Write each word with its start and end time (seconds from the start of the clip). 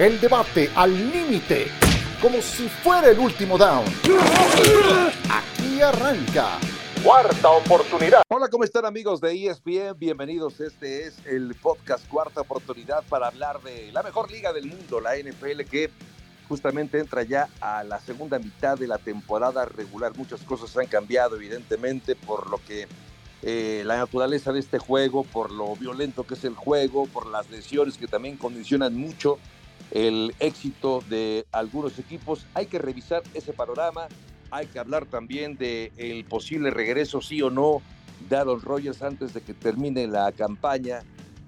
El 0.00 0.18
debate 0.18 0.70
al 0.76 0.94
límite, 1.12 1.66
como 2.22 2.40
si 2.40 2.70
fuera 2.70 3.10
el 3.10 3.18
último 3.18 3.58
down. 3.58 3.84
Aquí 5.28 5.82
arranca. 5.82 6.58
Cuarta 7.04 7.50
oportunidad. 7.50 8.22
Hola, 8.28 8.48
¿cómo 8.48 8.64
están 8.64 8.86
amigos 8.86 9.20
de 9.20 9.34
ESPN? 9.34 9.98
Bienvenidos. 9.98 10.58
Este 10.60 11.04
es 11.04 11.18
el 11.26 11.54
podcast 11.54 12.08
Cuarta 12.08 12.40
Oportunidad 12.40 13.04
para 13.10 13.26
hablar 13.26 13.60
de 13.60 13.92
la 13.92 14.02
mejor 14.02 14.30
liga 14.30 14.54
del 14.54 14.68
mundo, 14.68 15.02
la 15.02 15.18
NFL, 15.18 15.64
que 15.70 15.90
justamente 16.48 16.98
entra 16.98 17.22
ya 17.22 17.50
a 17.60 17.84
la 17.84 18.00
segunda 18.00 18.38
mitad 18.38 18.78
de 18.78 18.86
la 18.86 18.96
temporada 18.96 19.66
regular. 19.66 20.16
Muchas 20.16 20.40
cosas 20.44 20.74
han 20.78 20.86
cambiado, 20.86 21.36
evidentemente, 21.36 22.16
por 22.16 22.48
lo 22.48 22.56
que 22.66 22.88
eh, 23.42 23.82
la 23.84 23.98
naturaleza 23.98 24.50
de 24.50 24.60
este 24.60 24.78
juego, 24.78 25.24
por 25.24 25.52
lo 25.52 25.76
violento 25.76 26.24
que 26.24 26.32
es 26.32 26.44
el 26.44 26.54
juego, 26.54 27.04
por 27.04 27.26
las 27.26 27.50
lesiones 27.50 27.98
que 27.98 28.06
también 28.06 28.38
condicionan 28.38 28.96
mucho 28.96 29.38
el 29.90 30.34
éxito 30.40 31.02
de 31.08 31.46
algunos 31.52 31.98
equipos. 31.98 32.46
Hay 32.54 32.66
que 32.66 32.78
revisar 32.78 33.22
ese 33.34 33.52
panorama. 33.52 34.08
Hay 34.50 34.66
que 34.66 34.78
hablar 34.78 35.06
también 35.06 35.56
del 35.56 35.92
el 35.96 36.24
posible 36.24 36.70
regreso, 36.70 37.20
sí 37.20 37.40
o 37.40 37.50
no, 37.50 37.82
de 38.28 38.36
Aaron 38.36 38.60
Rodgers 38.60 39.02
antes 39.02 39.32
de 39.32 39.40
que 39.40 39.54
termine 39.54 40.06
la 40.06 40.32
campaña 40.32 41.02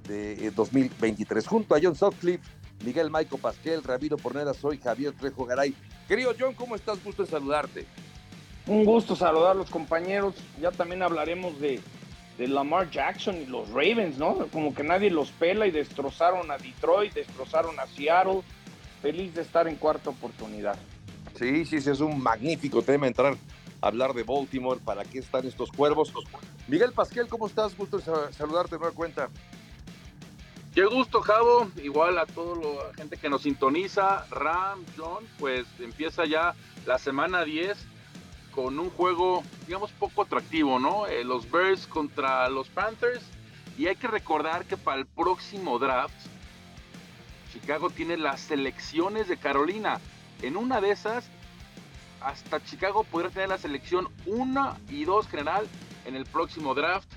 de 0.06 0.50
2023. 0.50 1.44
Eh, 1.44 1.48
Junto 1.48 1.74
a 1.74 1.80
John 1.82 1.96
Sutcliffe, 1.96 2.44
Miguel 2.84 3.10
Maico 3.10 3.38
Pasquel, 3.38 3.82
Ramiro 3.82 4.16
Pornera, 4.16 4.54
soy 4.54 4.78
Javier 4.78 5.12
Trejo 5.12 5.44
Garay. 5.44 5.74
Querido 6.08 6.32
John, 6.38 6.54
¿cómo 6.54 6.76
estás? 6.76 7.02
Gusto 7.02 7.26
saludarte. 7.26 7.86
Un 8.66 8.84
gusto 8.84 9.16
saludar 9.16 9.52
a 9.52 9.54
los 9.54 9.70
compañeros. 9.70 10.34
Ya 10.60 10.70
también 10.70 11.02
hablaremos 11.02 11.58
de, 11.60 11.80
de, 12.38 12.48
Lamar 12.48 12.90
Jackson 12.90 13.36
y 13.36 13.46
los 13.46 13.68
Ravens, 13.70 14.18
¿no? 14.18 14.46
Como 14.48 14.74
que 14.74 14.82
nadie 14.82 15.10
los 15.10 15.30
pela 15.30 15.66
y 15.66 15.70
destrozaron 15.70 16.50
a 16.50 16.58
Detroit, 16.58 17.14
destrozaron 17.14 17.78
a 17.78 17.86
Seattle. 17.86 18.42
Feliz 19.00 19.34
de 19.34 19.42
estar 19.42 19.66
en 19.66 19.76
cuarta 19.76 20.10
oportunidad. 20.10 20.76
Sí, 21.38 21.64
sí, 21.64 21.80
sí, 21.80 21.90
es 21.90 22.00
un 22.00 22.22
magnífico 22.22 22.82
tema 22.82 23.06
entrar 23.06 23.34
a 23.80 23.86
hablar 23.86 24.12
de 24.14 24.22
Baltimore. 24.22 24.80
¿Para 24.84 25.04
qué 25.04 25.18
están 25.18 25.46
estos 25.46 25.70
cuervos? 25.72 26.12
Miguel 26.68 26.92
Pasquel, 26.92 27.28
¿cómo 27.28 27.46
estás? 27.46 27.76
Gusto 27.76 28.00
saludarte 28.00 28.76
de 28.76 28.78
nueva 28.78 28.94
cuenta. 28.94 29.28
Qué 30.74 30.84
gusto, 30.86 31.20
Javo. 31.20 31.70
Igual 31.82 32.18
a 32.18 32.26
toda 32.26 32.56
la 32.56 32.94
gente 32.94 33.16
que 33.16 33.28
nos 33.28 33.42
sintoniza. 33.42 34.24
Ram, 34.30 34.84
John, 34.96 35.24
pues 35.38 35.66
empieza 35.80 36.24
ya 36.24 36.54
la 36.86 36.98
semana 36.98 37.44
10 37.44 37.91
con 38.54 38.78
un 38.78 38.90
juego, 38.90 39.42
digamos, 39.66 39.90
poco 39.92 40.22
atractivo, 40.22 40.78
¿no? 40.78 41.06
Eh, 41.06 41.24
los 41.24 41.50
Bears 41.50 41.86
contra 41.86 42.48
los 42.48 42.68
Panthers. 42.68 43.22
Y 43.78 43.86
hay 43.86 43.96
que 43.96 44.06
recordar 44.06 44.64
que 44.66 44.76
para 44.76 44.98
el 44.98 45.06
próximo 45.06 45.78
draft, 45.78 46.14
Chicago 47.52 47.90
tiene 47.90 48.16
las 48.16 48.40
selecciones 48.40 49.28
de 49.28 49.36
Carolina. 49.36 50.00
En 50.42 50.56
una 50.56 50.80
de 50.80 50.90
esas, 50.90 51.24
hasta 52.20 52.62
Chicago 52.64 53.04
podría 53.04 53.30
tener 53.30 53.48
la 53.48 53.58
selección 53.58 54.08
1 54.26 54.76
y 54.90 55.04
2 55.04 55.28
general 55.28 55.66
en 56.04 56.14
el 56.14 56.26
próximo 56.26 56.74
draft 56.74 57.08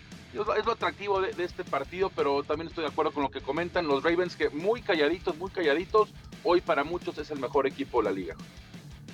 es 0.58 0.66
lo 0.66 0.74
atractivo 0.74 1.22
de, 1.22 1.44
este 1.44 1.64
partido, 1.64 2.12
pero 2.14 2.44
también 2.44 2.68
estoy 2.68 2.84
de 2.84 2.90
acuerdo 2.90 3.12
con 3.12 3.24
lo 3.24 3.32
que 3.32 3.42
comentan 3.42 3.88
los 3.88 4.04
Ravens, 4.04 4.36
que 4.36 4.50
muy 4.50 4.82
calladitos, 4.82 5.38
muy 5.38 5.50
calladitos, 5.50 6.10
hoy 6.44 6.62
para 6.62 6.84
muchos 6.84 7.18
es 7.18 7.32
el 7.32 7.40
mejor 7.40 7.68
equipo 7.68 8.00
de 8.00 8.04
la 8.04 8.12
liga. 8.12 8.36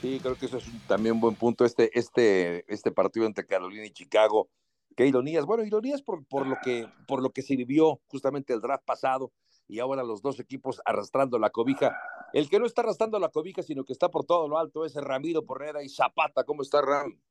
Sí, 0.02 0.20
creo 0.20 0.36
que 0.36 0.48
eso 0.48 0.58
es 0.58 0.66
también 0.88 1.14
un 1.14 1.22
buen 1.22 1.36
punto, 1.36 1.64
este, 1.64 1.98
este, 1.98 2.66
este 2.74 2.92
partido 2.92 3.28
entre 3.28 3.46
Carolina 3.46 3.86
y 3.86 3.92
Chicago. 3.92 4.50
Qué 4.96 5.06
ironías, 5.06 5.46
bueno, 5.46 5.64
ironías 5.64 6.02
por, 6.02 6.26
por, 6.26 6.48
lo 6.48 6.58
que, 6.64 6.88
por 7.08 7.22
lo 7.22 7.30
que 7.30 7.44
se 7.44 7.56
vivió 7.56 8.02
justamente 8.08 8.52
el 8.52 8.62
draft 8.62 8.84
pasado 8.84 9.32
y 9.68 9.80
ahora 9.80 10.04
los 10.04 10.24
dos 10.24 10.40
equipos 10.40 10.82
arrastrando 10.86 11.38
la 11.38 11.52
cobija. 11.52 11.96
El 12.34 12.50
que 12.50 12.60
no 12.60 12.66
está 12.66 12.82
arrastrando 12.82 13.20
la 13.20 13.30
cobija, 13.30 13.62
sino 13.62 13.86
que 13.86 13.94
está 13.94 14.10
por 14.10 14.26
todo 14.26 14.50
lo 14.50 14.58
alto 14.58 14.86
es 14.86 14.96
Ramiro 14.96 15.46
Porrera 15.46 15.84
y 15.84 15.90
Zapata. 15.90 16.44
¿Cómo 16.44 16.64
está 16.64 16.82
Ram? 16.82 17.22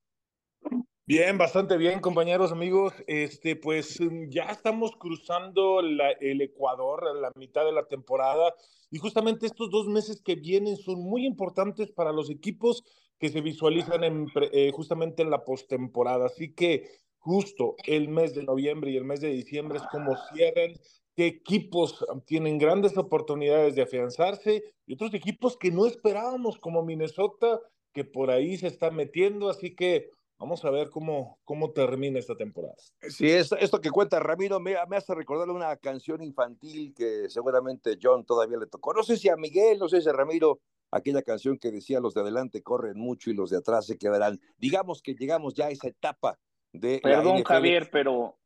Bien, 1.10 1.38
bastante 1.38 1.76
bien, 1.76 1.98
compañeros, 1.98 2.52
amigos. 2.52 2.94
Este, 3.08 3.56
pues 3.56 4.00
mm, 4.00 4.28
ya 4.28 4.44
estamos 4.44 4.92
cruzando 4.96 5.80
el 5.80 6.40
Ecuador 6.40 7.02
la 7.16 7.32
mitad 7.34 7.64
de 7.64 7.72
la 7.72 7.88
temporada 7.88 8.54
y 8.92 8.98
justamente 8.98 9.46
estos 9.46 9.72
dos 9.72 9.88
meses 9.88 10.22
que 10.22 10.36
vienen 10.36 10.76
son 10.76 11.02
muy 11.02 11.26
importantes 11.26 11.90
para 11.90 12.12
los 12.12 12.30
equipos 12.30 12.84
que 13.18 13.28
se 13.28 13.40
visualizan 13.40 14.04
en, 14.04 14.28
eh, 14.52 14.70
justamente 14.72 15.24
en 15.24 15.30
la 15.30 15.44
postemporada. 15.44 16.26
Así 16.26 16.54
que 16.54 16.88
justo 17.18 17.74
el 17.88 18.08
mes 18.08 18.36
de 18.36 18.44
noviembre 18.44 18.92
y 18.92 18.96
el 18.96 19.04
mes 19.04 19.20
de 19.20 19.30
diciembre 19.30 19.78
es 19.78 19.84
como 19.90 20.14
cierran 20.32 20.74
qué 21.16 21.26
equipos 21.26 22.06
tienen 22.24 22.56
grandes 22.56 22.96
oportunidades 22.96 23.74
de 23.74 23.82
afianzarse 23.82 24.62
y 24.86 24.94
otros 24.94 25.12
equipos 25.12 25.56
que 25.56 25.72
no 25.72 25.86
esperábamos 25.86 26.56
como 26.60 26.84
Minnesota 26.84 27.58
que 27.92 28.04
por 28.04 28.30
ahí 28.30 28.56
se 28.56 28.68
están 28.68 28.94
metiendo. 28.94 29.50
Así 29.50 29.74
que 29.74 30.10
Vamos 30.40 30.64
a 30.64 30.70
ver 30.70 30.88
cómo, 30.88 31.38
cómo 31.44 31.70
termina 31.70 32.18
esta 32.18 32.34
temporada. 32.34 32.74
Sí, 33.10 33.28
esto, 33.28 33.80
que 33.82 33.90
cuenta 33.90 34.18
Ramiro 34.20 34.58
me, 34.58 34.74
me, 34.88 34.96
hace 34.96 35.14
recordar 35.14 35.50
una 35.50 35.76
canción 35.76 36.22
infantil 36.22 36.94
que 36.96 37.28
seguramente 37.28 37.98
John 38.02 38.24
todavía 38.24 38.56
le 38.56 38.66
tocó. 38.66 38.94
No 38.94 39.02
sé 39.02 39.18
si 39.18 39.28
a 39.28 39.36
Miguel, 39.36 39.78
no 39.78 39.86
sé 39.86 40.00
si 40.00 40.08
a 40.08 40.14
Ramiro, 40.14 40.62
aquella 40.90 41.20
canción 41.20 41.58
que 41.58 41.70
decía 41.70 42.00
los 42.00 42.14
de 42.14 42.22
adelante 42.22 42.62
corren 42.62 42.98
mucho 42.98 43.28
y 43.30 43.34
los 43.34 43.50
de 43.50 43.58
atrás 43.58 43.84
se 43.84 43.98
quedarán. 43.98 44.40
Digamos 44.56 45.02
que 45.02 45.14
llegamos 45.14 45.52
ya 45.52 45.66
a 45.66 45.70
esa 45.70 45.88
etapa 45.88 46.38
de... 46.72 47.00
Perdón, 47.02 47.44
Javier, 47.44 47.90
pero 47.92 48.38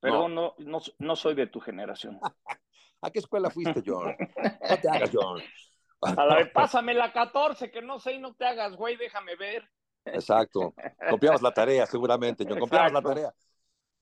perdón, 0.00 0.34
no. 0.34 0.54
No, 0.58 0.80
no, 0.98 1.14
soy 1.14 1.36
de 1.36 1.46
tu 1.46 1.60
generación. 1.60 2.18
¿A 3.00 3.10
qué 3.12 3.20
escuela 3.20 3.50
fuiste, 3.50 3.84
John? 3.86 4.16
No 4.68 4.80
te 4.80 4.88
hagas, 4.88 5.10
John. 5.12 5.40
A 6.00 6.24
la 6.24 6.36
vez, 6.38 6.50
pásame 6.52 6.92
la 6.92 7.12
14, 7.12 7.70
que 7.70 7.82
no 7.82 8.00
sé 8.00 8.14
y 8.14 8.18
no 8.18 8.34
te 8.34 8.46
hagas, 8.46 8.74
güey, 8.74 8.96
déjame 8.96 9.36
ver. 9.36 9.62
Exacto. 10.06 10.74
Copiamos 11.10 11.42
la 11.42 11.52
tarea, 11.52 11.86
seguramente. 11.86 12.44
Yo 12.44 12.58
copiamos 12.58 12.92
la 12.92 13.02
tarea. 13.02 13.34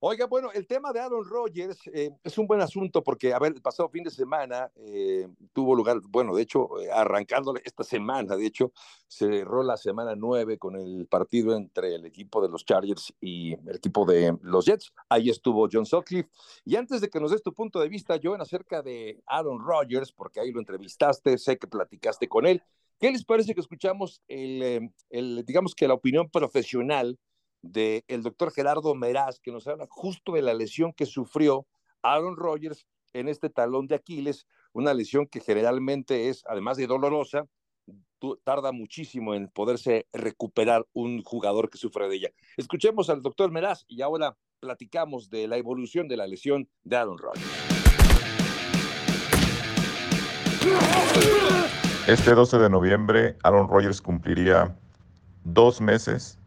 Oiga, 0.07 0.27
bueno, 0.27 0.53
el 0.53 0.67
tema 0.67 0.93
de 0.93 1.01
Aaron 1.01 1.25
Rodgers 1.25 1.79
eh, 1.87 2.11
es 2.23 2.37
un 2.37 2.47
buen 2.47 2.61
asunto 2.61 3.03
porque, 3.03 3.33
a 3.33 3.39
ver, 3.39 3.55
el 3.55 3.63
pasado 3.63 3.89
fin 3.89 4.05
de 4.05 4.11
semana 4.11 4.71
eh, 4.77 5.27
tuvo 5.55 5.75
lugar, 5.75 5.99
bueno, 6.11 6.37
de 6.37 6.43
hecho, 6.43 6.79
eh, 6.79 6.91
arrancándole 6.93 7.63
esta 7.65 7.85
semana, 7.85 8.37
de 8.37 8.45
hecho, 8.45 8.71
se 9.09 9.27
cerró 9.27 9.63
la 9.63 9.79
semana 9.79 10.15
nueve 10.15 10.59
con 10.59 10.77
el 10.77 11.07
partido 11.07 11.57
entre 11.57 11.95
el 11.95 12.05
equipo 12.05 12.43
de 12.43 12.51
los 12.51 12.67
Chargers 12.67 13.15
y 13.19 13.55
el 13.55 13.77
equipo 13.77 14.05
de 14.05 14.37
los 14.43 14.67
Jets. 14.67 14.93
Ahí 15.09 15.31
estuvo 15.31 15.67
John 15.73 15.87
Sutcliffe. 15.87 16.29
Y 16.67 16.77
antes 16.77 17.01
de 17.01 17.09
que 17.09 17.19
nos 17.19 17.31
des 17.31 17.43
tu 17.43 17.55
punto 17.55 17.81
de 17.81 17.89
vista, 17.89 18.21
Joan, 18.23 18.43
acerca 18.43 18.83
de 18.83 19.23
Aaron 19.25 19.59
Rodgers, 19.59 20.13
porque 20.13 20.39
ahí 20.39 20.53
lo 20.53 20.61
entrevistaste, 20.61 21.39
sé 21.39 21.57
que 21.57 21.67
platicaste 21.67 22.29
con 22.29 22.47
él, 22.47 22.63
¿Qué 23.01 23.11
les 23.11 23.25
parece 23.25 23.55
que 23.55 23.61
escuchamos 23.61 24.23
el, 24.29 24.91
el 25.11 25.45
digamos 25.45 25.75
que 25.75 25.89
la 25.89 25.95
opinión 25.95 26.31
profesional 26.31 27.19
del 27.63 28.05
el 28.09 28.23
doctor 28.23 28.53
Gerardo 28.53 28.95
Meraz, 28.95 29.41
que 29.41 29.51
nos 29.51 29.67
habla 29.67 29.87
justo 29.89 30.33
de 30.33 30.43
la 30.43 30.55
lesión 30.55 30.93
que 30.93 31.07
sufrió 31.07 31.67
Aaron 32.03 32.37
Rodgers 32.37 32.87
en 33.13 33.29
este 33.29 33.51
talón 33.51 33.87
de 33.87 33.95
Aquiles, 33.95 34.47
una 34.73 34.93
lesión 34.95 35.27
que 35.27 35.41
generalmente 35.41 36.29
es, 36.29 36.45
además 36.47 36.77
de 36.77 36.87
dolorosa, 36.87 37.47
tarda 38.43 38.73
muchísimo 38.73 39.35
en 39.35 39.49
poderse 39.49 40.07
recuperar 40.13 40.87
un 40.93 41.23
jugador 41.23 41.69
que 41.71 41.79
sufre 41.79 42.09
de 42.09 42.17
ella. 42.17 42.31
Escuchemos 42.57 43.11
al 43.11 43.23
doctor 43.23 43.51
Meraz 43.51 43.85
y 43.87 44.03
ahora 44.03 44.37
platicamos 44.61 45.29
de 45.31 45.47
la 45.47 45.57
evolución 45.59 46.09
de 46.09 46.17
la 46.17 46.27
lesión 46.27 46.69
de 46.85 46.97
Aaron 46.97 47.19
Rodgers. 47.19 47.75
Este 52.07 52.35
12 52.35 52.59
de 52.59 52.69
noviembre, 52.69 53.39
Aaron 53.45 53.67
Rodgers 53.67 54.03
cumpliría 54.03 54.77
dos 55.45 55.81
meses 55.81 56.39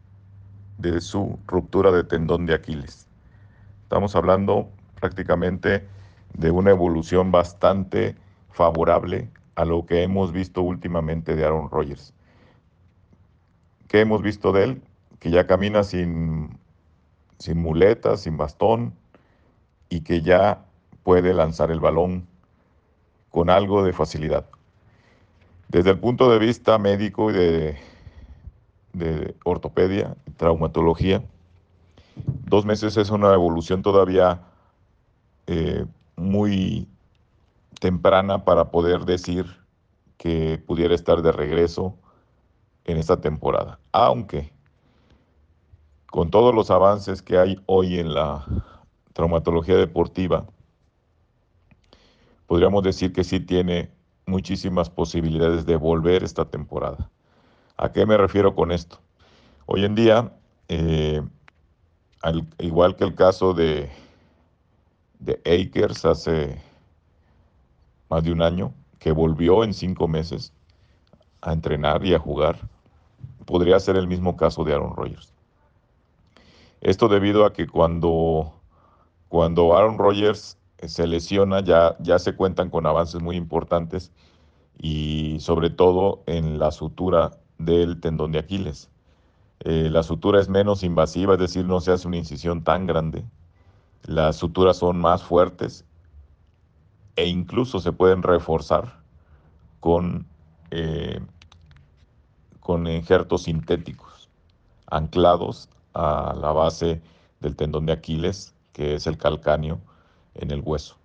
de 0.78 1.00
su 1.00 1.36
ruptura 1.48 1.90
de 1.90 2.04
tendón 2.04 2.46
de 2.46 2.54
Aquiles. 2.54 3.08
Estamos 3.82 4.14
hablando 4.14 4.70
prácticamente 5.00 5.84
de 6.34 6.52
una 6.52 6.70
evolución 6.70 7.32
bastante 7.32 8.14
favorable 8.52 9.28
a 9.56 9.64
lo 9.64 9.84
que 9.84 10.04
hemos 10.04 10.30
visto 10.30 10.62
últimamente 10.62 11.34
de 11.34 11.44
Aaron 11.44 11.68
Rodgers. 11.68 12.14
¿Qué 13.88 14.02
hemos 14.02 14.22
visto 14.22 14.52
de 14.52 14.62
él? 14.62 14.82
Que 15.18 15.32
ya 15.32 15.48
camina 15.48 15.82
sin, 15.82 16.56
sin 17.40 17.60
muletas, 17.60 18.20
sin 18.20 18.36
bastón 18.36 18.94
y 19.88 20.02
que 20.02 20.22
ya 20.22 20.64
puede 21.02 21.34
lanzar 21.34 21.72
el 21.72 21.80
balón 21.80 22.28
con 23.30 23.50
algo 23.50 23.82
de 23.82 23.92
facilidad. 23.92 24.46
Desde 25.68 25.90
el 25.90 25.98
punto 25.98 26.30
de 26.30 26.38
vista 26.38 26.78
médico 26.78 27.30
y 27.30 27.34
de, 27.34 27.76
ortopedia 29.44 30.16
y 30.26 30.30
traumatología, 30.30 31.22
dos 32.46 32.64
meses 32.64 32.96
es 32.96 33.10
una 33.10 33.34
evolución 33.34 33.82
todavía 33.82 34.40
eh, 35.46 35.84
muy 36.16 36.88
temprana 37.80 38.44
para 38.44 38.70
poder 38.70 39.04
decir 39.04 39.44
que 40.16 40.58
pudiera 40.66 40.94
estar 40.94 41.20
de 41.20 41.32
regreso 41.32 41.94
en 42.84 42.96
esta 42.96 43.20
temporada. 43.20 43.78
Aunque 43.92 44.50
con 46.06 46.30
todos 46.30 46.54
los 46.54 46.70
avances 46.70 47.20
que 47.20 47.36
hay 47.36 47.60
hoy 47.66 47.98
en 47.98 48.14
la 48.14 48.46
traumatología 49.12 49.76
deportiva, 49.76 50.46
podríamos 52.46 52.82
decir 52.82 53.12
que 53.12 53.22
sí 53.22 53.38
tiene 53.38 53.97
muchísimas 54.28 54.90
posibilidades 54.90 55.66
de 55.66 55.76
volver 55.76 56.22
esta 56.22 56.44
temporada. 56.44 57.10
¿A 57.76 57.92
qué 57.92 58.06
me 58.06 58.16
refiero 58.16 58.54
con 58.54 58.70
esto? 58.70 59.00
Hoy 59.66 59.84
en 59.84 59.94
día, 59.94 60.32
eh, 60.68 61.22
al, 62.22 62.46
igual 62.58 62.96
que 62.96 63.04
el 63.04 63.14
caso 63.14 63.54
de, 63.54 63.90
de 65.18 65.40
Akers 65.46 66.04
hace 66.04 66.60
más 68.10 68.22
de 68.22 68.32
un 68.32 68.42
año, 68.42 68.72
que 68.98 69.12
volvió 69.12 69.64
en 69.64 69.72
cinco 69.72 70.08
meses 70.08 70.52
a 71.40 71.52
entrenar 71.52 72.04
y 72.04 72.14
a 72.14 72.18
jugar, 72.18 72.58
podría 73.46 73.78
ser 73.80 73.96
el 73.96 74.08
mismo 74.08 74.36
caso 74.36 74.64
de 74.64 74.74
Aaron 74.74 74.94
Rodgers. 74.94 75.32
Esto 76.80 77.08
debido 77.08 77.44
a 77.44 77.52
que 77.52 77.66
cuando, 77.66 78.52
cuando 79.28 79.76
Aaron 79.76 79.98
Rodgers 79.98 80.57
se 80.86 81.06
lesiona 81.06 81.60
ya, 81.60 81.96
ya 82.00 82.18
se 82.18 82.36
cuentan 82.36 82.70
con 82.70 82.86
avances 82.86 83.20
muy 83.20 83.36
importantes 83.36 84.12
y 84.78 85.38
sobre 85.40 85.70
todo 85.70 86.22
en 86.26 86.58
la 86.58 86.70
sutura 86.70 87.38
del 87.58 88.00
tendón 88.00 88.32
de 88.32 88.38
Aquiles. 88.38 88.90
Eh, 89.60 89.88
la 89.90 90.04
sutura 90.04 90.40
es 90.40 90.48
menos 90.48 90.84
invasiva, 90.84 91.34
es 91.34 91.40
decir, 91.40 91.64
no 91.64 91.80
se 91.80 91.90
hace 91.90 92.06
una 92.06 92.16
incisión 92.16 92.62
tan 92.62 92.86
grande. 92.86 93.24
Las 94.04 94.36
suturas 94.36 94.76
son 94.76 95.00
más 95.00 95.22
fuertes 95.24 95.84
e 97.16 97.26
incluso 97.26 97.80
se 97.80 97.90
pueden 97.90 98.22
reforzar 98.22 99.00
con, 99.80 100.26
eh, 100.70 101.20
con 102.60 102.86
injertos 102.86 103.44
sintéticos 103.44 104.30
anclados 104.90 105.68
a 105.94 106.34
la 106.40 106.52
base 106.52 107.02
del 107.40 107.56
tendón 107.56 107.86
de 107.86 107.92
Aquiles, 107.92 108.54
que 108.72 108.94
es 108.94 109.06
el 109.06 109.18
calcáneo 109.18 109.80
en 110.38 110.50
el 110.50 110.62
hueso. 110.64 110.96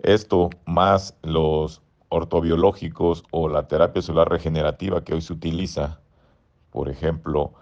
Esto 0.00 0.50
más 0.66 1.16
los 1.22 1.82
ortobiológicos 2.08 3.24
o 3.30 3.48
la 3.48 3.68
terapia 3.68 4.02
celular 4.02 4.28
regenerativa 4.28 5.02
que 5.02 5.14
hoy 5.14 5.22
se 5.22 5.32
utiliza, 5.32 6.00
por 6.70 6.88
ejemplo, 6.88 7.52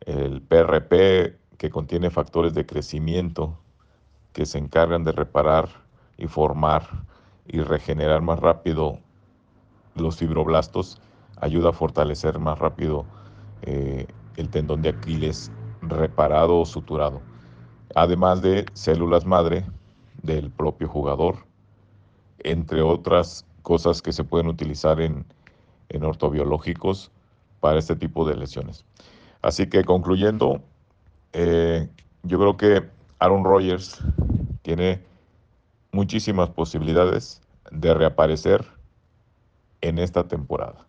el 0.00 0.40
PRP 0.42 1.36
que 1.58 1.70
contiene 1.70 2.10
factores 2.10 2.54
de 2.54 2.66
crecimiento 2.66 3.58
que 4.32 4.46
se 4.46 4.58
encargan 4.58 5.04
de 5.04 5.12
reparar 5.12 5.68
y 6.16 6.26
formar 6.26 6.86
y 7.46 7.60
regenerar 7.60 8.22
más 8.22 8.38
rápido 8.40 8.98
los 9.94 10.16
fibroblastos, 10.16 11.00
ayuda 11.40 11.70
a 11.70 11.72
fortalecer 11.72 12.38
más 12.38 12.58
rápido 12.58 13.04
eh, 13.62 14.06
el 14.36 14.48
tendón 14.48 14.82
de 14.82 14.90
Aquiles 14.90 15.50
reparado 15.82 16.60
o 16.60 16.64
suturado, 16.64 17.20
además 17.94 18.42
de 18.42 18.66
células 18.74 19.24
madre 19.24 19.64
del 20.22 20.50
propio 20.50 20.88
jugador, 20.88 21.36
entre 22.40 22.82
otras 22.82 23.44
cosas 23.62 24.02
que 24.02 24.12
se 24.12 24.24
pueden 24.24 24.48
utilizar 24.48 25.00
en, 25.00 25.24
en 25.88 26.04
ortobiológicos 26.04 27.10
para 27.60 27.78
este 27.78 27.96
tipo 27.96 28.26
de 28.26 28.36
lesiones. 28.36 28.84
Así 29.42 29.68
que 29.68 29.84
concluyendo, 29.84 30.60
eh, 31.32 31.88
yo 32.22 32.38
creo 32.38 32.56
que 32.56 32.88
Aaron 33.18 33.44
Rodgers 33.44 34.00
tiene 34.62 35.02
muchísimas 35.92 36.50
posibilidades 36.50 37.40
de 37.70 37.94
reaparecer 37.94 38.64
en 39.80 39.98
esta 39.98 40.26
temporada. 40.26 40.86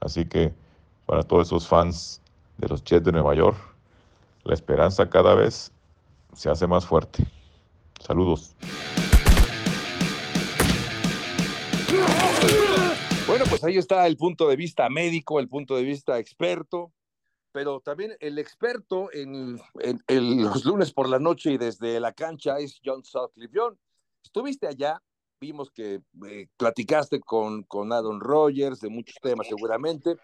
Así 0.00 0.26
que 0.26 0.54
para 1.06 1.22
todos 1.22 1.48
esos 1.48 1.66
fans 1.66 2.20
de 2.58 2.68
los 2.68 2.82
Jets 2.84 3.04
de 3.04 3.12
Nueva 3.12 3.34
York, 3.34 3.58
la 4.44 4.54
esperanza 4.54 5.08
cada 5.08 5.34
vez 5.34 5.72
se 6.32 6.50
hace 6.50 6.66
más 6.66 6.86
fuerte. 6.86 7.26
Saludos. 8.06 8.54
Bueno, 13.26 13.44
pues 13.50 13.64
ahí 13.64 13.78
está 13.78 14.06
el 14.06 14.16
punto 14.16 14.48
de 14.48 14.54
vista 14.54 14.88
médico, 14.88 15.40
el 15.40 15.48
punto 15.48 15.74
de 15.74 15.82
vista 15.82 16.20
experto, 16.20 16.92
pero 17.50 17.80
también 17.80 18.16
el 18.20 18.38
experto 18.38 19.10
en, 19.12 19.58
los 20.06 20.64
lunes 20.64 20.92
por 20.92 21.08
la 21.08 21.18
noche 21.18 21.50
y 21.50 21.58
desde 21.58 21.98
la 21.98 22.12
cancha 22.12 22.60
es 22.60 22.80
John 22.84 23.02
Sutcliffe. 23.02 23.52
John, 23.52 23.76
estuviste 24.22 24.68
allá, 24.68 25.02
vimos 25.40 25.72
que 25.72 26.00
eh, 26.28 26.46
platicaste 26.56 27.18
con, 27.18 27.64
con 27.64 27.92
Aaron 27.92 28.20
Rodgers 28.20 28.78
de 28.78 28.88
muchos 28.88 29.16
temas 29.20 29.48
seguramente, 29.48 30.16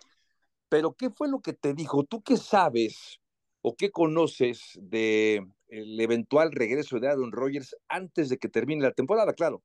pero 0.68 0.92
¿qué 0.92 1.10
fue 1.10 1.28
lo 1.28 1.40
que 1.40 1.52
te 1.52 1.74
dijo? 1.74 2.04
¿Tú 2.04 2.22
qué 2.22 2.36
sabes 2.36 3.18
o 3.60 3.74
qué 3.74 3.90
conoces 3.90 4.78
de 4.80 5.44
el 5.72 5.98
eventual 5.98 6.52
regreso 6.52 7.00
de 7.00 7.08
Aaron 7.08 7.32
Rodgers 7.32 7.74
antes 7.88 8.28
de 8.28 8.38
que 8.38 8.48
termine 8.48 8.82
la 8.82 8.92
temporada, 8.92 9.32
claro. 9.32 9.62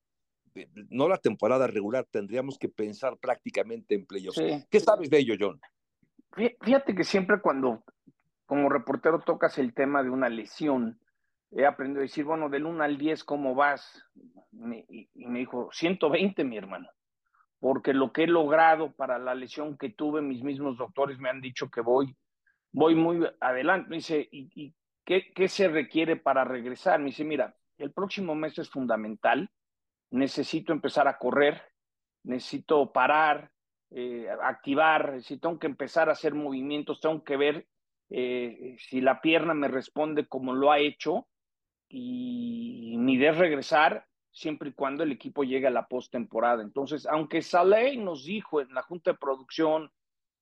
No 0.90 1.08
la 1.08 1.18
temporada 1.18 1.68
regular, 1.68 2.08
tendríamos 2.10 2.58
que 2.58 2.70
pensar 2.70 3.18
prácticamente 3.18 3.94
en 3.94 4.06
playoffs. 4.06 4.42
¿Qué 4.72 4.80
sabes 4.80 5.10
de 5.10 5.20
ello, 5.20 5.36
John? 5.40 5.60
Fíjate 6.62 6.96
que 6.96 7.04
siempre 7.04 7.42
cuando 7.42 7.84
como 8.46 8.70
reportero 8.70 9.20
tocas 9.20 9.58
el 9.58 9.74
tema 9.74 10.02
de 10.02 10.10
una 10.10 10.30
lesión, 10.30 11.00
he 11.52 11.66
aprendido 11.66 12.00
a 12.00 12.04
decir, 12.04 12.24
bueno, 12.24 12.50
del 12.50 12.66
1 12.66 12.82
al 12.84 12.98
10, 12.98 13.24
¿cómo 13.26 13.54
vas? 13.54 14.04
y, 14.54 15.10
me 15.14 15.40
dijo, 15.40 15.70
120, 15.72 16.44
mi 16.46 16.58
hermano, 16.58 16.88
porque 17.60 17.94
lo 17.94 18.14
que 18.14 18.24
he 18.24 18.28
logrado 18.28 18.94
para 18.94 19.20
la 19.20 19.36
lesión 19.36 19.78
que 19.78 19.90
tuve, 19.90 20.22
mis 20.22 20.42
mismos 20.42 20.78
doctores 20.78 21.20
me 21.20 21.30
han 21.30 21.42
dicho 21.42 21.70
que 21.70 21.82
voy, 21.82 22.16
voy 22.72 22.96
muy 22.96 23.28
adelante. 23.42 23.90
Me 23.90 23.98
dice, 23.98 24.28
¿y, 24.32 24.74
¿Qué, 25.08 25.48
se 25.48 25.70
requiere 25.70 26.18
para 26.18 26.44
regresar? 26.44 27.00
Me 27.00 27.06
dice, 27.06 27.24
mira, 27.24 27.56
el 27.78 27.94
próximo 27.94 28.36
mes 28.36 28.60
es 28.60 28.70
fundamental, 28.70 29.50
necesito 30.12 30.74
empezar 30.74 31.08
a 31.08 31.18
correr, 31.18 31.62
necesito 32.24 32.92
parar, 32.92 33.50
eh, 33.90 34.28
activar, 34.44 35.14
necesito 35.14 35.48
tengo 35.48 35.60
que 35.60 35.68
empezar 35.68 36.10
a 36.10 36.12
hacer 36.12 36.34
movimientos, 36.34 37.00
tengo 37.00 37.24
que 37.24 37.38
ver 37.38 37.68
eh, 38.10 38.76
si 38.80 39.00
la 39.00 39.22
pierna 39.22 39.54
me 39.54 39.70
responde 39.70 40.28
como 40.28 40.54
lo 40.54 40.74
ha 40.74 40.80
hecho 40.80 41.30
y 41.88 42.98
mi 42.98 43.14
idea 43.14 43.32
es 43.32 43.38
regresar 43.38 44.08
siempre 44.34 44.72
y 44.72 44.74
cuando 44.74 45.04
el 45.04 45.14
equipo 45.14 45.46
llegue 45.46 45.68
a 45.68 45.72
la 45.72 45.88
postemporada. 45.88 46.62
Entonces, 46.62 47.06
aunque 47.06 47.42
Saleh 47.42 47.96
nos 47.96 48.26
dijo 48.26 48.60
en 48.60 48.74
la 48.74 48.82
junta 48.82 49.12
de 49.12 49.18
producción 49.18 49.90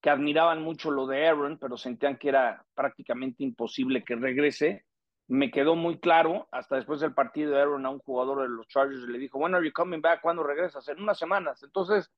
que 0.05 0.11
admiraban 0.11 0.61
mucho 0.61 0.91
lo 0.91 1.07
de 1.07 1.27
Aaron, 1.27 1.57
pero 1.57 1.77
sentían 1.77 2.19
que 2.19 2.29
era 2.29 2.63
prácticamente 2.75 3.43
imposible 3.43 4.03
que 4.03 4.15
regrese. 4.15 4.85
Me 5.27 5.49
quedó 5.49 5.75
muy 5.75 5.99
claro, 5.99 6.47
hasta 6.51 6.75
después 6.75 6.99
del 6.99 7.15
partido 7.15 7.49
de 7.49 7.59
Aaron 7.59 7.87
a 7.87 7.89
un 7.89 7.97
jugador 7.97 8.43
de 8.43 8.49
los 8.49 8.67
Chargers 8.67 9.01
le 9.07 9.17
dijo, 9.17 9.39
bueno, 9.39 9.57
are 9.57 9.65
you 9.65 9.73
coming 9.73 10.01
back? 10.01 10.21
¿Cuándo 10.21 10.43
regresas? 10.43 10.87
En 10.89 11.01
unas 11.01 11.17
semanas. 11.17 11.63
Entonces, 11.63 12.11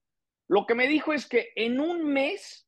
lo 0.50 0.66
que 0.66 0.76
me 0.76 0.90
dijo 0.90 1.14
es 1.14 1.30
que 1.30 1.54
en 1.56 1.80
un 1.80 2.06
mes, 2.12 2.68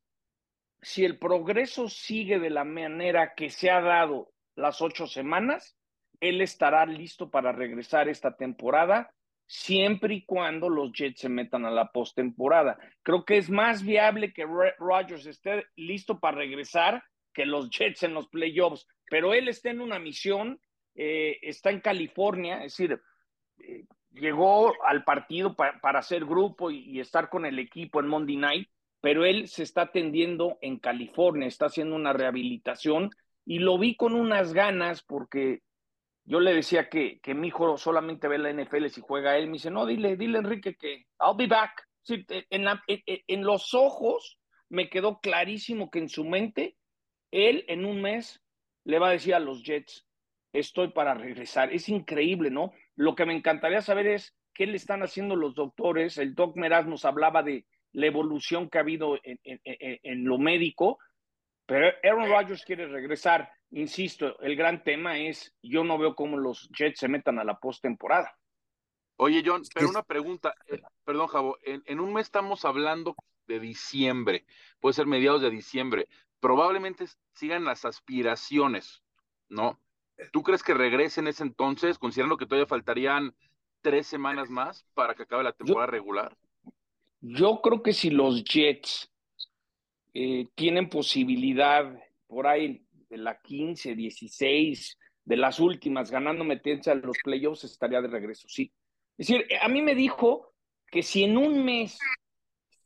si 0.81 1.03
el 1.03 1.19
progreso 1.19 1.89
sigue 1.89 2.39
de 2.39 2.51
la 2.51 2.63
manera 2.63 3.33
que 3.35 3.49
se 3.49 3.69
ha 3.69 3.81
dado 3.81 4.31
las 4.55 4.81
ocho 4.81 5.05
semanas, 5.05 5.75
él 6.21 6.39
estará 6.39 6.85
listo 6.85 7.29
para 7.29 7.51
regresar 7.51 8.07
esta 8.07 8.37
temporada 8.37 9.11
siempre 9.51 10.13
y 10.13 10.25
cuando 10.25 10.69
los 10.69 10.91
Jets 10.93 11.21
se 11.21 11.27
metan 11.27 11.65
a 11.65 11.71
la 11.71 11.91
postemporada. 11.91 12.77
Creo 13.01 13.25
que 13.25 13.37
es 13.37 13.49
más 13.49 13.81
viable 13.81 14.31
que 14.31 14.45
Rodgers 14.77 15.25
esté 15.25 15.65
listo 15.75 16.19
para 16.19 16.37
regresar 16.37 17.03
que 17.33 17.47
los 17.47 17.71
Jets 17.71 18.03
en 18.03 18.13
los 18.13 18.27
playoffs, 18.27 18.85
pero 19.09 19.33
él 19.33 19.47
está 19.47 19.71
en 19.71 19.81
una 19.81 19.97
misión, 19.97 20.61
eh, 20.93 21.39
está 21.41 21.71
en 21.71 21.81
California, 21.81 22.57
es 22.57 22.77
decir, 22.77 23.01
eh, 23.57 23.85
llegó 24.11 24.71
al 24.85 25.03
partido 25.03 25.55
para 25.55 25.97
hacer 25.97 26.25
grupo 26.25 26.69
y, 26.69 26.99
estar 26.99 27.29
con 27.29 27.47
el 27.47 27.57
equipo 27.57 27.99
en 27.99 28.07
Monday 28.07 28.37
Night, 28.37 28.69
pero 29.01 29.25
él 29.25 29.47
se 29.47 29.63
está 29.63 29.81
atendiendo 29.83 30.59
en 30.61 30.77
California, 30.77 31.47
está 31.47 31.65
haciendo 31.65 31.95
una 31.95 32.13
rehabilitación 32.13 33.09
y 33.45 33.57
lo 33.57 33.79
vi 33.79 33.95
con 33.95 34.13
unas 34.13 34.53
ganas 34.53 35.01
porque 35.01 35.63
yo 36.29 36.39
le 36.39 36.53
decía 36.53 36.89
que, 36.89 37.19
que 37.21 37.33
mi 37.33 37.47
hijo 37.47 37.75
solamente 37.79 38.27
ve 38.27 38.37
la 38.37 38.53
NFL 38.53 38.85
si 38.89 39.01
juega 39.01 39.35
él. 39.35 39.47
Me 39.47 39.53
dice, 39.53 39.71
no, 39.71 39.87
dile, 39.87 40.15
dile 40.15 40.37
Enrique 40.37 40.75
que 40.75 41.07
I'll 41.19 41.35
be 41.35 41.47
back. 41.47 41.87
Sí, 42.03 42.23
en, 42.51 42.67
en, 42.85 43.43
los 43.43 43.73
ojos 43.73 44.39
me 44.69 44.91
quedó 44.91 45.21
clarísimo 45.21 45.89
que 45.89 45.97
en 45.97 46.07
su 46.07 46.23
mente, 46.25 46.77
él 47.31 47.65
en 47.67 47.83
un 47.83 48.03
mes 48.03 48.43
le 48.83 48.99
va 48.99 49.09
a 49.09 49.13
decir 49.13 49.33
a 49.33 49.39
los 49.39 49.63
Jets, 49.63 50.05
estoy 50.53 50.89
para 50.89 51.15
regresar. 51.15 51.73
Es 51.73 51.89
increíble, 51.89 52.51
¿no? 52.51 52.73
Lo 52.95 53.15
que 53.15 53.25
me 53.25 53.35
encantaría 53.35 53.81
saber 53.81 54.05
es 54.05 54.37
qué 54.53 54.67
le 54.67 54.77
están 54.77 55.01
haciendo 55.01 55.35
los 55.35 55.55
doctores. 55.55 56.19
El 56.19 56.35
doc 56.35 56.55
Meraz 56.55 56.85
nos 56.85 57.05
hablaba 57.05 57.41
de 57.41 57.65
la 57.91 58.05
evolución 58.05 58.69
que 58.69 58.77
ha 58.77 58.81
habido 58.81 59.17
en, 59.23 59.39
en 59.43 60.25
lo 60.25 60.37
médico, 60.37 60.99
pero 61.65 61.87
Aaron 62.03 62.29
Rodgers 62.29 62.63
quiere 62.65 62.85
regresar 62.85 63.49
insisto, 63.71 64.39
el 64.39 64.55
gran 64.55 64.83
tema 64.83 65.17
es, 65.19 65.55
yo 65.61 65.83
no 65.83 65.97
veo 65.97 66.15
cómo 66.15 66.37
los 66.37 66.69
Jets 66.69 66.99
se 66.99 67.07
metan 67.07 67.39
a 67.39 67.43
la 67.43 67.59
postemporada. 67.59 68.37
Oye, 69.17 69.43
John, 69.45 69.63
pero 69.73 69.89
una 69.89 70.03
pregunta, 70.03 70.55
eh, 70.67 70.81
perdón, 71.03 71.27
Javo, 71.27 71.57
en, 71.63 71.99
un 71.99 72.13
mes 72.13 72.27
estamos 72.27 72.63
hablando 72.63 73.15
de 73.47 73.59
diciembre, 73.59 74.45
puede 74.79 74.93
ser 74.93 75.07
mediados 75.07 75.41
de 75.41 75.49
diciembre, 75.49 76.07
probablemente 76.39 77.05
sigan 77.33 77.65
las 77.65 77.83
aspiraciones, 77.83 79.03
¿no? 79.49 79.79
¿Tú 80.31 80.41
crees 80.41 80.63
que 80.63 80.73
regresen 80.73 81.27
ese 81.27 81.43
entonces, 81.43 81.97
considerando 81.97 82.37
que 82.37 82.45
todavía 82.45 82.67
faltarían 82.67 83.35
tres 83.81 84.07
semanas 84.07 84.49
más 84.49 84.85
para 84.93 85.15
que 85.15 85.23
acabe 85.23 85.43
la 85.43 85.53
temporada 85.53 85.87
regular? 85.87 86.37
Yo 87.21 87.59
creo 87.61 87.83
que 87.83 87.91
si 87.91 88.09
los 88.09 88.43
Jets 88.45 89.11
eh, 90.13 90.47
tienen 90.55 90.89
posibilidad 90.89 91.93
por 92.27 92.47
ahí 92.47 92.85
de 93.09 93.17
la 93.17 93.39
15, 93.39 93.95
16, 93.95 94.97
de 95.25 95.37
las 95.37 95.59
últimas, 95.59 96.11
ganando 96.11 96.43
meterse 96.43 96.91
a 96.91 96.95
los 96.95 97.17
playoffs, 97.23 97.63
estaría 97.63 98.01
de 98.01 98.07
regreso, 98.07 98.47
sí. 98.47 98.71
Es 99.17 99.27
decir, 99.27 99.45
a 99.61 99.67
mí 99.67 99.81
me 99.81 99.95
dijo 99.95 100.53
que 100.89 101.03
si 101.03 101.23
en 101.23 101.37
un 101.37 101.63
mes 101.63 101.99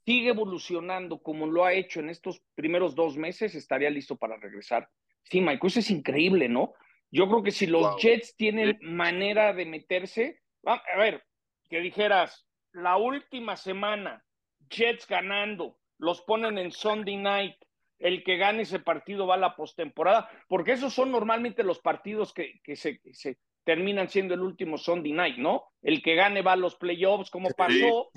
sigue 0.06 0.30
evolucionando 0.30 1.22
como 1.22 1.46
lo 1.48 1.64
ha 1.64 1.74
hecho 1.74 2.00
en 2.00 2.10
estos 2.10 2.42
primeros 2.56 2.96
dos 2.96 3.16
meses, 3.18 3.56
estaría 3.56 3.90
listo 3.90 4.18
para 4.18 4.38
regresar. 4.38 4.90
Sí, 5.24 5.40
Michael, 5.40 5.60
eso 5.64 5.80
es 5.80 5.90
increíble, 5.90 6.50
¿no? 6.50 6.74
Yo 7.12 7.28
creo 7.28 7.44
que 7.44 7.52
si 7.52 7.68
los 7.68 8.02
Jets 8.02 8.36
tienen 8.36 8.78
manera 8.82 9.54
de 9.54 9.66
meterse, 9.66 10.42
a 10.66 10.82
ver, 10.98 11.24
que 11.70 11.80
dijeras, 11.80 12.48
la 12.72 12.98
última 12.98 13.56
semana, 13.56 14.26
Jets 14.70 15.08
ganando, 15.08 15.78
los 16.00 16.22
ponen 16.24 16.58
en 16.58 16.72
Sunday 16.72 17.18
night, 17.18 17.56
el 18.04 18.24
que 18.24 18.36
gane 18.36 18.64
ese 18.64 18.80
partido 18.80 19.26
va 19.26 19.36
a 19.36 19.38
la 19.38 19.56
postemporada, 19.56 20.30
porque 20.50 20.74
esos 20.74 20.94
son 20.94 21.10
normalmente 21.10 21.64
los 21.64 21.80
partidos 21.80 22.34
que, 22.34 22.60
que 22.62 22.76
se, 22.76 23.00
se, 23.14 23.38
terminan 23.64 24.10
siendo 24.10 24.34
el 24.34 24.42
último 24.42 24.78
Sunday 24.78 25.14
night, 25.14 25.38
¿no? 25.38 25.64
El 25.82 26.04
que 26.04 26.16
gane 26.16 26.42
va 26.42 26.52
a 26.52 26.58
los 26.58 26.76
playoffs, 26.76 27.30
como 27.30 27.50
pasó. 27.52 28.12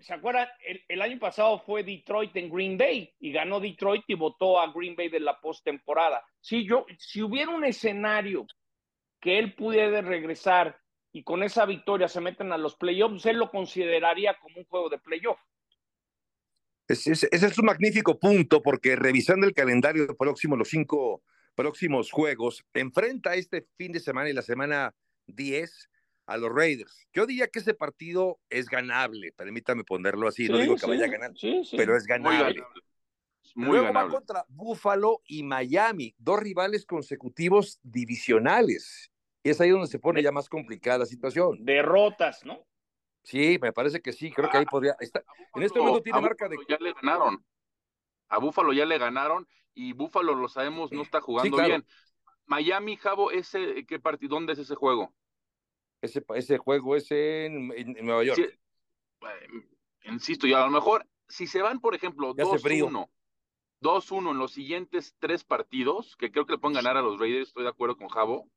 ¿Se 0.00 0.12
acuerdan? 0.12 0.48
El, 0.66 0.82
el, 0.88 1.02
año 1.02 1.20
pasado 1.20 1.60
fue 1.60 1.84
Detroit 1.84 2.36
en 2.36 2.50
Green 2.50 2.76
Bay 2.76 3.14
y 3.20 3.30
ganó 3.30 3.60
Detroit 3.60 4.02
y 4.08 4.14
votó 4.14 4.60
a 4.60 4.72
Green 4.72 4.96
Bay 4.96 5.08
de 5.08 5.20
la 5.20 5.40
postemporada. 5.40 6.24
Si 6.40 6.66
yo, 6.66 6.84
si 6.98 7.22
hubiera 7.22 7.50
un 7.52 7.64
escenario 7.64 8.44
que 9.20 9.38
él 9.38 9.54
pudiera 9.54 10.02
regresar 10.02 10.76
y 11.12 11.22
con 11.22 11.44
esa 11.44 11.64
victoria 11.64 12.08
se 12.08 12.20
meten 12.20 12.52
a 12.52 12.58
los 12.58 12.74
playoffs, 12.74 13.24
él 13.26 13.36
lo 13.36 13.50
consideraría 13.50 14.34
como 14.34 14.58
un 14.58 14.64
juego 14.64 14.88
de 14.88 14.98
playoff. 14.98 15.40
Ese 16.90 17.12
es, 17.12 17.22
es, 17.24 17.58
un 17.58 17.66
magnífico 17.66 18.18
punto 18.18 18.62
porque 18.62 18.96
revisando 18.96 19.46
el 19.46 19.54
calendario 19.54 20.16
próximo, 20.16 20.56
los 20.56 20.68
cinco 20.68 21.22
próximos 21.54 22.10
juegos, 22.10 22.64
enfrenta 22.74 23.34
este 23.34 23.66
fin 23.76 23.92
de 23.92 24.00
semana 24.00 24.28
y 24.28 24.32
la 24.32 24.42
semana 24.42 24.94
10 25.28 25.88
a 26.26 26.36
los 26.36 26.52
Raiders. 26.52 27.06
Yo 27.12 27.26
diría 27.26 27.46
que 27.48 27.60
ese 27.60 27.74
partido 27.74 28.40
es 28.50 28.66
ganable, 28.66 29.32
permítame 29.32 29.84
ponerlo 29.84 30.26
así, 30.26 30.46
sí, 30.46 30.52
no 30.52 30.58
digo 30.58 30.74
que 30.74 30.80
sí, 30.80 30.86
vaya 30.88 31.04
a 31.04 31.08
ganar, 31.08 31.32
sí, 31.36 31.62
pero 31.76 31.96
es 31.96 32.06
ganable. 32.06 32.62
Muy, 33.54 33.68
Luego 33.68 33.86
ganable. 33.86 34.12
va 34.12 34.18
contra 34.18 34.44
Buffalo 34.48 35.22
y 35.26 35.42
Miami, 35.42 36.14
dos 36.18 36.40
rivales 36.40 36.86
consecutivos 36.86 37.78
divisionales. 37.82 39.10
Y 39.42 39.50
es 39.50 39.60
ahí 39.60 39.70
donde 39.70 39.86
se 39.86 39.98
pone 39.98 40.22
ya 40.22 40.32
más 40.32 40.48
complicada 40.48 40.98
la 40.98 41.06
situación. 41.06 41.64
Derrotas, 41.64 42.44
¿no? 42.44 42.66
Sí, 43.30 43.60
me 43.62 43.72
parece 43.72 44.02
que 44.02 44.12
sí, 44.12 44.32
creo 44.32 44.50
que 44.50 44.58
ahí 44.58 44.64
podría. 44.66 44.96
Está, 44.98 45.22
en 45.54 45.62
este 45.62 45.78
momento 45.78 46.02
tiene 46.02 46.20
marca 46.20 46.48
de. 46.48 46.56
Ya 46.68 46.78
le 46.80 46.92
ganaron. 46.94 47.44
A 48.28 48.38
Búfalo 48.38 48.72
ya 48.72 48.84
le 48.84 48.98
ganaron 48.98 49.46
y 49.72 49.92
Búfalo, 49.92 50.34
lo 50.34 50.48
sabemos, 50.48 50.90
no 50.90 51.02
está 51.02 51.20
jugando 51.20 51.44
sí, 51.44 51.52
claro. 51.52 51.68
bien. 51.68 51.86
Miami, 52.46 52.96
Javo, 52.96 53.30
ese, 53.30 53.86
¿qué 53.86 54.00
partido? 54.00 54.34
¿Dónde 54.34 54.54
es 54.54 54.58
ese 54.58 54.74
juego? 54.74 55.14
Ese, 56.00 56.24
ese 56.34 56.58
juego 56.58 56.96
es 56.96 57.08
en, 57.12 57.72
en, 57.76 57.96
en 57.96 58.04
Nueva 58.04 58.24
York. 58.24 58.36
Sí, 58.36 58.42
eh, 58.42 60.10
insisto, 60.10 60.48
y 60.48 60.52
a 60.52 60.64
lo 60.64 60.70
mejor, 60.70 61.06
si 61.28 61.46
se 61.46 61.62
van, 61.62 61.80
por 61.80 61.94
ejemplo, 61.94 62.34
2-1, 62.34 63.08
2-1 63.80 64.30
en 64.32 64.38
los 64.38 64.52
siguientes 64.52 65.14
tres 65.20 65.44
partidos, 65.44 66.16
que 66.16 66.32
creo 66.32 66.46
que 66.46 66.54
le 66.54 66.58
pueden 66.58 66.74
ganar 66.74 66.96
a 66.96 67.02
los 67.02 67.20
Raiders, 67.20 67.48
estoy 67.48 67.62
de 67.62 67.70
acuerdo 67.70 67.96
con 67.96 68.08
Javo, 68.08 68.50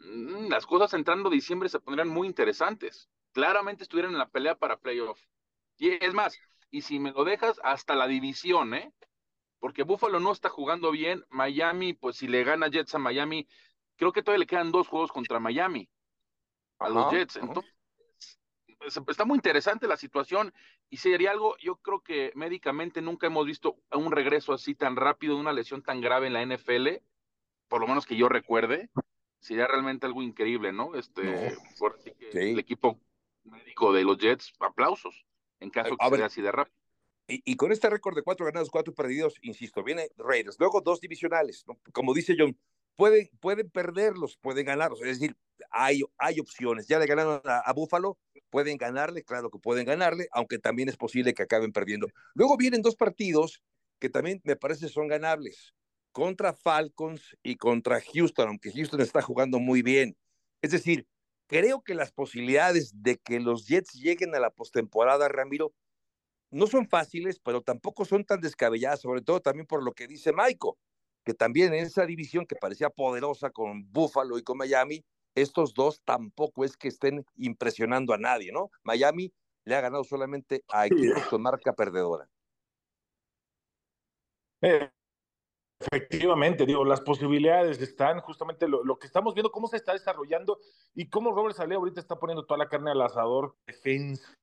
mm, 0.00 0.48
las 0.48 0.66
cosas 0.66 0.92
entrando 0.94 1.30
diciembre 1.30 1.68
se 1.68 1.78
pondrían 1.78 2.08
muy 2.08 2.26
interesantes 2.26 3.08
claramente 3.36 3.82
estuvieran 3.82 4.12
en 4.12 4.18
la 4.18 4.30
pelea 4.30 4.54
para 4.54 4.78
playoff. 4.78 5.20
Y 5.76 6.02
es 6.02 6.14
más, 6.14 6.40
y 6.70 6.80
si 6.80 6.98
me 6.98 7.12
lo 7.12 7.22
dejas, 7.22 7.60
hasta 7.62 7.94
la 7.94 8.06
división, 8.06 8.72
¿eh? 8.72 8.94
Porque 9.58 9.82
Buffalo 9.82 10.20
no 10.20 10.32
está 10.32 10.48
jugando 10.48 10.90
bien. 10.90 11.22
Miami, 11.28 11.92
pues 11.92 12.16
si 12.16 12.28
le 12.28 12.44
gana 12.44 12.68
Jets 12.68 12.94
a 12.94 12.98
Miami, 12.98 13.46
creo 13.96 14.10
que 14.10 14.22
todavía 14.22 14.38
le 14.38 14.46
quedan 14.46 14.72
dos 14.72 14.88
juegos 14.88 15.12
contra 15.12 15.38
Miami 15.38 15.86
a 16.78 16.86
ajá, 16.86 16.94
los 16.94 17.12
Jets. 17.12 17.36
Entonces, 17.36 17.70
ajá. 18.88 19.04
está 19.06 19.26
muy 19.26 19.36
interesante 19.36 19.86
la 19.86 19.98
situación 19.98 20.54
y 20.88 20.96
sería 20.96 21.30
algo, 21.30 21.58
yo 21.58 21.76
creo 21.76 22.00
que 22.00 22.32
médicamente 22.36 23.02
nunca 23.02 23.26
hemos 23.26 23.44
visto 23.44 23.76
un 23.92 24.12
regreso 24.12 24.54
así 24.54 24.74
tan 24.74 24.96
rápido 24.96 25.34
de 25.34 25.42
una 25.42 25.52
lesión 25.52 25.82
tan 25.82 26.00
grave 26.00 26.26
en 26.28 26.32
la 26.32 26.40
NFL, 26.40 27.02
por 27.68 27.82
lo 27.82 27.86
menos 27.86 28.06
que 28.06 28.16
yo 28.16 28.30
recuerde. 28.30 28.88
Sería 29.40 29.66
realmente 29.66 30.06
algo 30.06 30.22
increíble, 30.22 30.72
¿no? 30.72 30.94
Este, 30.94 31.22
no. 31.22 31.60
Por, 31.78 32.02
que 32.02 32.32
sí. 32.32 32.38
el 32.38 32.58
equipo 32.58 32.98
médico 33.46 33.92
de 33.92 34.04
los 34.04 34.18
Jets, 34.18 34.52
aplausos, 34.60 35.26
en 35.60 35.70
caso 35.70 35.96
que 35.96 36.16
sea 36.16 36.26
así 36.26 36.42
de 36.42 36.52
rápido. 36.52 36.76
Y, 37.28 37.42
y, 37.44 37.56
con 37.56 37.72
este 37.72 37.90
récord 37.90 38.14
de 38.14 38.22
cuatro 38.22 38.46
ganados, 38.46 38.70
cuatro 38.70 38.94
perdidos, 38.94 39.34
insisto, 39.42 39.82
viene 39.82 40.08
Raiders, 40.16 40.56
luego 40.60 40.80
dos 40.80 41.00
divisionales, 41.00 41.64
¿no? 41.66 41.76
como 41.92 42.14
dice 42.14 42.36
John, 42.38 42.56
pueden, 42.94 43.28
pueden 43.40 43.68
perderlos, 43.68 44.36
pueden 44.36 44.64
ganarlos, 44.64 45.00
es 45.02 45.18
decir, 45.18 45.36
hay, 45.70 46.02
hay 46.18 46.38
opciones, 46.38 46.86
ya 46.86 47.00
le 47.00 47.06
ganaron 47.06 47.40
a, 47.44 47.58
a 47.58 47.72
Buffalo, 47.72 48.16
pueden 48.48 48.76
ganarle, 48.76 49.24
claro 49.24 49.50
que 49.50 49.58
pueden 49.58 49.86
ganarle, 49.86 50.28
aunque 50.30 50.60
también 50.60 50.88
es 50.88 50.96
posible 50.96 51.34
que 51.34 51.42
acaben 51.42 51.72
perdiendo. 51.72 52.06
Luego 52.34 52.56
vienen 52.56 52.80
dos 52.80 52.94
partidos 52.94 53.60
que 53.98 54.08
también 54.08 54.40
me 54.44 54.56
parece 54.56 54.88
son 54.88 55.08
ganables, 55.08 55.74
contra 56.12 56.54
Falcons 56.54 57.36
y 57.42 57.56
contra 57.56 58.00
Houston, 58.00 58.48
aunque 58.48 58.72
Houston 58.72 59.00
está 59.00 59.20
jugando 59.20 59.58
muy 59.58 59.82
bien. 59.82 60.16
Es 60.62 60.70
decir, 60.70 61.06
creo 61.46 61.82
que 61.82 61.94
las 61.94 62.12
posibilidades 62.12 63.02
de 63.02 63.16
que 63.18 63.40
los 63.40 63.66
Jets 63.66 63.92
lleguen 63.94 64.34
a 64.34 64.40
la 64.40 64.50
postemporada, 64.50 65.28
Ramiro, 65.28 65.72
no 66.50 66.66
son 66.66 66.88
fáciles, 66.88 67.40
pero 67.40 67.62
tampoco 67.62 68.04
son 68.04 68.24
tan 68.24 68.40
descabelladas, 68.40 69.00
sobre 69.00 69.22
todo 69.22 69.40
también 69.40 69.66
por 69.66 69.82
lo 69.82 69.92
que 69.92 70.06
dice 70.06 70.32
Maiko, 70.32 70.78
que 71.24 71.34
también 71.34 71.74
en 71.74 71.84
esa 71.84 72.06
división 72.06 72.46
que 72.46 72.56
parecía 72.56 72.90
poderosa 72.90 73.50
con 73.50 73.90
Buffalo 73.92 74.38
y 74.38 74.42
con 74.42 74.58
Miami, 74.58 75.04
estos 75.34 75.74
dos 75.74 76.00
tampoco 76.04 76.64
es 76.64 76.76
que 76.76 76.88
estén 76.88 77.24
impresionando 77.36 78.14
a 78.14 78.18
nadie, 78.18 78.52
¿no? 78.52 78.70
Miami 78.84 79.32
le 79.64 79.74
ha 79.74 79.80
ganado 79.80 80.04
solamente 80.04 80.64
a 80.68 80.86
equipos 80.86 81.26
con 81.26 81.42
marca 81.42 81.74
perdedora. 81.74 82.28
Eh, 84.62 84.90
Efectivamente, 85.78 86.64
digo, 86.64 86.84
las 86.84 87.02
posibilidades 87.02 87.80
están 87.82 88.20
justamente 88.20 88.66
lo, 88.66 88.82
lo, 88.82 88.98
que 88.98 89.06
estamos 89.06 89.34
viendo, 89.34 89.52
cómo 89.52 89.68
se 89.68 89.76
está 89.76 89.92
desarrollando 89.92 90.58
y 90.94 91.10
cómo 91.10 91.32
Robert 91.32 91.54
Saleh 91.54 91.76
ahorita 91.76 92.00
está 92.00 92.18
poniendo 92.18 92.46
toda 92.46 92.58
la 92.58 92.68
carne 92.68 92.92
al 92.92 93.02
asador, 93.02 93.54
defensa. 93.66 94.34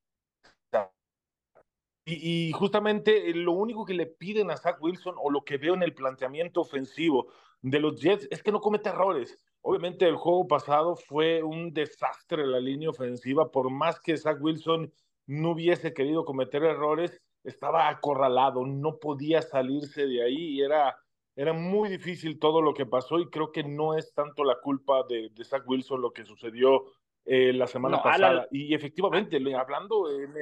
Y, 2.05 2.49
y, 2.49 2.51
justamente 2.51 3.29
eh, 3.29 3.33
lo 3.33 3.53
único 3.53 3.85
que 3.85 3.93
le 3.93 4.05
piden 4.05 4.51
a 4.51 4.57
Zach 4.57 4.77
Wilson 4.81 5.15
o 5.17 5.31
lo 5.31 5.43
que 5.43 5.57
veo 5.57 5.73
en 5.73 5.83
el 5.83 5.93
planteamiento 5.93 6.61
ofensivo 6.61 7.31
de 7.61 7.79
los 7.79 7.99
Jets 8.01 8.27
es 8.29 8.43
que 8.43 8.51
no 8.51 8.59
cometa 8.59 8.89
errores. 8.89 9.39
Obviamente 9.61 10.05
el 10.05 10.17
juego 10.17 10.45
pasado 10.45 10.97
fue 10.97 11.41
un 11.41 11.73
desastre 11.73 12.45
la 12.45 12.59
línea 12.59 12.89
ofensiva, 12.89 13.49
por 13.49 13.71
más 13.71 13.99
que 14.01 14.17
Zach 14.17 14.37
Wilson 14.41 14.93
no 15.25 15.51
hubiese 15.51 15.93
querido 15.93 16.25
cometer 16.25 16.63
errores, 16.63 17.21
estaba 17.45 17.87
acorralado, 17.87 18.65
no 18.65 18.99
podía 18.99 19.41
salirse 19.41 20.05
de 20.05 20.23
ahí 20.23 20.57
y 20.57 20.61
era 20.61 20.97
era 21.35 21.53
muy 21.53 21.89
difícil 21.89 22.39
todo 22.39 22.61
lo 22.61 22.73
que 22.73 22.85
pasó 22.85 23.19
y 23.19 23.29
creo 23.29 23.51
que 23.51 23.63
no 23.63 23.97
es 23.97 24.13
tanto 24.13 24.43
la 24.43 24.59
culpa 24.61 25.03
de, 25.09 25.29
de 25.29 25.43
Zach 25.43 25.63
Wilson 25.65 26.01
lo 26.01 26.13
que 26.13 26.25
sucedió 26.25 26.85
eh, 27.25 27.53
la 27.53 27.67
semana 27.67 27.97
no, 27.97 28.03
pasada. 28.03 28.33
La... 28.33 28.47
Y 28.51 28.73
efectivamente, 28.73 29.37
hablando 29.55 30.11
en, 30.11 30.33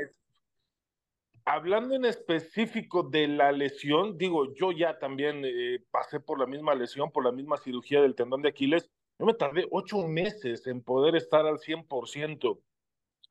hablando 1.45 1.95
en 1.95 2.05
específico 2.05 3.03
de 3.03 3.27
la 3.27 3.51
lesión, 3.51 4.17
digo, 4.17 4.53
yo 4.53 4.71
ya 4.71 4.99
también 4.99 5.43
eh, 5.45 5.79
pasé 5.91 6.19
por 6.19 6.39
la 6.39 6.45
misma 6.45 6.75
lesión, 6.75 7.11
por 7.11 7.23
la 7.23 7.31
misma 7.31 7.57
cirugía 7.57 8.01
del 8.01 8.15
tendón 8.15 8.41
de 8.41 8.49
Aquiles. 8.49 8.89
Yo 9.17 9.25
me 9.25 9.33
tardé 9.33 9.67
ocho 9.71 10.07
meses 10.07 10.65
en 10.67 10.81
poder 10.81 11.15
estar 11.15 11.45
al 11.45 11.59
100% 11.59 12.59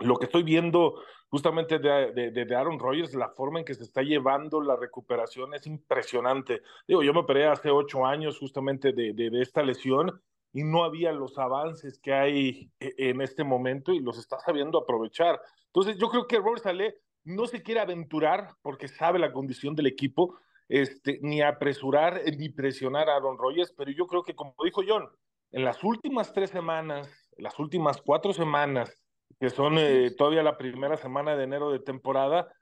lo 0.00 0.16
que 0.16 0.26
estoy 0.26 0.42
viendo 0.42 1.02
justamente 1.28 1.78
de, 1.78 2.30
de, 2.32 2.56
Aaron 2.56 2.78
Rodgers, 2.78 3.14
la 3.14 3.28
forma 3.28 3.60
en 3.60 3.64
que 3.64 3.74
se 3.74 3.84
está 3.84 4.02
llevando 4.02 4.60
la 4.60 4.76
recuperación 4.76 5.54
es 5.54 5.66
impresionante. 5.66 6.62
Digo, 6.88 7.02
yo 7.02 7.12
me 7.12 7.20
operé 7.20 7.46
hace 7.46 7.70
ocho 7.70 8.04
años 8.04 8.38
justamente 8.38 8.92
de, 8.92 9.12
de, 9.12 9.40
esta 9.40 9.62
lesión 9.62 10.20
y 10.52 10.64
no 10.64 10.82
había 10.82 11.12
los 11.12 11.38
avances 11.38 12.00
que 12.00 12.12
hay 12.12 12.70
e, 12.80 12.94
en 12.96 13.20
este 13.20 13.44
momento 13.44 13.92
y 13.92 14.00
los 14.00 14.18
está 14.18 14.40
sabiendo 14.40 14.78
aprovechar. 14.78 15.40
Entonces, 15.66 15.96
yo 15.98 16.08
creo 16.08 16.26
que 16.26 16.38
Robert 16.38 16.64
Saleh 16.64 16.96
no 17.22 17.46
se 17.46 17.62
quiere 17.62 17.80
aventurar 17.80 18.48
porque 18.62 18.88
sabe 18.88 19.20
la 19.20 19.32
condición 19.32 19.76
del 19.76 19.86
equipo, 19.86 20.36
este, 20.68 21.20
ni 21.22 21.42
apresurar 21.42 22.22
ni 22.38 22.48
presionar 22.48 23.08
a 23.08 23.16
Aaron 23.16 23.38
Rodgers, 23.38 23.72
pero 23.76 23.92
yo 23.92 24.06
creo 24.06 24.24
que, 24.24 24.34
como 24.34 24.54
dijo 24.64 24.82
John, 24.86 25.08
en 25.52 25.64
las 25.64 25.84
últimas 25.84 26.32
tres 26.32 26.50
semanas, 26.50 27.28
las 27.36 27.58
últimas 27.58 28.02
cuatro 28.02 28.32
semanas, 28.32 28.98
que 29.38 29.50
son 29.50 29.78
eh, 29.78 30.10
todavía 30.16 30.42
la 30.42 30.58
primera 30.58 30.96
semana 30.96 31.36
de 31.36 31.44
enero 31.44 31.70
de 31.70 31.78
temporada, 31.80 32.52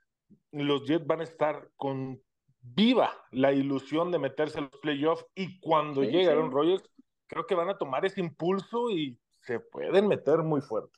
los 0.51 0.85
Jets 0.85 1.07
van 1.07 1.21
a 1.21 1.23
estar 1.23 1.69
con 1.75 2.21
viva 2.61 3.11
la 3.31 3.51
ilusión 3.51 4.11
de 4.11 4.19
meterse 4.19 4.59
en 4.59 4.65
los 4.65 4.79
playoffs 4.81 5.25
y 5.33 5.59
cuando 5.59 6.01
sí, 6.01 6.07
llegue 6.07 6.29
Aaron 6.29 6.49
sí. 6.49 6.55
Rodgers, 6.55 6.83
creo 7.27 7.45
que 7.45 7.55
van 7.55 7.69
a 7.69 7.77
tomar 7.77 8.05
ese 8.05 8.19
impulso 8.19 8.89
y 8.89 9.17
se 9.41 9.59
pueden 9.59 10.07
meter 10.07 10.39
muy 10.39 10.61
fuerte. 10.61 10.97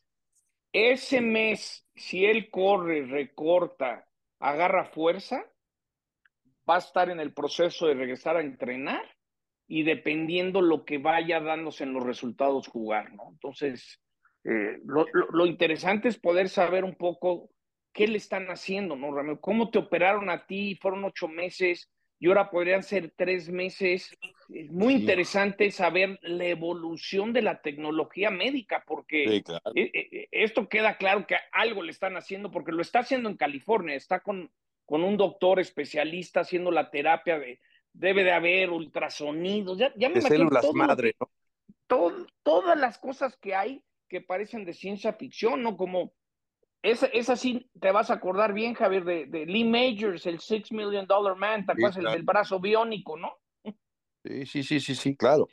ese 0.74 1.22
mes, 1.22 1.88
si 1.96 2.26
él 2.26 2.50
corre, 2.50 3.06
recorta, 3.06 4.08
agarra 4.40 4.86
fuerza, 4.86 5.46
va 6.70 6.76
a 6.76 6.80
estar 6.80 7.10
en 7.10 7.20
el 7.20 7.34
proceso 7.34 7.88
de 7.88 7.94
regresar 7.94 8.38
a 8.38 8.42
entrenar 8.42 9.04
y 9.68 9.84
dependiendo 9.84 10.62
lo 10.62 10.86
que 10.86 10.98
vaya 10.98 11.40
dándose 11.40 11.84
en 11.84 11.94
los 11.94 12.04
resultados 12.04 12.68
jugar, 12.68 13.14
¿no? 13.14 13.30
Entonces, 13.30 14.02
eh, 14.44 14.80
lo, 14.86 15.06
lo, 15.32 15.46
interesante 15.46 16.08
es 16.08 16.18
poder 16.18 16.50
saber 16.50 16.84
un 16.84 16.96
poco 16.96 17.50
qué 17.94 18.08
le 18.08 18.18
están 18.18 18.48
haciendo, 18.48 18.96
¿no, 18.96 19.14
Ramiro? 19.14 19.40
¿Cómo 19.40 19.70
te 19.70 19.80
operaron 19.80 20.30
a 20.30 20.46
ti? 20.46 20.76
Fueron 20.82 21.04
ocho 21.04 21.28
meses 21.28 21.92
y 22.20 22.28
ahora 22.28 22.50
podrían 22.50 22.84
ser 22.84 23.14
tres 23.16 23.50
meses. 23.50 24.18
Es 24.50 24.72
muy 24.72 24.94
interesante 24.94 25.72
saber 25.72 26.20
la 26.22 26.46
evolución 26.46 27.34
de 27.34 27.42
la 27.42 27.62
tecnología 27.62 28.30
médica, 28.32 28.84
porque 28.86 29.38
e, 29.38 29.44
e, 29.76 29.92
e, 29.94 30.28
esto 30.32 30.70
queda 30.70 30.98
claro 30.98 31.26
que 31.26 31.36
algo 31.52 31.84
le 31.84 31.92
están 31.92 32.18
haciendo, 32.18 32.52
porque 32.52 32.72
lo 32.72 32.82
está 32.82 33.00
haciendo 33.00 33.30
en 33.30 33.38
California, 33.38 33.96
está 33.96 34.20
con, 34.20 34.52
con 34.86 35.04
un 35.04 35.18
doctor 35.18 35.60
especialista 35.60 36.42
haciendo 36.42 36.70
la 36.72 36.90
terapia 36.92 37.40
de, 37.40 37.60
debe 37.94 38.24
de 38.24 38.32
haber 38.32 38.70
ultrasonidos, 38.70 39.78
ya, 39.78 39.94
ya 39.96 40.10
me 40.10 40.16
de 40.16 40.22
células 40.22 40.66
madre, 40.74 41.16
¿no? 41.20 41.30
todas 42.44 42.80
las 42.80 42.98
cosas 42.98 43.36
que 43.38 43.54
hay 43.54 43.84
que 44.12 44.20
parecen 44.20 44.66
de 44.66 44.74
ciencia 44.74 45.14
ficción, 45.14 45.64
¿no? 45.64 45.78
Como 45.78 46.12
esa, 46.82 47.06
esa 47.08 47.38
sí 47.38 47.72
te 47.80 47.94
vas 47.94 48.12
a 48.12 48.16
acordar 48.16 48.52
bien, 48.52 48.74
Javier, 48.74 49.06
de, 49.06 49.26
de 49.26 49.46
Lee 49.46 49.64
Majors, 49.64 50.26
el 50.26 50.42
Six 50.42 50.74
Million 50.74 51.08
Dollar 51.08 51.38
Man, 51.38 51.66
¿te 51.66 51.72
acuerdas? 51.72 51.96
El 51.96 52.12
del 52.12 52.24
brazo 52.24 52.60
biónico, 52.60 53.16
¿no? 53.16 53.38
Sí, 54.26 54.46
sí, 54.46 54.64
sí, 54.64 54.82
sí, 54.82 54.96
sí, 54.96 55.16
claro. 55.16 55.48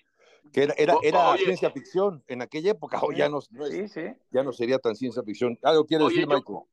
Que 0.52 0.64
era, 0.64 0.74
era, 0.76 0.96
era 1.04 1.36
ciencia 1.36 1.70
ficción 1.70 2.24
en 2.26 2.42
aquella 2.42 2.72
época, 2.72 2.98
o 3.00 3.12
ya 3.12 3.28
no, 3.28 3.38
es, 3.38 3.94
ya 4.32 4.42
no 4.42 4.52
sería 4.52 4.80
tan 4.80 4.96
ciencia 4.96 5.22
ficción. 5.22 5.56
Algo 5.62 5.86
quiere 5.86 6.04
decir, 6.04 6.26
Michael. 6.26 6.64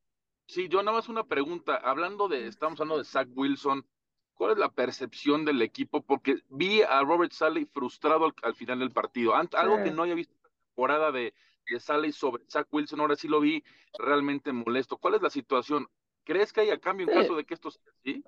Sí, 0.48 0.68
yo 0.68 0.82
nada 0.82 0.98
más 0.98 1.08
una 1.08 1.25
pregunta. 1.25 1.75
Hablando 1.75 2.27
de, 2.27 2.48
estamos 2.48 2.82
hablando 2.82 2.98
de 2.98 3.06
Zach 3.06 3.27
Wilson, 3.36 3.86
¿cuál 4.34 4.54
es 4.54 4.58
la 4.58 4.70
percepción 4.70 5.46
del 5.46 5.62
equipo? 5.62 6.01
Porque 6.01 6.38
vi 6.50 6.82
a 6.82 7.01
Robert 7.01 7.32
Sally 7.32 7.65
frustrado 7.65 8.34
al, 8.42 8.56
final 8.56 8.80
del 8.80 8.92
partido. 8.92 9.36
Algo 9.36 9.84
que 9.84 9.92
no 9.92 10.01
había 10.01 10.15
visto 10.15 10.34
en 10.34 10.44
la 10.44 10.50
temporada 10.50 11.12
de, 11.12 11.34
que 11.66 11.80
sale 11.80 12.12
sobre 12.12 12.44
Zach 12.46 12.68
Wilson, 12.72 13.00
ahora 13.00 13.16
sí 13.16 13.28
lo 13.28 13.40
vi 13.40 13.64
realmente 13.98 14.52
molesto. 14.52 14.98
¿Cuál 14.98 15.16
es 15.16 15.22
la 15.22 15.30
situación? 15.30 15.88
¿Crees 16.24 16.54
que 16.54 16.62
haya 16.62 16.80
cambio 16.80 17.08
en 17.08 17.14
caso 17.14 17.36
de 17.36 17.46
que 17.46 17.54
esto 17.54 17.72
sea 17.72 17.92
así? 18.00 18.24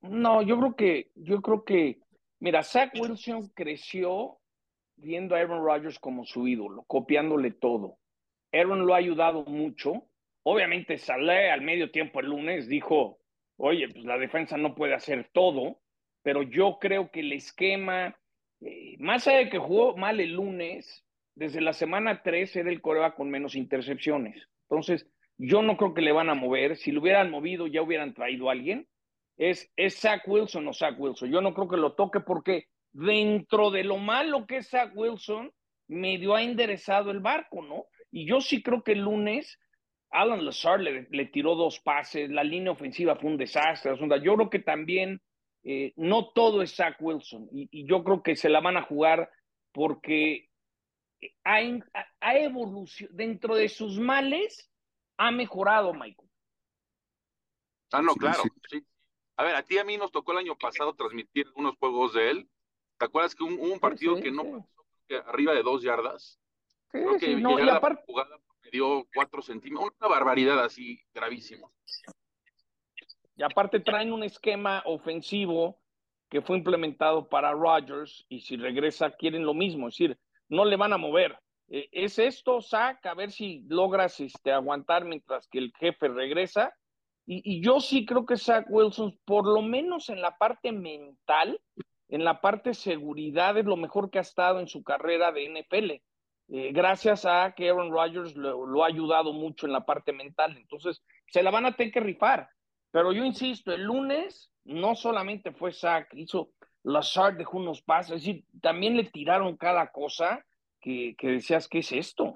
No, 0.00 0.42
yo 0.42 0.58
creo 0.58 0.76
que, 0.76 1.10
yo 1.14 1.40
creo 1.40 1.64
que, 1.64 2.00
mira, 2.40 2.62
Zach 2.62 2.92
Wilson 2.98 3.48
creció 3.54 4.38
viendo 4.96 5.34
a 5.34 5.38
Aaron 5.38 5.64
Rodgers 5.64 5.98
como 5.98 6.24
su 6.24 6.46
ídolo, 6.46 6.84
copiándole 6.86 7.50
todo. 7.50 7.98
Aaron 8.52 8.86
lo 8.86 8.94
ha 8.94 8.98
ayudado 8.98 9.44
mucho. 9.44 10.06
Obviamente 10.42 10.98
sale 10.98 11.50
al 11.50 11.62
medio 11.62 11.90
tiempo 11.90 12.20
el 12.20 12.26
lunes, 12.26 12.68
dijo, 12.68 13.18
oye, 13.56 13.88
pues 13.88 14.04
la 14.04 14.18
defensa 14.18 14.56
no 14.56 14.74
puede 14.74 14.94
hacer 14.94 15.30
todo, 15.32 15.80
pero 16.22 16.42
yo 16.42 16.78
creo 16.80 17.10
que 17.10 17.20
el 17.20 17.32
esquema, 17.32 18.16
eh, 18.60 18.96
más 18.98 19.26
allá 19.26 19.38
de 19.38 19.50
que 19.50 19.58
jugó 19.58 19.96
mal 19.96 20.20
el 20.20 20.32
lunes, 20.32 21.03
desde 21.34 21.60
la 21.60 21.72
semana 21.72 22.22
3 22.22 22.56
era 22.56 22.70
el 22.70 22.80
Corea 22.80 23.14
con 23.14 23.30
menos 23.30 23.54
intercepciones. 23.54 24.48
Entonces, 24.68 25.06
yo 25.36 25.62
no 25.62 25.76
creo 25.76 25.94
que 25.94 26.02
le 26.02 26.12
van 26.12 26.30
a 26.30 26.34
mover. 26.34 26.76
Si 26.76 26.92
lo 26.92 27.00
hubieran 27.00 27.30
movido, 27.30 27.66
ya 27.66 27.82
hubieran 27.82 28.14
traído 28.14 28.48
a 28.48 28.52
alguien. 28.52 28.86
Es, 29.36 29.72
es 29.76 29.98
Zach 29.98 30.22
Wilson 30.26 30.68
o 30.68 30.72
Zach 30.72 30.94
Wilson. 30.98 31.30
Yo 31.30 31.40
no 31.40 31.54
creo 31.54 31.68
que 31.68 31.76
lo 31.76 31.94
toque 31.94 32.20
porque 32.20 32.68
dentro 32.92 33.70
de 33.70 33.82
lo 33.82 33.98
malo 33.98 34.46
que 34.46 34.58
es 34.58 34.70
Zach 34.70 34.92
Wilson, 34.94 35.52
medio 35.88 36.34
ha 36.34 36.42
enderezado 36.42 37.10
el 37.10 37.20
barco, 37.20 37.62
¿no? 37.62 37.86
Y 38.10 38.26
yo 38.26 38.40
sí 38.40 38.62
creo 38.62 38.82
que 38.82 38.92
el 38.92 39.00
lunes 39.00 39.58
Alan 40.14 40.44
Lazard 40.44 40.80
le, 40.80 41.26
tiró 41.26 41.56
dos 41.56 41.80
pases, 41.80 42.30
la 42.30 42.44
línea 42.44 42.70
ofensiva 42.70 43.16
fue 43.16 43.30
un 43.30 43.36
desastre. 43.36 43.96
Yo 44.22 44.36
creo 44.36 44.48
que 44.48 44.60
también 44.60 45.20
eh, 45.64 45.92
no 45.96 46.28
todo 46.32 46.62
es 46.62 46.76
Zach 46.76 46.96
Wilson 47.00 47.48
y, 47.52 47.86
yo 47.86 48.04
creo 48.04 48.22
que 48.22 48.36
se 48.36 48.48
la 48.48 48.60
van 48.60 48.76
a 48.76 48.82
jugar 48.82 49.28
porque 49.72 50.48
ha, 51.44 52.36
evolucionado, 52.36 53.16
dentro 53.16 53.54
de 53.54 53.68
sus 53.68 53.98
males, 53.98 54.70
ha 55.16 55.30
mejorado, 55.30 55.92
Michael. 55.94 56.30
Ah, 57.92 58.02
no, 58.02 58.14
claro, 58.14 58.42
sí. 58.68 58.84
A 59.36 59.44
ver, 59.44 59.54
a 59.56 59.62
ti 59.62 59.74
y 59.74 59.78
a 59.78 59.84
mí 59.84 59.96
nos 59.96 60.12
tocó 60.12 60.32
el 60.32 60.38
año 60.38 60.56
pasado 60.56 60.94
transmitir 60.94 61.46
unos 61.54 61.76
juegos 61.76 62.14
de 62.14 62.30
él. 62.30 62.48
¿Te 62.98 63.06
acuerdas 63.06 63.34
que 63.34 63.42
hubo 63.42 63.72
un, 63.72 63.80
partido 63.80 64.16
que 64.16 64.30
no 64.30 64.44
pasó 64.44 65.28
arriba 65.28 65.52
de 65.52 65.62
dos 65.62 65.82
yardas? 65.82 66.38
Sí, 66.92 66.98
que 67.18 67.36
no, 67.36 67.58
y 67.58 67.68
aparte... 67.68 68.00
la 68.00 68.06
jugada 68.06 68.38
me 68.62 68.70
dio 68.70 69.06
cuatro 69.12 69.42
centímetros, 69.42 69.92
una 70.00 70.08
barbaridad 70.08 70.62
así 70.62 71.00
gravísima. 71.12 71.68
Y 73.36 73.42
aparte 73.42 73.80
traen 73.80 74.12
un 74.12 74.22
esquema 74.22 74.82
ofensivo 74.86 75.80
que 76.28 76.40
fue 76.40 76.56
implementado 76.56 77.28
para 77.28 77.52
Rodgers 77.52 78.24
y 78.28 78.40
si 78.40 78.56
regresa 78.56 79.10
quieren 79.10 79.44
lo 79.44 79.54
mismo, 79.54 79.88
es 79.88 79.94
decir, 79.94 80.18
no 80.54 80.64
le 80.64 80.76
van 80.76 80.92
a 80.92 80.98
mover. 80.98 81.38
Eh, 81.68 81.88
es 81.92 82.18
esto, 82.18 82.60
saca, 82.60 83.10
a 83.10 83.14
ver 83.14 83.30
si 83.30 83.64
logras 83.68 84.20
este, 84.20 84.52
aguantar 84.52 85.04
mientras 85.04 85.48
que 85.48 85.58
el 85.58 85.72
jefe 85.78 86.08
regresa. 86.08 86.72
Y, 87.26 87.62
yo 87.62 87.80
sí 87.80 88.04
creo 88.04 88.26
que 88.26 88.36
Zach 88.36 88.66
Wilson, 88.68 89.18
por 89.24 89.46
lo 89.46 89.62
menos 89.62 90.10
en 90.10 90.20
la 90.20 90.36
parte 90.36 90.72
mental, 90.72 91.58
en 92.08 92.22
la 92.22 92.42
parte 92.42 92.74
seguridad, 92.74 93.56
es 93.56 93.64
lo 93.64 93.76
mejor 93.76 94.10
que 94.10 94.18
ha 94.18 94.22
estado 94.22 94.60
en 94.60 94.68
su 94.68 94.82
carrera 94.82 95.32
de 95.32 95.48
NFL. 95.48 95.90
Eh, 96.48 96.72
gracias 96.72 97.24
a 97.24 97.54
que 97.56 97.70
Aaron 97.70 97.90
Rodgers 97.90 98.36
lo, 98.36 98.84
ha 98.84 98.88
ayudado 98.88 99.32
mucho 99.32 99.64
en 99.64 99.72
la 99.72 99.86
parte 99.86 100.12
mental. 100.12 100.54
Entonces, 100.58 101.02
se 101.28 101.42
la 101.42 101.50
van 101.50 101.64
a 101.64 101.72
tener 101.72 101.92
que 101.94 102.00
rifar. 102.00 102.50
Pero 102.90 103.10
yo 103.12 103.24
insisto, 103.24 103.72
el 103.72 103.84
lunes 103.84 104.52
no 104.64 104.94
solamente 104.94 105.52
fue 105.52 105.72
Zach, 105.72 106.06
hizo 106.12 106.50
Lazard 106.84 107.36
dejó 107.36 107.58
unos 107.58 107.82
pasos, 107.82 108.16
es 108.16 108.22
decir, 108.24 108.44
también 108.60 108.96
le 108.96 109.04
tiraron 109.04 109.56
cada 109.56 109.90
cosa 109.90 110.44
que, 110.80 111.16
decías, 111.20 111.66
¿qué 111.66 111.78
es 111.78 111.92
esto? 111.92 112.34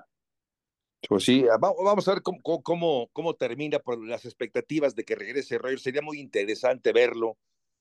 Pues 1.07 1.25
sí, 1.25 1.45
ah, 1.53 1.59
vamos 1.59 2.09
a 2.09 2.15
ver 2.15 2.23
cómo, 2.23 3.09
cómo, 3.13 3.35
termina 3.35 3.79
por 3.79 4.05
las 4.05 4.25
expectativas 4.25 4.95
de 4.97 5.05
que 5.05 5.15
regrese 5.15 5.59
Rogers. 5.59 5.83
Sería 5.83 6.03
muy 6.03 6.19
interesante 6.19 6.93
verlo. 6.93 7.37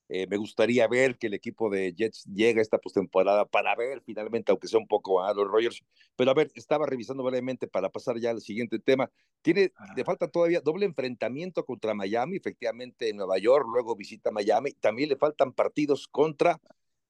Eh, 0.10 0.26
me 0.28 0.38
gustaría 0.38 0.88
ver 0.88 1.18
que 1.18 1.28
el 1.28 1.34
equipo 1.34 1.70
de 1.70 1.94
Jets 1.94 2.24
llegue 2.26 2.60
a 2.60 2.62
esta 2.62 2.78
postemporada 2.78 3.46
para 3.46 3.76
ver 3.76 4.02
finalmente, 4.06 4.52
aunque 4.52 4.68
sea 4.68 4.80
un 4.80 4.88
poco 4.88 5.22
a 5.22 5.34
los 5.34 5.48
Rogers. 5.48 5.84
Pero 6.16 6.32
a 6.32 6.34
ver, 6.34 6.50
estaba 6.56 6.86
revisando 6.86 7.24
brevemente 7.24 7.68
para 7.68 7.90
pasar 7.90 8.18
ya 8.18 8.30
al 8.30 8.42
siguiente 8.42 8.80
tema. 8.80 9.12
Tiene, 9.42 9.72
le 9.96 10.04
falta 10.06 10.30
todavía 10.30 10.62
doble 10.62 10.86
enfrentamiento 10.86 11.66
contra 11.66 11.94
Miami, 11.94 12.38
efectivamente 12.38 13.10
en 13.10 13.18
Nueva 13.18 13.38
York, 13.38 13.68
luego 13.72 13.96
visita 13.96 14.32
Miami. 14.32 14.72
También 14.74 15.10
le 15.10 15.18
faltan 15.18 15.52
partidos 15.52 16.08
contra 16.08 16.60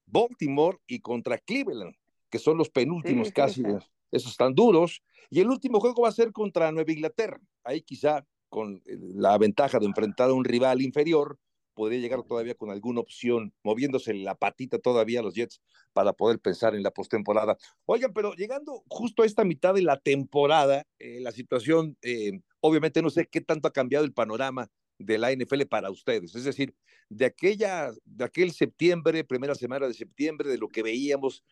Baltimore 0.08 0.80
y 0.88 1.00
contra 1.00 1.38
Cleveland, 1.38 1.96
que 2.30 2.40
son 2.40 2.58
los 2.58 2.70
penúltimos 2.70 3.32
casi. 3.32 3.64
Esos 4.12 4.32
están 4.32 4.56
duros. 4.56 5.04
Y 5.30 5.42
el 5.42 5.50
último 5.50 5.80
juego 5.80 6.04
va 6.04 6.10
a 6.10 6.14
ser 6.14 6.32
contra 6.32 6.72
Nueva 6.72 6.92
Inglaterra. 6.92 7.40
Ahí 7.64 7.82
quizá 7.82 8.26
con 8.50 8.82
eh, 8.86 8.98
la 9.14 9.38
ventaja 9.38 9.80
de 9.80 9.86
enfrentar 9.86 10.30
a 10.30 10.34
un 10.34 10.46
rival 10.46 10.82
inferior, 10.82 11.38
podría 11.78 12.00
llegar 12.00 12.24
todavía 12.24 12.56
con 12.56 12.72
alguna 12.72 13.02
opción, 13.02 13.54
moviéndose 13.64 14.12
la 14.16 14.34
patita 14.34 14.80
todavía 14.80 15.20
a 15.20 15.24
los 15.24 15.36
Jets 15.36 15.62
para 15.94 16.12
poder 16.12 16.40
pensar 16.40 16.74
en 16.74 16.82
la 16.82 16.90
postemporada. 16.90 17.56
Oigan, 17.86 18.14
pero 18.14 18.34
llegando 18.34 18.84
justo 18.88 19.22
a 19.22 19.28
esta 19.28 19.44
mitad 19.44 19.76
de 19.76 19.84
la 19.84 20.00
temporada, 20.00 20.88
eh, 20.98 21.20
la 21.22 21.32
situación, 21.32 21.96
eh, 22.02 22.42
obviamente 22.62 23.04
no 23.04 23.12
sé 23.12 23.28
qué 23.28 23.42
tanto 23.42 23.68
ha 23.68 23.74
cambiado 23.74 24.06
el 24.06 24.12
panorama 24.12 24.72
de 24.98 25.20
la 25.20 25.32
NFL 25.32 25.68
para 25.70 25.92
ustedes. 25.92 26.34
Es 26.34 26.46
decir, 26.46 26.74
de 27.10 27.26
aquella, 27.26 27.92
de 28.06 28.26
aquel 28.26 28.54
septiembre, 28.54 29.24
primera 29.24 29.54
semana 29.54 29.88
de 29.88 29.94
septiembre, 29.94 30.50
de 30.50 30.58
lo 30.58 30.70
que 30.70 30.82
veíamos 30.82 31.44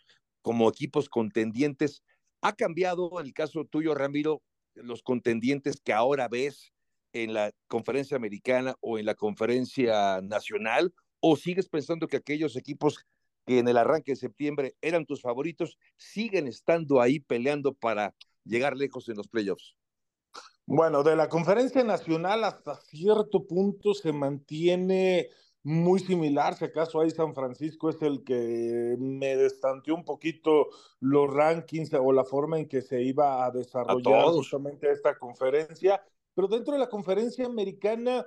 como 0.41 0.67
equipos 0.67 1.07
contendientes, 1.07 2.01
¿ha 2.41 2.53
cambiado 2.53 3.19
el 3.19 3.31
caso 3.31 3.63
tuyo, 3.65 3.93
Ramiro, 3.93 4.41
los 4.73 5.03
contendientes 5.03 5.79
que 5.79 5.93
ahora 5.93 6.27
ves 6.27 6.73
en 7.15 7.33
la 7.33 7.51
conferencia 7.67 8.17
americana 8.17 8.75
o 8.81 8.99
en 8.99 9.05
la 9.05 9.15
conferencia 9.15 10.19
nacional? 10.21 10.93
¿O 11.21 11.37
sigues 11.37 11.69
pensando 11.69 12.07
que 12.07 12.17
aquellos 12.17 12.57
equipos 12.57 13.05
que 13.45 13.59
en 13.59 13.67
el 13.69 13.77
arranque 13.77 14.11
de 14.11 14.17
septiembre 14.17 14.75
eran 14.81 15.05
tus 15.05 15.21
favoritos 15.21 15.77
siguen 15.95 16.47
estando 16.47 16.99
ahí 16.99 17.19
peleando 17.19 17.73
para 17.73 18.13
llegar 18.43 18.75
lejos 18.75 19.07
en 19.07 19.15
los 19.15 19.29
playoffs? 19.29 19.77
Bueno, 20.65 21.03
de 21.03 21.15
la 21.15 21.29
conferencia 21.29 21.83
nacional 21.83 22.43
hasta 22.43 22.75
cierto 22.75 23.47
punto 23.47 23.93
se 23.93 24.11
mantiene 24.11 25.29
muy 25.63 25.99
similar, 25.99 26.55
si 26.55 26.65
acaso 26.65 26.99
ahí 26.99 27.09
San 27.11 27.33
Francisco 27.33 27.89
es 27.89 27.99
el 28.01 28.23
que 28.23 28.95
me 28.99 29.35
destanteó 29.35 29.95
un 29.95 30.03
poquito 30.03 30.67
los 30.99 31.33
rankings 31.33 31.91
o 31.93 32.11
la 32.11 32.23
forma 32.23 32.59
en 32.59 32.67
que 32.67 32.81
se 32.81 33.01
iba 33.01 33.45
a 33.45 33.51
desarrollar 33.51 34.25
justamente 34.25 34.91
esta 34.91 35.17
conferencia, 35.17 36.03
pero 36.35 36.47
dentro 36.47 36.73
de 36.73 36.79
la 36.79 36.89
conferencia 36.89 37.45
americana 37.45 38.25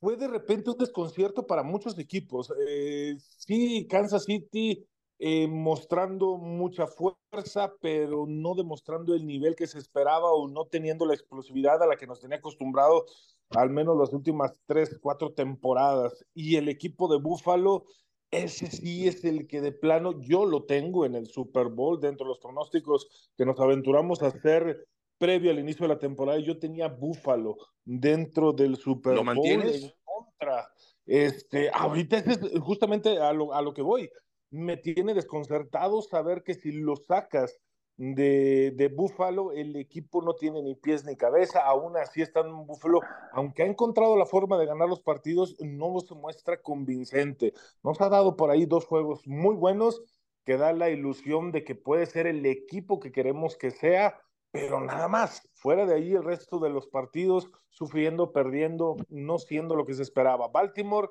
fue 0.00 0.16
de 0.16 0.28
repente 0.28 0.70
un 0.70 0.78
desconcierto 0.78 1.46
para 1.46 1.62
muchos 1.62 1.98
equipos. 1.98 2.52
Eh, 2.68 3.16
sí, 3.18 3.86
Kansas 3.90 4.24
City 4.24 4.86
eh, 5.18 5.48
mostrando 5.48 6.36
mucha 6.36 6.86
fuerza, 6.86 7.74
pero 7.80 8.24
no 8.28 8.54
demostrando 8.54 9.14
el 9.14 9.26
nivel 9.26 9.56
que 9.56 9.66
se 9.66 9.78
esperaba 9.78 10.30
o 10.32 10.48
no 10.48 10.66
teniendo 10.66 11.04
la 11.04 11.14
explosividad 11.14 11.82
a 11.82 11.86
la 11.86 11.96
que 11.96 12.06
nos 12.06 12.20
tenía 12.20 12.38
acostumbrado 12.38 13.04
al 13.50 13.70
menos 13.70 13.96
las 13.96 14.12
últimas 14.12 14.52
tres, 14.66 14.96
cuatro 15.00 15.32
temporadas. 15.32 16.24
Y 16.34 16.56
el 16.56 16.68
equipo 16.68 17.08
de 17.08 17.18
Buffalo, 17.18 17.86
ese 18.30 18.70
sí 18.70 19.08
es 19.08 19.24
el 19.24 19.48
que 19.48 19.60
de 19.60 19.72
plano 19.72 20.20
yo 20.20 20.46
lo 20.46 20.64
tengo 20.64 21.04
en 21.04 21.16
el 21.16 21.26
Super 21.26 21.66
Bowl, 21.68 21.98
dentro 21.98 22.26
de 22.26 22.30
los 22.30 22.38
pronósticos 22.38 23.32
que 23.36 23.46
nos 23.46 23.58
aventuramos 23.58 24.22
a 24.22 24.28
hacer 24.28 24.86
previo 25.18 25.50
al 25.50 25.58
inicio 25.58 25.86
de 25.86 25.94
la 25.94 25.98
temporada. 25.98 26.38
Yo 26.38 26.58
tenía 26.58 26.88
Buffalo 26.88 27.56
dentro 27.84 28.52
del 28.52 28.76
Super 28.76 29.14
¿Lo 29.14 29.18
Bowl 29.18 29.26
mantienes? 29.26 29.84
en 29.84 29.92
contra. 30.04 30.70
Este, 31.04 31.70
ahorita 31.72 32.18
es 32.18 32.40
justamente 32.60 33.18
a 33.18 33.32
lo, 33.32 33.52
a 33.52 33.62
lo 33.62 33.72
que 33.74 33.82
voy 33.82 34.10
me 34.50 34.76
tiene 34.76 35.14
desconcertado 35.14 36.02
saber 36.02 36.42
que 36.42 36.54
si 36.54 36.72
lo 36.72 36.96
sacas 36.96 37.60
de, 37.96 38.72
de 38.76 38.88
Búfalo, 38.88 39.52
el 39.52 39.74
equipo 39.76 40.22
no 40.22 40.34
tiene 40.34 40.62
ni 40.62 40.76
pies 40.76 41.04
ni 41.04 41.16
cabeza, 41.16 41.64
aún 41.66 41.96
así 41.96 42.22
está 42.22 42.40
en 42.40 42.66
Búfalo, 42.66 43.00
aunque 43.32 43.64
ha 43.64 43.66
encontrado 43.66 44.16
la 44.16 44.26
forma 44.26 44.56
de 44.56 44.66
ganar 44.66 44.88
los 44.88 45.00
partidos, 45.00 45.56
no 45.60 45.98
se 46.00 46.14
muestra 46.14 46.62
convincente. 46.62 47.54
Nos 47.82 48.00
ha 48.00 48.08
dado 48.08 48.36
por 48.36 48.50
ahí 48.50 48.66
dos 48.66 48.86
juegos 48.86 49.26
muy 49.26 49.56
buenos 49.56 50.00
que 50.44 50.56
da 50.56 50.72
la 50.72 50.90
ilusión 50.90 51.50
de 51.50 51.64
que 51.64 51.74
puede 51.74 52.06
ser 52.06 52.26
el 52.26 52.46
equipo 52.46 53.00
que 53.00 53.12
queremos 53.12 53.56
que 53.56 53.70
sea, 53.70 54.18
pero 54.50 54.80
nada 54.80 55.08
más. 55.08 55.42
Fuera 55.54 55.86
de 55.86 55.94
ahí 55.94 56.12
el 56.12 56.24
resto 56.24 56.58
de 56.58 56.70
los 56.70 56.86
partidos, 56.86 57.50
sufriendo, 57.68 58.32
perdiendo, 58.32 58.96
no 59.08 59.38
siendo 59.38 59.74
lo 59.74 59.84
que 59.84 59.94
se 59.94 60.02
esperaba. 60.02 60.48
Baltimore 60.48 61.08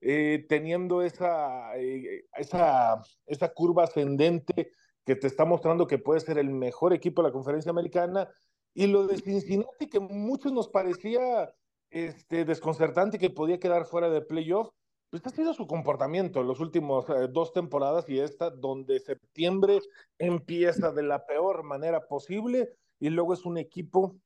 eh, 0.00 0.46
teniendo 0.48 1.02
esa, 1.02 1.76
eh, 1.76 2.24
esa, 2.36 3.02
esa 3.26 3.48
curva 3.52 3.84
ascendente 3.84 4.72
que 5.04 5.16
te 5.16 5.26
está 5.26 5.44
mostrando 5.44 5.86
que 5.86 5.98
puede 5.98 6.20
ser 6.20 6.38
el 6.38 6.50
mejor 6.50 6.92
equipo 6.92 7.22
de 7.22 7.28
la 7.28 7.32
conferencia 7.32 7.70
americana. 7.70 8.28
Y 8.72 8.86
lo 8.86 9.06
de 9.06 9.18
Cincinnati, 9.18 9.88
que 9.88 10.00
muchos 10.00 10.52
nos 10.52 10.68
parecía 10.68 11.52
este, 11.90 12.44
desconcertante 12.44 13.18
que 13.18 13.30
podía 13.30 13.58
quedar 13.58 13.84
fuera 13.84 14.08
de 14.08 14.22
playoff, 14.22 14.70
pues 15.10 15.26
ha 15.26 15.30
sido 15.30 15.52
su 15.54 15.66
comportamiento 15.66 16.40
en 16.40 16.46
los 16.46 16.60
últimos 16.60 17.08
eh, 17.10 17.28
dos 17.28 17.52
temporadas 17.52 18.08
y 18.08 18.20
esta, 18.20 18.50
donde 18.50 19.00
septiembre 19.00 19.80
empieza 20.18 20.92
de 20.92 21.02
la 21.02 21.26
peor 21.26 21.64
manera 21.64 22.06
posible 22.06 22.70
y 23.00 23.10
luego 23.10 23.34
es 23.34 23.44
un 23.44 23.58
equipo 23.58 24.16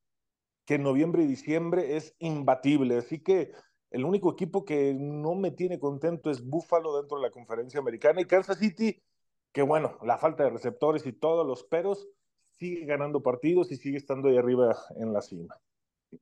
que 0.66 0.74
en 0.74 0.82
noviembre 0.82 1.22
y 1.22 1.26
diciembre 1.26 1.96
es 1.96 2.14
imbatible. 2.18 2.98
Así 2.98 3.22
que 3.22 3.52
el 3.90 4.04
único 4.04 4.32
equipo 4.32 4.64
que 4.64 4.94
no 4.94 5.34
me 5.34 5.50
tiene 5.50 5.78
contento 5.78 6.30
es 6.30 6.44
Buffalo 6.44 6.96
dentro 6.98 7.18
de 7.18 7.24
la 7.24 7.30
conferencia 7.30 7.80
americana 7.80 8.20
y 8.20 8.26
Kansas 8.26 8.58
City, 8.58 9.02
que 9.52 9.62
bueno, 9.62 9.98
la 10.02 10.18
falta 10.18 10.44
de 10.44 10.50
receptores 10.50 11.06
y 11.06 11.12
todos 11.12 11.46
los 11.46 11.64
peros, 11.64 12.08
sigue 12.50 12.84
ganando 12.84 13.22
partidos 13.22 13.72
y 13.72 13.76
sigue 13.76 13.96
estando 13.96 14.28
ahí 14.28 14.36
arriba 14.36 14.76
en 14.96 15.12
la 15.12 15.22
cima. 15.22 15.56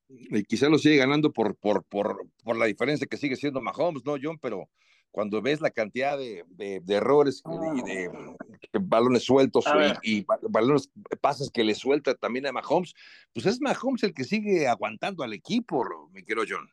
Y 0.08 0.44
quizá 0.44 0.68
lo 0.68 0.78
sigue 0.78 0.96
ganando 0.96 1.32
por, 1.32 1.56
por, 1.56 1.84
por, 1.84 2.26
por 2.44 2.56
la 2.56 2.66
diferencia 2.66 3.06
que 3.06 3.16
sigue 3.16 3.36
siendo 3.36 3.60
Mahomes, 3.60 4.04
¿no, 4.04 4.16
John? 4.20 4.38
Pero 4.38 4.68
cuando 5.10 5.42
ves 5.42 5.60
la 5.60 5.70
cantidad 5.70 6.16
de, 6.16 6.44
de, 6.48 6.80
de 6.80 6.94
errores 6.94 7.42
y 7.44 7.82
de, 7.82 8.08
de, 8.08 8.78
balones 8.80 9.24
sueltos 9.24 9.64
y, 10.02 10.18
y, 10.18 10.26
balones, 10.48 10.90
pases 11.20 11.50
que 11.50 11.64
le 11.64 11.74
suelta 11.74 12.14
también 12.14 12.46
a 12.46 12.52
Mahomes, 12.52 12.94
pues 13.32 13.46
es 13.46 13.60
Mahomes 13.60 14.02
el 14.02 14.14
que 14.14 14.24
sigue 14.24 14.66
aguantando 14.66 15.22
al 15.22 15.34
equipo, 15.34 15.84
mi 16.12 16.24
querido 16.24 16.46
John. 16.48 16.68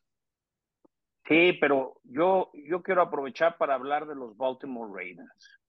Sí, 1.27 1.53
pero 1.62 2.01
yo, 2.05 2.49
yo 2.53 2.82
quiero 2.82 3.03
aprovechar 3.03 3.58
para 3.58 3.75
hablar 3.75 4.08
de 4.08 4.15
los 4.15 4.36
Baltimore 4.36 4.89
Ravens. 4.89 5.60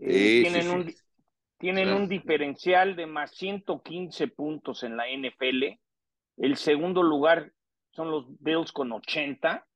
Eh, 0.00 0.42
sí, 0.42 0.42
tienen 0.42 0.62
sí, 0.62 0.68
un, 0.68 0.94
tienen 1.58 1.92
un 1.92 2.08
diferencial 2.08 2.96
de 2.96 3.06
más 3.06 3.30
115 3.36 4.28
puntos 4.28 4.82
en 4.82 4.96
la 4.96 5.04
NFL. 5.06 5.78
El 6.36 6.56
segundo 6.56 7.02
lugar 7.02 7.52
son 7.92 8.10
los 8.10 8.26
Bills 8.40 8.72
con 8.72 8.92
80. 8.92 9.66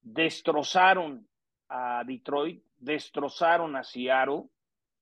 Destrozaron 0.00 1.28
a 1.68 2.02
Detroit, 2.06 2.62
destrozaron 2.78 3.76
a 3.76 3.84
Seattle. 3.84 4.44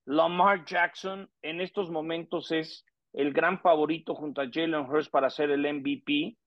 Lamar 0.05 0.65
Jackson 0.65 1.29
en 1.41 1.61
estos 1.61 1.89
momentos 1.89 2.51
es 2.51 2.85
el 3.13 3.33
gran 3.33 3.59
favorito 3.59 4.15
junto 4.15 4.41
a 4.41 4.49
Jalen 4.51 4.89
Hurst 4.89 5.11
para 5.11 5.29
ser 5.29 5.51
el 5.51 5.61
MVP 5.61 6.37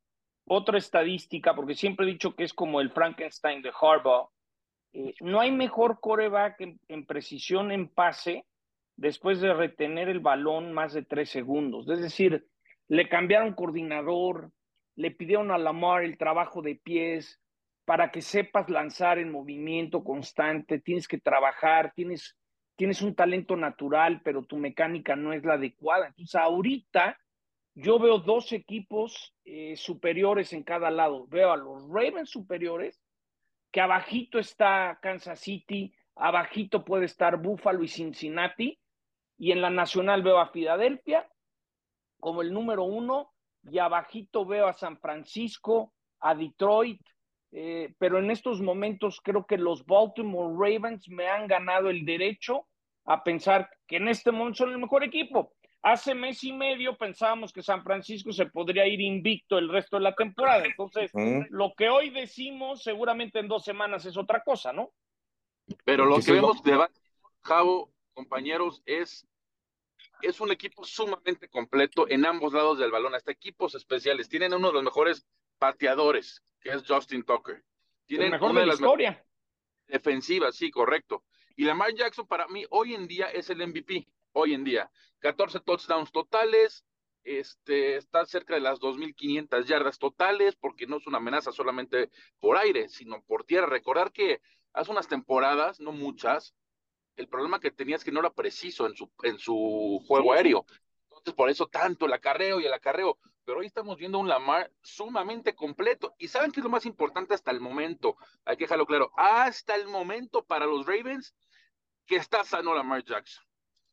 otra 0.53 0.79
estadística, 0.79 1.55
porque 1.55 1.75
siempre 1.75 2.07
he 2.07 2.11
dicho 2.11 2.35
que 2.35 2.43
es 2.43 2.53
como 2.53 2.81
el 2.81 2.91
Frankenstein 2.91 3.63
de 3.63 3.71
Harbaugh, 3.71 4.31
eh, 4.93 5.15
no 5.21 5.39
hay 5.39 5.53
mejor 5.53 6.01
coreback 6.01 6.61
en, 6.61 6.81
en, 6.89 7.07
precisión 7.07 7.71
en 7.71 7.89
pase 7.89 8.45
después 8.97 9.41
de 9.41 9.55
retener 9.55 10.09
el 10.09 10.19
balón 10.19 10.73
más 10.73 10.93
de 10.93 11.05
tres 11.05 11.31
segundos. 11.31 11.89
Es 11.89 12.01
decir, 12.01 12.45
le 12.91 13.09
cambiaron 13.09 13.55
coordinador, 13.55 14.51
le 14.97 15.13
pidieron 15.13 15.53
a 15.53 15.59
Lamar 15.59 16.03
el 16.03 16.19
trabajo 16.19 16.61
de 16.61 16.75
pies 16.75 17.41
para 17.85 18.11
que 18.11 18.21
sepas 18.21 18.69
lanzar 18.69 19.21
en 19.21 19.31
movimiento 19.31 20.03
constante, 20.03 20.81
tienes 20.81 21.07
que 21.07 21.21
trabajar, 21.21 21.93
tienes, 21.95 22.37
tienes 22.75 23.01
un 23.01 23.15
talento 23.15 23.55
natural, 23.55 24.21
pero 24.25 24.43
tu 24.43 24.57
mecánica 24.57 25.15
no 25.15 25.33
es 25.33 25.45
la 25.45 25.55
adecuada. 25.55 26.09
Entonces, 26.09 26.35
ahorita 26.35 27.17
yo 27.75 28.01
veo 28.01 28.19
dos 28.19 28.53
equipos 28.53 29.37
eh, 29.45 29.77
superiores 29.77 30.53
en 30.53 30.65
cada 30.65 30.91
lado. 30.91 31.29
Veo 31.29 31.53
a 31.53 31.57
los 31.57 31.89
Ravens 31.89 32.29
superiores, 32.29 33.01
que 33.71 33.81
abajito 33.81 34.41
está 34.41 34.99
Kansas 35.01 35.39
City, 35.39 35.95
abajito 36.17 36.85
puede 36.85 37.05
estar 37.05 37.37
Buffalo 37.37 37.85
y 37.85 37.89
Cincinnati, 37.89 38.81
y 39.39 39.53
en 39.53 39.63
la 39.63 39.71
nacional 39.71 40.23
veo 40.23 40.41
a 40.41 40.51
Filadelfia 40.51 41.25
como 42.21 42.43
el 42.43 42.53
número 42.53 42.85
uno, 42.85 43.33
y 43.71 43.79
abajito 43.79 44.45
veo 44.45 44.67
a 44.67 44.73
San 44.73 44.99
Francisco, 44.99 45.93
a 46.21 46.35
Detroit, 46.35 47.01
eh, 47.53 47.95
pero 47.99 48.19
en 48.19 48.31
estos 48.31 48.61
momentos 48.61 49.21
creo 49.23 49.45
que 49.45 49.59
los 49.59 49.85
Baltimore 49.85 50.55
Ravens 50.55 51.09
me 51.09 51.29
han 51.29 51.47
ganado 51.47 51.91
el 51.91 52.05
derecho 52.05 52.67
a 53.05 53.25
pensar 53.25 53.69
que 53.87 53.97
en 53.97 54.09
este 54.09 54.31
momento 54.31 54.59
son 54.59 54.71
el 54.71 54.79
mejor 54.79 55.03
equipo. 55.03 55.53
Hace 55.83 56.15
mes 56.15 56.45
y 56.45 56.53
medio 56.53 56.97
pensábamos 56.97 57.53
que 57.53 57.63
San 57.63 57.83
Francisco 57.83 58.33
se 58.33 58.47
podría 58.47 58.87
ir 58.87 59.01
invicto 59.01 59.59
el 59.59 59.71
resto 59.71 59.97
de 59.97 60.03
la 60.03 60.15
temporada. 60.15 60.65
Entonces, 60.65 61.11
lo 61.49 61.73
que 61.75 61.89
hoy 61.89 62.11
decimos, 62.11 62.83
seguramente 62.83 63.39
en 63.39 63.49
dos 63.49 63.65
semanas 63.65 64.05
es 64.05 64.17
otra 64.17 64.43
cosa, 64.43 64.75
¿no? 64.75 64.91
Pero 65.85 66.05
lo 66.05 66.19
que 66.21 66.33
vemos 66.33 66.63
de 66.63 66.79
Javo, 67.43 67.91
compañeros, 68.13 68.83
es, 68.85 69.27
es 70.23 70.41
un 70.41 70.53
equipo 70.53 70.85
sumamente 70.85 71.49
completo 71.49 72.09
en 72.09 72.27
ambos 72.27 72.53
lados 72.53 72.79
del 72.79 72.91
balón, 72.91 73.15
hasta 73.15 73.33
equipos 73.33 73.75
especiales. 73.75 74.29
Tienen 74.29 74.55
uno 74.55 74.69
de 74.69 74.75
los 74.75 74.83
mejores 74.83 75.27
pateadores, 75.59 76.43
que 76.61 76.71
es 76.71 76.85
Justin 76.87 77.23
Tucker. 77.25 77.63
Tienen 78.07 78.27
el 78.27 78.33
mejor 78.33 78.51
una 78.51 78.61
de, 78.61 78.67
la 78.67 78.75
historia. 78.75 79.27
Defensivas, 79.87 80.57
sí, 80.57 80.71
correcto. 80.71 81.25
Y 81.57 81.65
Lamar 81.65 81.95
Jackson 81.95 82.27
para 82.27 82.49
mí 82.49 82.65
hoy 82.71 82.95
en 82.95 83.07
día 83.07 83.27
es 83.27 83.51
el 83.51 83.67
MVP 83.67 84.09
hoy 84.33 84.55
en 84.55 84.65
día. 84.65 84.91
14 85.21 85.61
touchdowns 85.61 86.13
totales, 86.13 86.85
este, 87.25 87.97
está 87.97 88.25
cerca 88.25 88.55
de 88.55 88.61
las 88.61 88.81
2.500 88.81 89.65
yardas 89.65 89.99
totales, 89.99 90.57
porque 90.57 90.87
no 90.87 90.97
es 90.97 91.07
una 91.07 91.19
amenaza 91.19 91.53
solamente 91.53 92.11
por 92.39 92.57
aire, 92.57 92.89
sino 92.89 93.23
por 93.25 93.45
tierra. 93.45 93.67
Recordar 93.67 94.13
que 94.13 94.41
hace 94.73 94.91
unas 94.91 95.09
temporadas, 95.09 95.81
no 95.81 95.93
muchas, 95.93 96.55
el 97.17 97.29
problema 97.29 97.61
que 97.61 97.71
tenía 97.71 97.97
es 97.97 98.05
que 98.05 98.13
no 98.13 98.21
era 98.21 98.31
preciso 98.31 98.87
en 98.87 98.95
su, 98.95 99.11
en 99.23 99.39
su 99.39 100.03
juego 100.07 100.33
aéreo. 100.33 100.65
Entonces, 101.05 101.35
por 101.35 101.51
eso 101.51 101.67
tanto 101.67 102.07
el 102.07 102.13
acarreo 102.13 102.61
y 102.61 102.67
el 102.67 102.73
acarreo. 102.73 103.19
Pero 103.45 103.61
hoy 103.61 103.67
estamos 103.67 103.99
viendo 103.99 104.19
un 104.19 104.29
Lamar 104.29 104.71
sumamente 104.83 105.55
completo. 105.55 106.15
Y 106.19 106.29
saben 106.29 106.53
qué 106.53 106.61
es 106.61 106.65
lo 106.65 106.71
más 106.71 106.87
importante 106.87 107.35
hasta 107.35 107.51
el 107.51 107.61
momento. 107.61 108.17
Hay 108.45 108.57
que 108.57 108.65
dejarlo 108.65 108.87
claro. 108.87 109.13
Hasta 109.17 109.75
el 109.75 109.89
momento 109.89 110.45
para 110.45 110.67
los 110.67 110.87
Ravens, 110.87 111.35
que 112.07 112.17
está 112.17 112.45
sano 112.45 112.75
Lamar 112.75 113.05
Jackson. 113.05 113.45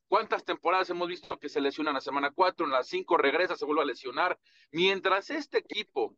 ¿Cuántas 0.08 0.46
temporadas 0.46 0.90
hemos 0.90 1.08
visto 1.10 1.38
que 1.38 1.50
se 1.50 1.60
lesiona 1.60 1.90
en 1.90 1.96
la 1.96 2.02
semana 2.02 2.32
4, 2.32 2.66
en 2.66 2.72
las 2.72 2.88
5 2.88 3.18
regresa, 3.18 3.58
se 3.58 3.66
vuelve 3.66 3.82
a 3.82 3.86
lesionar? 3.86 4.40
Mientras 4.72 5.30
este 5.30 5.58
equipo 5.58 6.16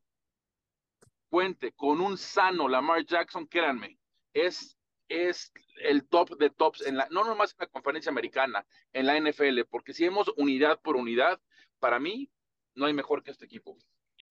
cuente 1.29 1.71
con 1.73 2.01
un 2.01 2.17
sano 2.17 2.67
Lamar 2.67 3.03
Jackson, 3.05 3.47
créanme, 3.47 3.97
es, 4.33 4.77
es 5.09 5.51
el 5.83 6.05
top 6.05 6.37
de 6.37 6.49
tops, 6.49 6.85
en 6.85 6.97
la, 6.97 7.07
no 7.11 7.23
nomás 7.25 7.51
en 7.51 7.57
la 7.59 7.67
conferencia 7.67 8.11
americana, 8.11 8.65
en 8.93 9.05
la 9.05 9.19
NFL, 9.19 9.61
porque 9.69 9.93
si 9.93 10.03
vemos 10.03 10.31
unidad 10.37 10.79
por 10.81 10.95
unidad, 10.95 11.39
para 11.79 11.99
mí 11.99 12.29
no 12.75 12.85
hay 12.85 12.93
mejor 12.93 13.23
que 13.23 13.31
este 13.31 13.45
equipo. 13.45 13.77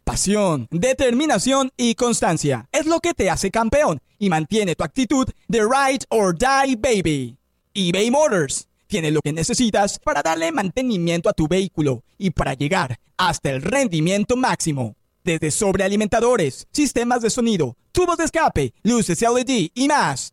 Pasión, 0.05 0.69
determinación 0.71 1.71
y 1.77 1.95
constancia 1.95 2.67
es 2.73 2.87
lo 2.87 3.01
que 3.01 3.13
te 3.13 3.29
hace 3.29 3.51
campeón 3.51 4.01
y 4.19 4.31
mantiene 4.31 4.75
tu 4.75 4.85
actitud 4.85 5.29
de 5.49 5.61
ride 5.61 6.07
or 6.09 6.35
die 6.35 6.77
baby. 6.77 7.37
eBay 7.75 8.11
Motors 8.11 8.69
tiene 8.87 9.11
lo 9.11 9.21
que 9.21 9.35
necesitas 9.35 9.99
para 9.99 10.23
darle 10.23 10.51
mantenimiento 10.51 11.29
a 11.29 11.35
tu 11.35 11.47
vehículo 11.47 12.05
y 12.17 12.31
para 12.31 12.55
llegar 12.55 12.99
hasta 13.19 13.51
el 13.51 13.61
rendimiento 13.61 14.35
máximo. 14.35 14.97
Desde 15.23 15.51
sobrealimentadores, 15.51 16.67
sistemas 16.73 17.21
de 17.21 17.29
sonido, 17.29 17.77
tubos 17.93 18.17
de 18.17 18.25
escape, 18.25 18.73
luces 18.83 19.21
LED 19.21 19.71
y 19.75 19.89
más. 19.89 20.33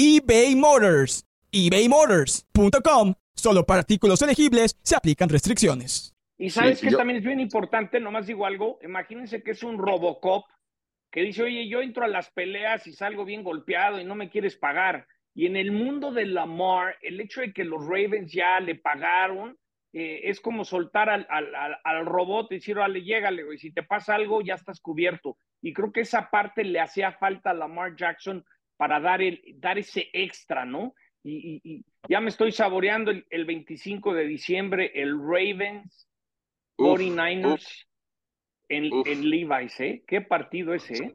eBay 0.00 0.54
Motors. 0.54 1.26
ebaymotors.com. 1.50 3.14
Solo 3.34 3.66
para 3.66 3.80
artículos 3.80 4.22
elegibles 4.22 4.76
se 4.80 4.94
aplican 4.94 5.28
restricciones. 5.28 6.14
Y 6.38 6.50
sabes 6.50 6.80
que 6.80 6.92
también 6.92 7.18
es 7.18 7.24
bien 7.24 7.40
importante, 7.40 7.98
nomás 7.98 8.28
digo 8.28 8.46
algo, 8.46 8.78
imagínense 8.84 9.42
que 9.42 9.50
es 9.50 9.64
un 9.64 9.76
Robocop 9.76 10.44
que 11.10 11.22
dice, 11.22 11.42
oye, 11.42 11.68
yo 11.68 11.82
entro 11.82 12.04
a 12.04 12.08
las 12.08 12.30
peleas 12.30 12.86
y 12.86 12.92
salgo 12.92 13.24
bien 13.24 13.42
golpeado 13.42 13.98
y 13.98 14.04
no 14.04 14.14
me 14.14 14.30
quieres 14.30 14.54
pagar. 14.54 15.08
Y 15.34 15.46
en 15.46 15.56
el 15.56 15.72
mundo 15.72 16.12
de 16.12 16.26
Lamar, 16.26 16.96
el 17.02 17.20
hecho 17.20 17.40
de 17.40 17.52
que 17.52 17.64
los 17.64 17.84
Ravens 17.84 18.32
ya 18.32 18.60
le 18.60 18.76
pagaron, 18.76 19.58
eh, 19.92 20.20
es 20.24 20.38
como 20.38 20.64
soltar 20.64 21.10
al, 21.10 21.26
al, 21.28 22.06
robot 22.06 22.52
y 22.52 22.56
decir, 22.56 22.76
vale, 22.76 23.02
llégale, 23.02 23.42
y 23.52 23.58
si 23.58 23.72
te 23.72 23.82
pasa 23.82 24.14
algo, 24.14 24.42
ya 24.42 24.54
estás 24.54 24.78
cubierto. 24.80 25.38
Y 25.60 25.72
creo 25.72 25.90
que 25.90 26.02
esa 26.02 26.30
parte 26.30 26.62
le 26.62 26.78
hacía 26.78 27.10
falta 27.10 27.50
a 27.50 27.54
Lamar 27.54 27.96
Jackson 27.96 28.44
para 28.78 29.00
dar, 29.00 29.20
el, 29.20 29.42
dar 29.56 29.76
ese 29.76 30.08
extra, 30.14 30.64
¿no? 30.64 30.94
Y, 31.24 31.84
ya 32.08 32.20
me 32.20 32.30
estoy 32.30 32.52
saboreando 32.52 33.10
el, 33.10 33.44
25 33.44 34.14
de 34.14 34.24
diciembre, 34.24 34.92
el 34.94 35.18
Ravens, 35.18 36.08
49ers 36.78 37.86
en, 38.68 38.90
en, 39.04 39.28
Levi's, 39.28 39.78
¿eh? 39.80 40.04
¿Qué 40.06 40.22
partido 40.22 40.72
ese, 40.72 40.94
eh? 40.94 41.14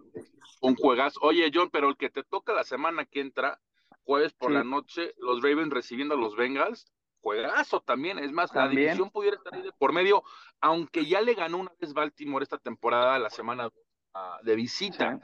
Un 0.62 0.76
juegazo. 0.76 1.19
Oye, 1.23 1.49
John, 1.52 1.69
pero 1.71 1.89
el 1.89 1.97
que 1.97 2.10
te 2.10 2.23
toca 2.23 2.54
la 2.54 2.63
semana 2.63 3.06
que 3.06 3.21
entra, 3.21 3.60
jueves 4.04 4.34
por 4.34 4.52
la 4.52 4.63
noche, 4.63 5.13
los 5.17 5.41
Ravens 5.41 5.71
recibiendo 5.71 6.15
a 6.15 6.17
los 6.17 6.36
Bengals, 6.36 6.86
juegazo 7.21 7.80
también. 7.80 8.19
Es 8.19 8.32
más, 8.32 8.54
la 8.54 8.67
división 8.67 9.10
pudiera 9.10 9.38
estar 9.38 9.54
ahí 9.54 9.62
de 9.62 9.71
por 9.71 9.93
medio, 9.93 10.23
aunque 10.60 11.06
ya 11.06 11.21
le 11.21 11.34
ganó 11.34 11.60
una 11.60 11.71
vez 11.80 11.93
Baltimore 11.93 12.43
esta 12.43 12.58
temporada, 12.58 13.17
la 13.17 13.30
semana 13.30 13.69
ah, 14.13 14.39
de 14.43 14.56
visita. 14.56 15.19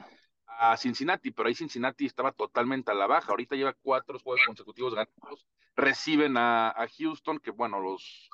A 0.58 0.76
Cincinnati, 0.76 1.30
pero 1.30 1.48
ahí 1.48 1.54
Cincinnati 1.54 2.06
estaba 2.06 2.32
totalmente 2.32 2.90
a 2.90 2.94
la 2.94 3.06
baja. 3.06 3.30
Ahorita 3.30 3.56
lleva 3.56 3.72
cuatro 3.72 4.18
juegos 4.18 4.42
consecutivos 4.46 4.94
ganados. 4.94 5.46
Reciben 5.76 6.36
a, 6.36 6.74
Houston, 6.98 7.38
que 7.38 7.50
bueno, 7.50 7.80
los 7.80 8.30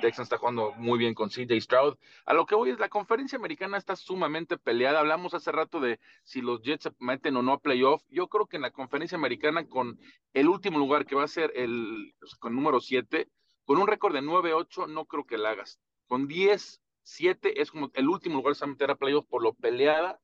Texans 0.00 0.26
está 0.26 0.38
jugando 0.38 0.72
muy 0.76 0.98
bien 0.98 1.14
con 1.14 1.30
CJ 1.30 1.60
Stroud. 1.60 1.96
A 2.26 2.34
lo 2.34 2.46
que 2.46 2.54
voy 2.54 2.70
es, 2.70 2.78
la 2.78 2.88
conferencia 2.88 3.38
americana 3.38 3.76
está 3.76 3.96
sumamente 3.96 4.56
peleada. 4.56 5.00
Hablamos 5.00 5.34
hace 5.34 5.50
rato 5.52 5.80
de 5.80 5.98
si 6.22 6.40
los 6.40 6.62
Jets 6.62 6.84
se 6.84 6.92
meten 6.98 7.36
o 7.36 7.42
no 7.42 7.52
a 7.52 7.58
playoff. 7.60 8.02
Yo 8.08 8.28
creo 8.28 8.46
que 8.46 8.56
en 8.56 8.62
la 8.62 8.70
conferencia 8.70 9.16
americana, 9.16 9.66
con 9.66 9.98
el 10.32 10.48
último 10.48 10.78
lugar 10.78 11.06
que 11.06 11.16
va 11.16 11.24
a 11.24 11.28
ser 11.28 11.52
el 11.56 12.14
con 12.38 12.54
número 12.54 12.80
7, 12.80 13.28
con 13.64 13.78
un 13.78 13.86
récord 13.86 14.14
de 14.14 14.22
9-8, 14.22 14.88
no 14.88 15.06
creo 15.06 15.24
que 15.24 15.38
la 15.38 15.50
hagas. 15.50 15.80
Con 16.06 16.28
10-7 16.28 17.52
es 17.56 17.70
como 17.70 17.90
el 17.94 18.08
último 18.08 18.36
lugar 18.36 18.54
se 18.54 18.64
va 18.64 18.68
a 18.68 18.72
meter 18.72 18.90
a 18.90 18.96
playoff 18.96 19.26
por 19.26 19.42
lo 19.42 19.54
peleada 19.54 20.20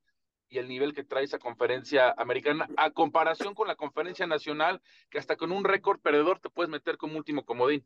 y 0.51 0.59
el 0.59 0.67
nivel 0.67 0.93
que 0.93 1.03
trae 1.03 1.23
esa 1.23 1.39
conferencia 1.39 2.13
americana, 2.17 2.67
a 2.77 2.91
comparación 2.91 3.55
con 3.55 3.67
la 3.67 3.75
conferencia 3.75 4.27
nacional, 4.27 4.81
que 5.09 5.17
hasta 5.17 5.37
con 5.37 5.51
un 5.51 5.63
récord 5.63 5.99
perdedor 6.01 6.39
te 6.39 6.49
puedes 6.49 6.69
meter 6.69 6.97
como 6.97 7.17
último 7.17 7.45
comodín. 7.45 7.85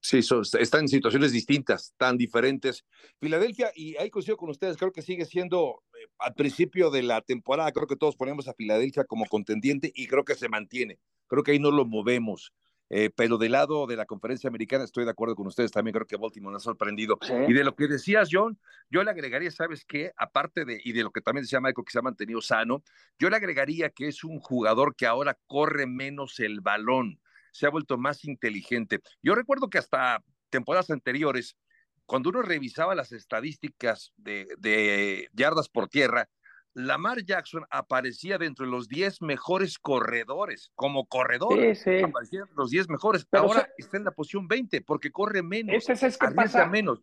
Sí, 0.00 0.18
están 0.18 0.82
en 0.82 0.88
situaciones 0.88 1.32
distintas, 1.32 1.94
tan 1.96 2.16
diferentes. 2.16 2.84
Filadelfia, 3.18 3.72
y 3.74 3.96
ahí 3.96 4.10
coincido 4.10 4.36
con 4.36 4.50
ustedes, 4.50 4.76
creo 4.76 4.92
que 4.92 5.02
sigue 5.02 5.24
siendo 5.24 5.82
eh, 5.94 6.06
al 6.18 6.34
principio 6.34 6.90
de 6.90 7.02
la 7.02 7.22
temporada, 7.22 7.72
creo 7.72 7.86
que 7.86 7.96
todos 7.96 8.14
ponemos 8.14 8.46
a 8.46 8.54
Filadelfia 8.54 9.04
como 9.04 9.24
contendiente 9.26 9.90
y 9.94 10.06
creo 10.06 10.24
que 10.24 10.34
se 10.34 10.48
mantiene. 10.48 10.98
Creo 11.26 11.42
que 11.42 11.52
ahí 11.52 11.58
no 11.58 11.70
lo 11.70 11.86
movemos. 11.86 12.52
Eh, 12.96 13.10
pero 13.10 13.38
del 13.38 13.50
lado 13.50 13.88
de 13.88 13.96
la 13.96 14.06
conferencia 14.06 14.46
americana 14.46 14.84
estoy 14.84 15.04
de 15.04 15.10
acuerdo 15.10 15.34
con 15.34 15.48
ustedes, 15.48 15.72
también 15.72 15.94
creo 15.94 16.06
que 16.06 16.16
Baltimore 16.16 16.52
nos 16.52 16.62
ha 16.62 16.70
sorprendido. 16.70 17.18
Y 17.48 17.52
de 17.52 17.64
lo 17.64 17.74
que 17.74 17.88
decías, 17.88 18.28
John, 18.30 18.56
yo 18.88 19.02
le 19.02 19.10
agregaría, 19.10 19.50
¿sabes 19.50 19.84
qué? 19.84 20.12
Aparte 20.16 20.64
de, 20.64 20.80
y 20.84 20.92
de 20.92 21.02
lo 21.02 21.10
que 21.10 21.20
también 21.20 21.42
decía 21.42 21.60
Michael, 21.60 21.84
que 21.84 21.90
se 21.90 21.98
ha 21.98 22.02
mantenido 22.02 22.40
sano, 22.40 22.84
yo 23.18 23.30
le 23.30 23.36
agregaría 23.36 23.90
que 23.90 24.06
es 24.06 24.22
un 24.22 24.38
jugador 24.38 24.94
que 24.94 25.08
ahora 25.08 25.36
corre 25.48 25.86
menos 25.86 26.38
el 26.38 26.60
balón 26.60 27.18
se 27.54 27.66
ha 27.66 27.70
vuelto 27.70 27.96
más 27.96 28.24
inteligente. 28.24 29.00
Yo 29.22 29.34
recuerdo 29.34 29.70
que 29.70 29.78
hasta 29.78 30.22
temporadas 30.50 30.90
anteriores, 30.90 31.56
cuando 32.04 32.30
uno 32.30 32.42
revisaba 32.42 32.94
las 32.96 33.12
estadísticas 33.12 34.12
de, 34.16 35.28
yardas 35.32 35.68
por 35.68 35.88
tierra, 35.88 36.28
Lamar 36.74 37.24
Jackson 37.24 37.64
aparecía 37.70 38.36
dentro 38.36 38.66
de 38.66 38.72
los 38.72 38.88
10 38.88 39.22
mejores 39.22 39.78
corredores, 39.78 40.72
como 40.74 41.06
corredor, 41.06 41.58
sí, 41.58 41.74
sí. 41.76 42.02
aparecía 42.02 42.44
los 42.56 42.70
10 42.70 42.88
mejores. 42.88 43.24
Pero 43.24 43.44
Ahora 43.44 43.68
está 43.78 43.96
en 43.96 44.04
la 44.04 44.10
posición 44.10 44.48
20 44.48 44.80
porque 44.82 45.10
corre 45.10 45.42
menos. 45.42 45.88
Ese 45.88 46.06
es 46.06 46.18
que 46.18 46.28
pasa. 46.28 46.66
menos, 46.66 47.00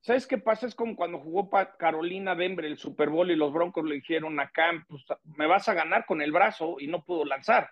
¿Sabes 0.00 0.26
qué 0.26 0.36
pasa? 0.36 0.66
Es 0.66 0.74
como 0.74 0.96
cuando 0.96 1.20
jugó 1.20 1.48
Carolina 1.78 2.34
Denver 2.34 2.64
el 2.64 2.76
Super 2.76 3.08
Bowl 3.08 3.30
y 3.30 3.36
los 3.36 3.52
Broncos 3.52 3.84
le 3.84 3.96
dijeron 3.96 4.40
a 4.40 4.50
Cam, 4.50 4.84
pues 4.88 5.04
me 5.36 5.46
vas 5.46 5.68
a 5.68 5.74
ganar 5.74 6.06
con 6.06 6.20
el 6.20 6.32
brazo 6.32 6.76
y 6.80 6.88
no 6.88 7.04
pudo 7.04 7.24
lanzar. 7.24 7.70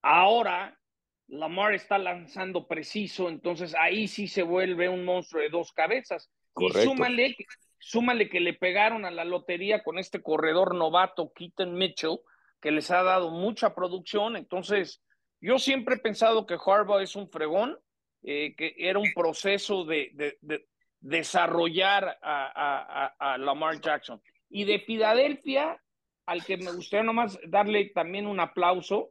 Ahora 0.00 0.78
Lamar 1.26 1.74
está 1.74 1.98
lanzando 1.98 2.68
preciso, 2.68 3.28
entonces 3.28 3.74
ahí 3.76 4.06
sí 4.06 4.28
se 4.28 4.42
vuelve 4.42 4.88
un 4.88 5.04
monstruo 5.04 5.42
de 5.42 5.48
dos 5.48 5.72
cabezas. 5.72 6.30
Y 6.56 6.70
súmale, 6.70 7.36
súmale 7.82 8.28
que 8.28 8.38
le 8.38 8.54
pegaron 8.54 9.04
a 9.04 9.10
la 9.10 9.24
lotería 9.24 9.82
con 9.82 9.98
este 9.98 10.22
corredor 10.22 10.74
novato, 10.74 11.32
Keaton 11.34 11.74
Mitchell, 11.74 12.20
que 12.60 12.70
les 12.70 12.90
ha 12.92 13.02
dado 13.02 13.30
mucha 13.30 13.74
producción. 13.74 14.36
Entonces, 14.36 15.02
yo 15.40 15.58
siempre 15.58 15.96
he 15.96 15.98
pensado 15.98 16.46
que 16.46 16.54
Harbaugh 16.64 17.00
es 17.00 17.16
un 17.16 17.28
fregón, 17.28 17.76
eh, 18.22 18.54
que 18.56 18.74
era 18.78 19.00
un 19.00 19.12
proceso 19.12 19.84
de, 19.84 20.38
desarrollar 21.00 22.18
a, 22.22 23.14
a, 23.18 23.38
Lamar 23.38 23.80
Jackson. 23.80 24.22
Y 24.48 24.62
de 24.62 24.78
Filadelfia, 24.78 25.76
al 26.26 26.44
que 26.44 26.56
me 26.58 26.70
gustaría 26.70 27.02
nomás 27.02 27.36
darle 27.48 27.86
también 27.86 28.28
un 28.28 28.38
aplauso, 28.38 29.10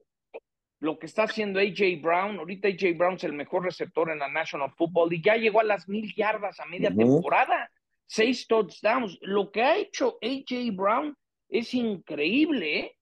lo 0.79 0.97
que 0.97 1.07
está 1.07 1.23
haciendo 1.23 1.59
AJ 1.59 2.01
Brown. 2.01 2.39
Ahorita 2.39 2.69
AJ 2.69 2.97
Brown 2.97 3.15
es 3.15 3.25
el 3.25 3.33
mejor 3.33 3.65
receptor 3.65 4.09
en 4.09 4.19
la 4.19 4.29
National 4.29 4.71
Football 4.71 5.11
y 5.11 5.21
ya 5.21 5.35
llegó 5.35 5.59
a 5.59 5.65
las 5.65 5.89
mil 5.89 6.15
yardas 6.15 6.57
a 6.61 6.65
media 6.67 6.89
temporada. 6.95 7.69
Seis 8.11 8.45
touchdowns. 8.45 9.17
Lo 9.21 9.51
que 9.53 9.61
ha 9.61 9.77
hecho 9.77 10.17
AJ 10.21 10.75
Brown 10.75 11.15
es 11.47 11.73
increíble, 11.73 12.79
¿eh? 12.79 12.97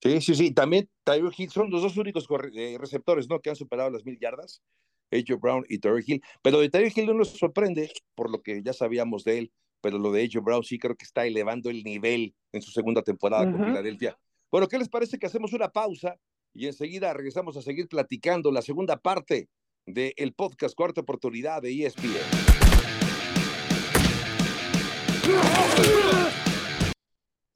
Sí, 0.00 0.20
sí, 0.20 0.34
sí. 0.36 0.54
También 0.54 0.88
Tyler 1.02 1.32
Hill 1.36 1.50
son 1.50 1.68
los 1.68 1.82
dos 1.82 1.96
únicos 1.96 2.28
eh, 2.54 2.76
receptores, 2.78 3.28
¿no? 3.28 3.40
Que 3.40 3.50
han 3.50 3.56
superado 3.56 3.90
las 3.90 4.04
mil 4.04 4.20
yardas. 4.20 4.62
AJ 5.10 5.40
Brown 5.40 5.64
y 5.68 5.78
Tyler 5.78 6.04
Hill. 6.06 6.22
Pero 6.42 6.60
de 6.60 6.70
Tyler 6.70 6.92
Hill 6.94 7.06
no 7.06 7.14
nos 7.14 7.30
sorprende 7.30 7.90
por 8.14 8.30
lo 8.30 8.40
que 8.40 8.62
ya 8.62 8.72
sabíamos 8.72 9.24
de 9.24 9.38
él. 9.38 9.52
Pero 9.80 9.98
lo 9.98 10.12
de 10.12 10.22
AJ 10.22 10.40
Brown 10.40 10.62
sí 10.62 10.78
creo 10.78 10.94
que 10.94 11.04
está 11.04 11.26
elevando 11.26 11.70
el 11.70 11.82
nivel 11.82 12.36
en 12.52 12.62
su 12.62 12.70
segunda 12.70 13.02
temporada 13.02 13.50
con 13.50 13.64
Filadelfia. 13.64 14.16
Bueno, 14.48 14.68
¿qué 14.68 14.78
les 14.78 14.88
parece 14.88 15.18
que 15.18 15.26
hacemos 15.26 15.52
una 15.52 15.70
pausa 15.70 16.16
y 16.54 16.66
enseguida 16.66 17.12
regresamos 17.12 17.56
a 17.56 17.62
seguir 17.62 17.88
platicando 17.88 18.52
la 18.52 18.62
segunda 18.62 18.96
parte 18.96 19.48
del 19.86 20.34
podcast 20.34 20.76
Cuarta 20.76 21.00
Oportunidad 21.00 21.62
de 21.62 21.84
ESPN? 21.84 22.57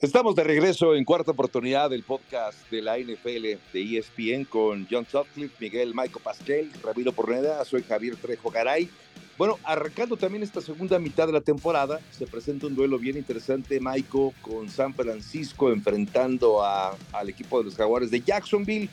Estamos 0.03 0.35
de 0.35 0.43
regreso 0.43 0.97
en 0.97 1.05
cuarta 1.05 1.31
oportunidad 1.31 1.89
del 1.91 2.03
podcast 2.03 2.69
de 2.71 2.83
la 2.83 2.99
NFL 2.99 3.73
de 3.73 3.99
ESPN 3.99 4.45
con 4.47 4.89
John 4.91 5.07
Sutcliffe, 5.07 5.55
Miguel 5.61 5.95
Maico 5.95 6.19
Pasquel, 6.19 6.73
Ramiro 6.83 7.13
Porneda, 7.13 7.65
soy 7.65 7.85
Javier 7.85 8.17
Trejo 8.17 8.51
Garay. 8.51 8.91
Bueno, 9.39 9.59
arrancando 9.63 10.17
también 10.17 10.43
esta 10.43 10.61
segunda 10.61 10.99
mitad 10.99 11.27
de 11.27 11.33
la 11.33 11.41
temporada, 11.41 12.01
se 12.11 12.27
presenta 12.27 12.67
un 12.67 12.75
duelo 12.75 12.99
bien 12.99 13.17
interesante, 13.17 13.79
Maiko, 13.79 14.35
con 14.43 14.69
San 14.69 14.93
Francisco 14.93 15.71
enfrentando 15.71 16.65
a, 16.65 16.97
al 17.13 17.29
equipo 17.29 17.59
de 17.59 17.65
los 17.67 17.77
Jaguares 17.77 18.11
de 18.11 18.21
Jacksonville. 18.21 18.91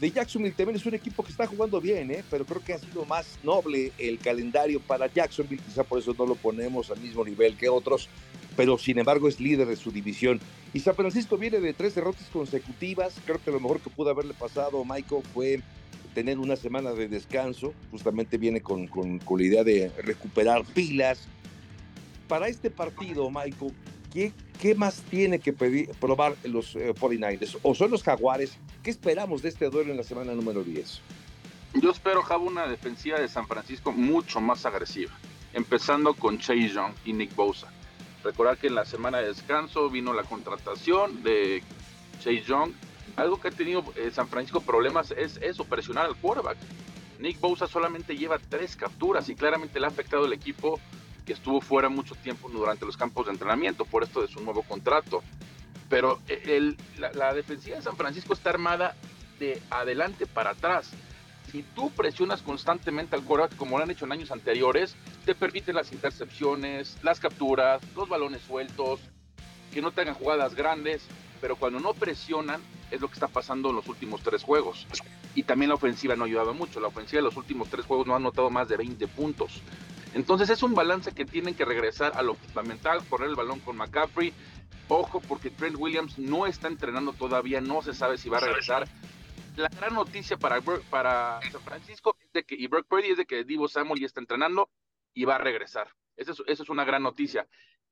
De 0.00 0.12
Jacksonville 0.12 0.54
también 0.54 0.76
es 0.76 0.86
un 0.86 0.94
equipo 0.94 1.24
que 1.24 1.32
está 1.32 1.46
jugando 1.46 1.80
bien, 1.80 2.10
¿eh? 2.12 2.22
pero 2.30 2.44
creo 2.44 2.62
que 2.62 2.72
ha 2.72 2.78
sido 2.78 3.04
más 3.04 3.38
noble 3.42 3.92
el 3.98 4.18
calendario 4.20 4.78
para 4.78 5.12
Jacksonville, 5.12 5.62
quizá 5.62 5.82
por 5.82 5.98
eso 5.98 6.14
no 6.16 6.24
lo 6.24 6.36
ponemos 6.36 6.90
al 6.92 7.00
mismo 7.00 7.24
nivel 7.24 7.56
que 7.56 7.68
otros, 7.68 8.08
pero 8.56 8.78
sin 8.78 8.98
embargo 8.98 9.26
es 9.26 9.40
líder 9.40 9.66
de 9.66 9.74
su 9.74 9.90
división. 9.90 10.38
Y 10.72 10.80
San 10.80 10.94
Francisco 10.94 11.36
viene 11.36 11.58
de 11.58 11.72
tres 11.72 11.96
derrotas 11.96 12.28
consecutivas, 12.32 13.14
creo 13.24 13.42
que 13.42 13.50
lo 13.50 13.58
mejor 13.58 13.80
que 13.80 13.90
pudo 13.90 14.10
haberle 14.10 14.34
pasado 14.34 14.80
a 14.80 14.84
Maiko 14.84 15.22
fue 15.34 15.62
tener 16.14 16.38
una 16.38 16.54
semana 16.54 16.92
de 16.92 17.08
descanso, 17.08 17.74
justamente 17.90 18.38
viene 18.38 18.60
con, 18.60 18.86
con, 18.86 19.20
la 19.30 19.42
idea 19.42 19.64
de 19.64 19.90
recuperar 20.02 20.64
pilas. 20.64 21.26
Para 22.28 22.48
este 22.48 22.70
partido, 22.70 23.30
Michael, 23.30 23.72
¿qué 24.18 24.32
¿qué 24.60 24.74
más 24.74 25.02
tiene 25.02 25.38
que 25.38 25.52
pedir, 25.52 25.90
probar 26.00 26.34
los 26.42 26.74
49ers? 26.74 27.54
Eh, 27.54 27.58
¿O 27.62 27.74
son 27.74 27.92
los 27.92 28.02
Jaguares? 28.02 28.58
¿Qué 28.82 28.90
esperamos 28.90 29.42
de 29.42 29.50
este 29.50 29.70
duelo 29.70 29.92
en 29.92 29.96
la 29.96 30.02
semana 30.02 30.32
número 30.34 30.64
10? 30.64 31.00
Yo 31.74 31.90
espero, 31.90 32.22
Javo, 32.22 32.46
una 32.46 32.66
defensiva 32.66 33.20
de 33.20 33.28
San 33.28 33.46
Francisco 33.46 33.92
mucho 33.92 34.40
más 34.40 34.66
agresiva, 34.66 35.12
empezando 35.52 36.14
con 36.14 36.38
Chase 36.38 36.70
Young 36.70 36.92
y 37.04 37.12
Nick 37.12 37.34
Bosa. 37.36 37.68
Recordar 38.24 38.58
que 38.58 38.66
en 38.66 38.74
la 38.74 38.84
semana 38.84 39.18
de 39.18 39.28
descanso 39.28 39.88
vino 39.88 40.12
la 40.12 40.24
contratación 40.24 41.22
de 41.22 41.62
Chase 42.18 42.42
Young. 42.42 42.72
Algo 43.14 43.40
que 43.40 43.48
ha 43.48 43.52
tenido 43.52 43.84
eh, 43.96 44.10
San 44.12 44.26
Francisco 44.26 44.60
problemas 44.60 45.12
es 45.12 45.36
eso, 45.36 45.64
presionar 45.64 46.06
al 46.06 46.16
quarterback. 46.16 46.56
Nick 47.20 47.38
Bosa 47.38 47.68
solamente 47.68 48.16
lleva 48.16 48.38
tres 48.38 48.74
capturas 48.74 49.28
y 49.28 49.36
claramente 49.36 49.78
le 49.78 49.86
ha 49.86 49.88
afectado 49.88 50.26
el 50.26 50.32
equipo 50.32 50.80
que 51.28 51.34
estuvo 51.34 51.60
fuera 51.60 51.90
mucho 51.90 52.14
tiempo 52.14 52.48
durante 52.48 52.86
los 52.86 52.96
campos 52.96 53.26
de 53.26 53.32
entrenamiento 53.32 53.84
por 53.84 54.02
esto 54.02 54.22
de 54.22 54.28
su 54.28 54.40
nuevo 54.40 54.62
contrato. 54.62 55.22
Pero 55.90 56.20
eh, 56.26 56.74
la, 56.96 57.34
defensiva 57.34 57.76
de 57.76 57.82
San 57.82 57.98
Francisco 57.98 58.32
está 58.32 58.48
armada 58.48 58.96
de 59.38 59.60
adelante 59.68 60.26
para 60.26 60.52
atrás. 60.52 60.90
Si 61.52 61.62
tú 61.74 61.90
presionas 61.90 62.40
constantemente 62.40 63.14
al 63.14 63.24
quarterback 63.24 63.58
como 63.58 63.76
lo 63.76 63.84
han 63.84 63.90
hecho 63.90 64.06
en 64.06 64.12
años 64.12 64.30
anteriores, 64.30 64.96
te 65.26 65.34
permiten 65.34 65.74
las 65.74 65.92
intercepciones, 65.92 66.96
las 67.02 67.20
capturas, 67.20 67.82
los 67.94 68.08
balones 68.08 68.40
sueltos, 68.40 68.98
que 69.70 69.82
no 69.82 69.92
tengan 69.92 70.14
jugadas 70.14 70.54
grandes, 70.54 71.02
pero 71.42 71.56
cuando 71.56 71.78
no 71.78 71.92
presionan 71.92 72.62
es 72.90 73.02
lo 73.02 73.08
que 73.08 73.14
está 73.14 73.28
pasando 73.28 73.68
en 73.68 73.76
los 73.76 73.86
últimos 73.86 74.22
tres 74.22 74.42
juegos. 74.42 74.86
Y 75.34 75.42
también 75.42 75.68
la 75.68 75.74
ofensiva 75.74 76.16
no 76.16 76.24
ha 76.24 76.26
ayudado 76.26 76.54
mucho. 76.54 76.80
La 76.80 76.88
ofensiva 76.88 77.18
de 77.18 77.24
los 77.24 77.36
últimos 77.36 77.68
tres 77.68 77.84
juegos 77.84 78.06
no 78.06 78.14
ha 78.14 78.16
anotado 78.16 78.48
más 78.48 78.66
de 78.66 78.78
20 78.78 79.06
puntos. 79.08 79.60
Entonces 80.18 80.50
es 80.50 80.64
un 80.64 80.74
balance 80.74 81.12
que 81.12 81.24
tienen 81.24 81.54
que 81.54 81.64
regresar 81.64 82.10
a 82.16 82.22
lo 82.22 82.34
fundamental, 82.34 83.06
correr 83.08 83.28
el 83.28 83.36
balón 83.36 83.60
con 83.60 83.76
McCaffrey. 83.76 84.34
Ojo 84.88 85.20
porque 85.20 85.48
Trent 85.48 85.76
Williams 85.78 86.18
no 86.18 86.44
está 86.48 86.66
entrenando 86.66 87.12
todavía, 87.12 87.60
no 87.60 87.82
se 87.82 87.94
sabe 87.94 88.18
si 88.18 88.28
va 88.28 88.38
a 88.38 88.40
regresar. 88.40 88.88
La 89.54 89.68
gran 89.68 89.94
noticia 89.94 90.36
para, 90.36 90.60
para 90.90 91.38
San 91.52 91.60
Francisco 91.60 92.16
es 92.20 92.32
de 92.32 92.42
que, 92.42 92.56
y 92.56 92.66
Brock 92.66 92.88
Purdy 92.88 93.10
es 93.10 93.16
de 93.16 93.26
que 93.26 93.44
Divo 93.44 93.68
Samuel 93.68 94.00
ya 94.00 94.06
está 94.06 94.18
entrenando 94.18 94.68
y 95.14 95.24
va 95.24 95.36
a 95.36 95.38
regresar. 95.38 95.94
Esa 96.16 96.32
es, 96.32 96.60
es 96.60 96.68
una 96.68 96.84
gran 96.84 97.04
noticia. 97.04 97.46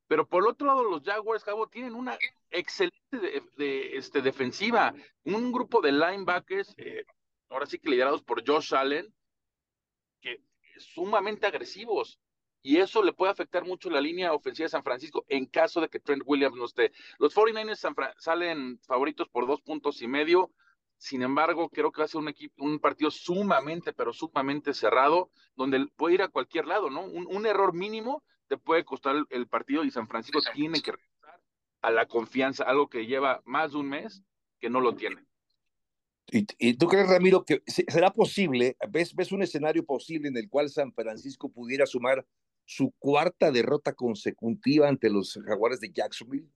Pero 0.08 0.26
por 0.26 0.48
otro 0.48 0.66
lado, 0.66 0.82
los 0.82 1.04
Jaguars, 1.04 1.44
Cabo, 1.44 1.68
tienen 1.68 1.94
una 1.94 2.18
excelente 2.50 3.44
de, 3.56 3.96
este, 3.96 4.20
defensiva. 4.20 4.92
Un 5.22 5.52
grupo 5.52 5.80
de 5.80 5.92
linebackers, 5.92 6.74
eh, 6.76 7.04
ahora 7.50 7.66
sí 7.66 7.78
que 7.78 7.90
liderados 7.90 8.22
por 8.22 8.44
Josh 8.44 8.74
Allen, 8.74 9.14
que 10.20 10.40
sumamente 10.78 11.46
agresivos. 11.46 12.20
Y 12.62 12.78
eso 12.78 13.02
le 13.02 13.12
puede 13.12 13.30
afectar 13.30 13.64
mucho 13.64 13.88
la 13.90 14.00
línea 14.00 14.32
ofensiva 14.32 14.64
de 14.64 14.70
San 14.70 14.82
Francisco 14.82 15.24
en 15.28 15.46
caso 15.46 15.80
de 15.80 15.88
que 15.88 16.00
Trent 16.00 16.22
Williams 16.26 16.56
no 16.56 16.64
esté. 16.64 16.90
Los 17.18 17.32
49ers 17.32 18.14
salen 18.18 18.80
favoritos 18.80 19.28
por 19.28 19.46
dos 19.46 19.60
puntos 19.60 20.02
y 20.02 20.08
medio. 20.08 20.50
Sin 20.98 21.22
embargo, 21.22 21.68
creo 21.68 21.92
que 21.92 22.00
va 22.00 22.06
a 22.06 22.08
ser 22.08 22.20
un, 22.20 22.28
equipo, 22.28 22.64
un 22.64 22.80
partido 22.80 23.10
sumamente, 23.10 23.92
pero 23.92 24.12
sumamente 24.12 24.74
cerrado, 24.74 25.30
donde 25.54 25.86
puede 25.94 26.14
ir 26.14 26.22
a 26.22 26.28
cualquier 26.28 26.66
lado, 26.66 26.90
¿no? 26.90 27.02
Un, 27.02 27.46
error 27.46 27.72
mínimo 27.72 28.24
te 28.48 28.56
puede 28.56 28.84
costar 28.84 29.14
el, 29.30 29.46
partido 29.46 29.84
y 29.84 29.90
San 29.90 30.08
Francisco 30.08 30.40
tiene 30.52 30.80
que 30.80 30.92
regresar 30.92 31.40
a 31.82 31.90
la 31.92 32.06
confianza, 32.06 32.64
algo 32.64 32.88
que 32.88 33.06
lleva 33.06 33.42
más 33.44 33.72
de 33.72 33.78
un 33.78 33.90
mes 33.90 34.24
que 34.58 34.70
no 34.70 34.80
lo 34.80 34.96
tiene. 34.96 35.24
¿Y, 36.28 36.74
tú 36.74 36.88
crees, 36.88 37.08
Ramiro, 37.08 37.44
que 37.44 37.62
será 37.66 38.12
posible, 38.12 38.76
ves, 38.90 39.14
ves 39.14 39.30
un 39.30 39.42
escenario 39.42 39.84
posible 39.84 40.28
en 40.28 40.36
el 40.36 40.48
cual 40.48 40.68
San 40.68 40.92
Francisco 40.92 41.48
pudiera 41.48 41.86
sumar 41.86 42.26
su 42.64 42.92
cuarta 42.98 43.52
derrota 43.52 43.92
consecutiva 43.92 44.88
ante 44.88 45.08
los 45.08 45.38
jaguares 45.46 45.80
de 45.80 45.92
Jacksonville? 45.92 46.50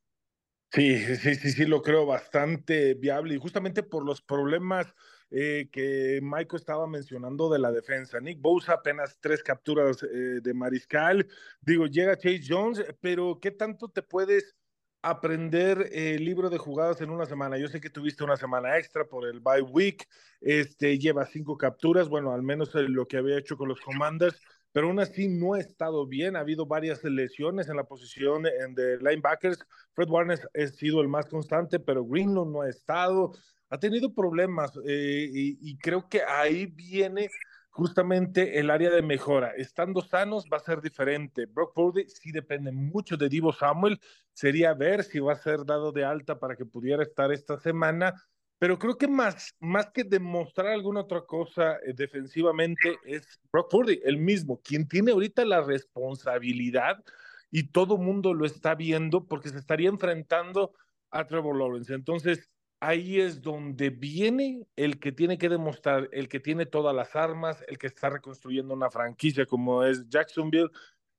Sí, 0.72 0.98
sí, 1.16 1.34
sí, 1.34 1.50
sí, 1.50 1.64
lo 1.66 1.82
creo 1.82 2.06
bastante 2.06 2.94
viable 2.94 3.34
y 3.34 3.38
justamente 3.38 3.82
por 3.82 4.04
los 4.04 4.22
problemas 4.22 4.94
eh, 5.30 5.68
que 5.72 6.20
Michael 6.22 6.60
estaba 6.60 6.86
mencionando 6.86 7.48
de 7.50 7.58
la 7.58 7.72
defensa. 7.72 8.20
Nick 8.20 8.40
Bosa 8.40 8.74
apenas 8.74 9.18
tres 9.20 9.42
capturas 9.42 10.02
eh, 10.02 10.40
de 10.40 10.54
mariscal. 10.54 11.26
Digo, 11.60 11.86
llega 11.86 12.16
Chase 12.16 12.42
Jones, 12.46 12.84
pero 13.00 13.40
¿qué 13.40 13.50
tanto 13.50 13.88
te 13.88 14.02
puedes 14.02 14.54
aprender 15.02 15.88
el 15.92 16.24
libro 16.24 16.50
de 16.50 16.58
jugadas 16.58 17.00
en 17.00 17.10
una 17.10 17.26
semana? 17.26 17.58
Yo 17.58 17.68
sé 17.68 17.80
que 17.80 17.90
tuviste 17.90 18.24
una 18.24 18.36
semana 18.36 18.78
extra 18.78 19.04
por 19.04 19.26
el 19.26 19.40
bye 19.40 19.62
week, 19.62 20.06
este, 20.40 20.98
lleva 20.98 21.26
cinco 21.26 21.56
capturas, 21.56 22.08
bueno, 22.08 22.32
al 22.32 22.42
menos 22.42 22.74
lo 22.74 23.06
que 23.06 23.16
había 23.16 23.38
hecho 23.38 23.56
con 23.56 23.68
los 23.68 23.80
Commanders 23.80 24.40
pero 24.72 24.86
aún 24.86 25.00
así 25.00 25.28
no 25.28 25.54
ha 25.54 25.60
estado 25.60 26.06
bien. 26.06 26.36
Ha 26.36 26.40
habido 26.40 26.66
varias 26.66 27.02
lesiones 27.04 27.68
en 27.68 27.76
la 27.76 27.84
posición 27.84 28.42
de 28.42 28.98
linebackers. 28.98 29.64
Fred 29.94 30.08
Warner 30.08 30.38
ha 30.54 30.66
sido 30.68 31.00
el 31.00 31.08
más 31.08 31.26
constante, 31.26 31.80
pero 31.80 32.04
Greenlaw 32.04 32.44
no 32.44 32.62
ha 32.62 32.68
estado. 32.68 33.32
Ha 33.68 33.78
tenido 33.78 34.12
problemas 34.14 34.72
eh, 34.86 35.28
y, 35.32 35.78
creo 35.78 36.08
que 36.08 36.22
ahí 36.22 36.66
viene 36.66 37.30
justamente 37.70 38.58
el 38.58 38.70
área 38.70 38.90
de 38.90 39.02
mejora. 39.02 39.52
Estando 39.56 40.02
sanos 40.02 40.46
va 40.52 40.58
a 40.58 40.60
ser 40.60 40.80
diferente. 40.80 41.46
Brock 41.46 41.74
Purdy 41.74 42.08
sí 42.08 42.30
depende 42.30 42.72
mucho 42.72 43.16
de 43.16 43.28
Divo 43.28 43.52
Samuel. 43.52 43.98
Sería 44.32 44.74
ver 44.74 45.02
si 45.02 45.18
va 45.18 45.32
a 45.32 45.36
ser 45.36 45.64
dado 45.64 45.92
de 45.92 46.04
alta 46.04 46.38
para 46.38 46.56
que 46.56 46.66
pudiera 46.66 47.02
estar 47.02 47.32
esta 47.32 47.58
semana 47.58 48.14
pero 48.60 48.78
creo 48.78 48.98
que 48.98 49.08
más, 49.08 49.56
más 49.58 49.90
que 49.90 50.04
demostrar 50.04 50.66
alguna 50.66 51.00
otra 51.00 51.22
cosa 51.22 51.76
eh, 51.76 51.94
defensivamente 51.94 52.98
es 53.06 53.40
Brock 53.50 53.70
Purdy, 53.70 54.02
el 54.04 54.18
mismo, 54.18 54.60
quien 54.60 54.86
tiene 54.86 55.12
ahorita 55.12 55.46
la 55.46 55.62
responsabilidad 55.62 57.02
y 57.50 57.68
todo 57.72 57.96
mundo 57.96 58.34
lo 58.34 58.44
está 58.44 58.74
viendo 58.74 59.26
porque 59.26 59.48
se 59.48 59.56
estaría 59.56 59.88
enfrentando 59.88 60.74
a 61.10 61.26
Trevor 61.26 61.56
Lawrence. 61.56 61.94
Entonces, 61.94 62.50
ahí 62.80 63.20
es 63.20 63.42
donde 63.42 63.90
viene 63.90 64.66
el 64.74 64.98
que 64.98 65.12
tiene 65.12 65.38
que 65.38 65.48
demostrar, 65.48 66.08
el 66.12 66.28
que 66.28 66.40
tiene 66.40 66.66
todas 66.66 66.94
las 66.94 67.14
armas, 67.14 67.62
el 67.68 67.78
que 67.78 67.86
está 67.86 68.10
reconstruyendo 68.10 68.74
una 68.74 68.90
franquicia 68.90 69.46
como 69.46 69.84
es 69.84 70.08
Jacksonville. 70.08 70.70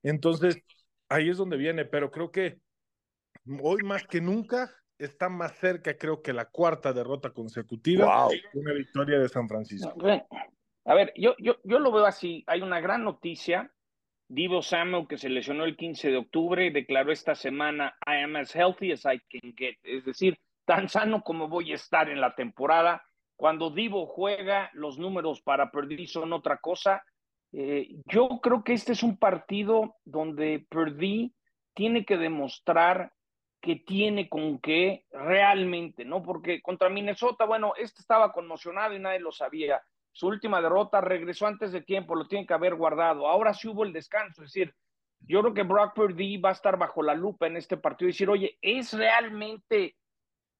Entonces, 0.02 0.62
ahí 1.08 1.30
es 1.30 1.36
donde 1.36 1.56
viene, 1.56 1.84
pero 1.84 2.10
creo 2.10 2.30
que 2.30 2.58
hoy 3.62 3.82
más 3.84 4.04
que 4.04 4.20
nunca 4.20 4.70
está 4.98 5.28
más 5.28 5.56
cerca, 5.58 5.96
creo 5.96 6.22
que 6.22 6.32
la 6.32 6.46
cuarta 6.46 6.92
derrota 6.92 7.30
consecutiva 7.30 8.28
una 8.54 8.72
victoria 8.72 9.18
de 9.18 9.28
San 9.28 9.48
Francisco. 9.48 9.94
A 10.84 10.94
ver, 10.94 11.12
yo, 11.16 11.34
yo, 11.38 11.56
yo 11.62 11.78
lo 11.78 11.92
veo 11.92 12.06
así. 12.06 12.42
Hay 12.46 12.60
una 12.60 12.80
gran 12.80 13.04
noticia. 13.04 13.72
Divo 14.28 14.62
Samuel, 14.62 15.06
que 15.06 15.18
se 15.18 15.28
lesionó 15.28 15.64
el 15.64 15.76
15 15.76 16.10
de 16.10 16.16
octubre, 16.16 16.70
declaró 16.70 17.12
esta 17.12 17.34
semana, 17.34 17.94
I 18.06 18.22
am 18.22 18.34
as 18.36 18.54
healthy 18.54 18.90
as 18.90 19.04
I 19.04 19.20
can 19.30 19.54
get. 19.56 19.76
Es 19.82 20.04
decir, 20.04 20.38
tan 20.64 20.88
sano 20.88 21.22
como 21.22 21.48
voy 21.48 21.72
a 21.72 21.76
estar 21.76 22.08
en 22.08 22.20
la 22.20 22.34
temporada. 22.34 23.04
Cuando 23.36 23.70
Divo 23.70 24.06
juega, 24.06 24.70
los 24.72 24.98
números 24.98 25.40
para 25.42 25.70
Purdy 25.70 26.06
son 26.06 26.32
otra 26.32 26.58
cosa. 26.58 27.04
Eh, 27.52 27.96
yo 28.06 28.40
creo 28.42 28.64
que 28.64 28.72
este 28.72 28.92
es 28.92 29.02
un 29.02 29.18
partido 29.18 29.96
donde 30.04 30.66
Purdy 30.70 31.34
tiene 31.74 32.04
que 32.04 32.16
demostrar 32.16 33.12
que 33.60 33.76
tiene 33.76 34.28
con 34.28 34.58
qué 34.58 35.06
realmente, 35.10 36.04
¿no? 36.04 36.22
Porque 36.22 36.60
contra 36.60 36.88
Minnesota, 36.88 37.44
bueno, 37.44 37.74
este 37.76 38.00
estaba 38.00 38.32
conmocionado 38.32 38.94
y 38.94 38.98
nadie 38.98 39.20
lo 39.20 39.30
sabía. 39.30 39.82
Su 40.10 40.26
última 40.26 40.60
derrota 40.60 41.00
regresó 41.00 41.46
antes 41.46 41.72
de 41.72 41.80
tiempo, 41.80 42.14
lo 42.14 42.26
tiene 42.26 42.46
que 42.46 42.54
haber 42.54 42.74
guardado. 42.74 43.28
Ahora 43.28 43.54
sí 43.54 43.68
hubo 43.68 43.84
el 43.84 43.92
descanso, 43.92 44.42
es 44.42 44.52
decir, 44.52 44.74
yo 45.20 45.40
creo 45.40 45.54
que 45.54 45.62
Brock 45.62 45.94
Purdy 45.94 46.38
va 46.38 46.50
a 46.50 46.52
estar 46.52 46.76
bajo 46.76 47.02
la 47.02 47.14
lupa 47.14 47.46
en 47.46 47.56
este 47.56 47.76
partido 47.76 48.08
y 48.08 48.12
decir, 48.12 48.28
oye, 48.28 48.58
¿es 48.60 48.92
realmente 48.92 49.96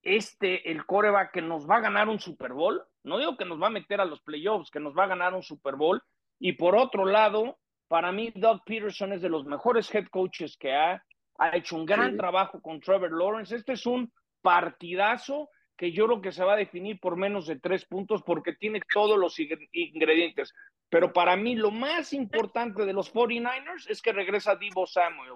este 0.03 0.71
el 0.71 0.85
coreback 0.85 1.33
que 1.33 1.43
nos 1.43 1.69
va 1.69 1.77
a 1.77 1.81
ganar 1.81 2.09
un 2.09 2.21
Super 2.21 2.53
Bowl? 2.53 2.83
No 3.05 3.19
digo 3.19 3.37
que 3.37 3.45
nos 3.45 3.61
va 3.61 3.69
a 3.69 3.71
meter 3.71 4.01
a 4.01 4.05
los 4.05 4.21
playoffs, 4.23 4.71
que 4.71 4.81
nos 4.81 4.97
va 4.97 5.05
a 5.05 5.09
ganar 5.09 5.35
un 5.35 5.43
Super 5.43 5.77
Bowl. 5.77 6.03
Y 6.39 6.53
por 6.53 6.77
otro 6.77 7.05
lado, 7.05 7.59
para 7.89 8.13
mí, 8.13 8.33
Doug 8.35 8.63
Peterson 8.65 9.13
es 9.13 9.23
de 9.23 9.29
los 9.29 9.45
mejores 9.45 9.93
head 9.95 10.07
coaches 10.09 10.57
que 10.57 10.73
ha 10.73 11.03
ha 11.39 11.57
hecho 11.57 11.77
un 11.77 11.87
gran 11.87 12.17
trabajo 12.17 12.61
con 12.61 12.81
Trevor 12.81 13.13
Lawrence. 13.13 13.55
Este 13.55 13.73
es 13.73 13.87
un 13.87 14.13
partidazo 14.41 15.51
que 15.77 15.93
yo 15.93 16.07
creo 16.07 16.21
que 16.21 16.33
se 16.33 16.45
va 16.45 16.55
a 16.55 16.57
definir 16.57 17.01
por 17.01 17.17
menos 17.17 17.47
de 17.47 17.59
tres 17.59 17.85
puntos 17.85 18.23
porque 18.23 18.53
tiene 18.53 18.81
todos 18.93 19.19
los 19.19 19.37
ingredientes. 19.39 20.55
Pero 20.89 21.13
para 21.13 21.37
mí 21.37 21.57
lo 21.57 21.71
más 21.71 22.13
importante 22.13 22.85
de 22.85 22.93
los 22.93 23.13
49ers 23.13 23.89
es 23.89 24.03
que 24.03 24.13
regresa 24.13 24.57
Divo 24.57 24.87
Samuel. 24.87 25.35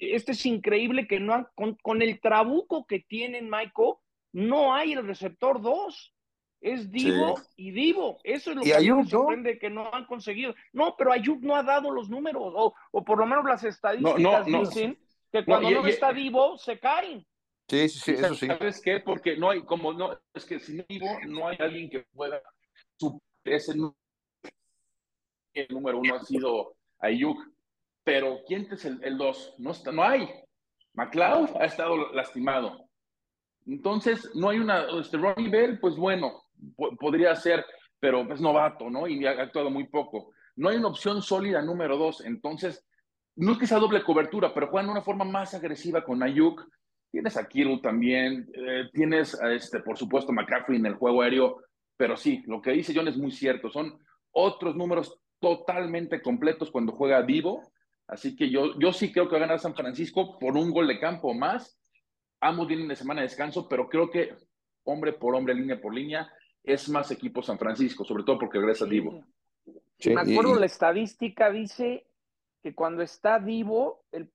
Este 0.00 0.32
es 0.32 0.46
increíble 0.46 1.06
que 1.06 1.18
no 1.18 1.48
con, 1.54 2.02
el 2.02 2.20
trabuco 2.20 2.86
que 2.86 3.00
tienen 3.00 3.48
Michael, 3.48 3.94
no 4.32 4.74
hay 4.74 4.92
el 4.92 5.06
receptor 5.06 5.60
2. 5.60 6.14
Es 6.60 6.92
Divo 6.92 7.40
y 7.56 7.72
Divo. 7.72 8.18
Eso 8.22 8.50
es 8.50 8.56
lo 8.56 8.62
que 8.62 8.92
me 8.92 9.06
sorprende 9.06 9.58
que 9.58 9.68
no 9.68 9.92
han 9.92 10.06
conseguido. 10.06 10.54
No, 10.72 10.94
pero 10.96 11.12
Ayuk 11.12 11.42
no 11.42 11.56
ha 11.56 11.64
dado 11.64 11.90
los 11.90 12.08
números, 12.08 12.40
o, 12.54 12.74
o 12.92 13.04
por 13.04 13.18
lo 13.18 13.26
menos 13.26 13.44
las 13.44 13.64
estadísticas 13.64 14.46
dicen 14.46 14.96
que 15.32 15.44
cuando 15.44 15.70
no, 15.70 15.84
está 15.86 16.12
vivo 16.12 16.56
se 16.58 16.78
caen. 16.78 17.26
Sí, 17.68 17.88
sí, 17.88 17.98
sí, 17.98 18.12
eso 18.12 18.34
sí. 18.34 18.46
¿Sabes 18.46 18.80
qué? 18.80 19.00
Porque 19.00 19.36
no 19.36 19.50
hay, 19.50 19.62
como 19.62 19.92
no, 19.92 20.16
es 20.34 20.44
que 20.44 20.60
sin 20.60 20.84
vivo 20.88 21.06
no 21.26 21.48
hay 21.48 21.56
alguien 21.58 21.90
que 21.90 22.04
pueda 22.14 22.40
ese 23.44 23.72
el 25.54 25.68
número 25.68 25.98
uno 25.98 26.14
ha 26.14 26.24
sido 26.24 26.76
Ayuk, 26.98 27.38
pero 28.04 28.40
¿quién 28.46 28.66
es 28.70 28.84
el, 28.84 29.02
el 29.02 29.16
dos? 29.16 29.54
No, 29.58 29.70
está, 29.70 29.92
no 29.92 30.02
hay. 30.02 30.28
McLeod 30.94 31.56
ha 31.60 31.64
estado 31.64 32.12
lastimado. 32.12 32.88
Entonces, 33.66 34.30
no 34.34 34.50
hay 34.50 34.58
una, 34.58 34.86
este 35.00 35.16
Ronnie 35.16 35.48
Bell, 35.48 35.78
pues 35.78 35.96
bueno, 35.96 36.42
podría 36.98 37.34
ser, 37.36 37.64
pero 38.00 38.30
es 38.32 38.40
novato, 38.40 38.90
¿no? 38.90 39.06
Y 39.06 39.24
ha 39.26 39.30
actuado 39.30 39.70
muy 39.70 39.86
poco. 39.86 40.32
No 40.56 40.68
hay 40.68 40.76
una 40.76 40.88
opción 40.88 41.22
sólida 41.22 41.62
número 41.62 41.96
dos. 41.96 42.24
Entonces, 42.24 42.84
no 43.36 43.52
es 43.52 43.58
que 43.58 43.66
sea 43.66 43.78
doble 43.78 44.02
cobertura, 44.02 44.52
pero 44.52 44.68
juegan 44.68 44.86
de 44.86 44.92
una 44.92 45.02
forma 45.02 45.24
más 45.24 45.54
agresiva 45.54 46.04
con 46.04 46.22
Ayuk. 46.22 46.62
Tienes 47.10 47.36
a 47.36 47.46
Kirill 47.46 47.80
también, 47.80 48.50
eh, 48.54 48.88
tienes, 48.92 49.38
este, 49.50 49.80
por 49.80 49.98
supuesto, 49.98 50.32
McCaffrey 50.32 50.78
en 50.78 50.86
el 50.86 50.94
juego 50.94 51.22
aéreo, 51.22 51.60
pero 51.96 52.16
sí, 52.16 52.42
lo 52.46 52.60
que 52.60 52.72
dice 52.72 52.92
John 52.94 53.08
es 53.08 53.16
muy 53.16 53.30
cierto. 53.30 53.70
Son 53.70 53.98
otros 54.32 54.74
números 54.76 55.18
totalmente 55.38 56.22
completos 56.22 56.70
cuando 56.70 56.92
juega 56.92 57.20
vivo. 57.20 57.71
Así 58.12 58.36
que 58.36 58.50
yo, 58.50 58.78
yo 58.78 58.92
sí 58.92 59.10
creo 59.10 59.24
que 59.24 59.32
va 59.32 59.38
a 59.38 59.46
ganar 59.46 59.58
San 59.58 59.74
Francisco 59.74 60.38
por 60.38 60.54
un 60.54 60.70
gol 60.70 60.86
de 60.86 61.00
campo 61.00 61.32
más. 61.32 61.80
Ambos 62.42 62.68
vienen 62.68 62.86
de 62.86 62.94
semana 62.94 63.22
de 63.22 63.28
descanso, 63.28 63.66
pero 63.66 63.88
creo 63.88 64.10
que 64.10 64.36
hombre 64.84 65.14
por 65.14 65.34
hombre, 65.34 65.54
línea 65.54 65.80
por 65.80 65.94
línea, 65.94 66.30
es 66.62 66.90
más 66.90 67.10
equipo 67.10 67.42
San 67.42 67.58
Francisco, 67.58 68.04
sobre 68.04 68.24
todo 68.24 68.38
porque 68.38 68.58
regresa 68.58 68.84
Divo. 68.84 69.24
Me 70.04 70.20
acuerdo, 70.20 70.56
la 70.56 70.66
estadística 70.66 71.50
dice 71.50 72.06
que 72.62 72.74
cuando 72.74 73.02
está 73.02 73.38
Divo, 73.38 74.04
el, 74.12 74.30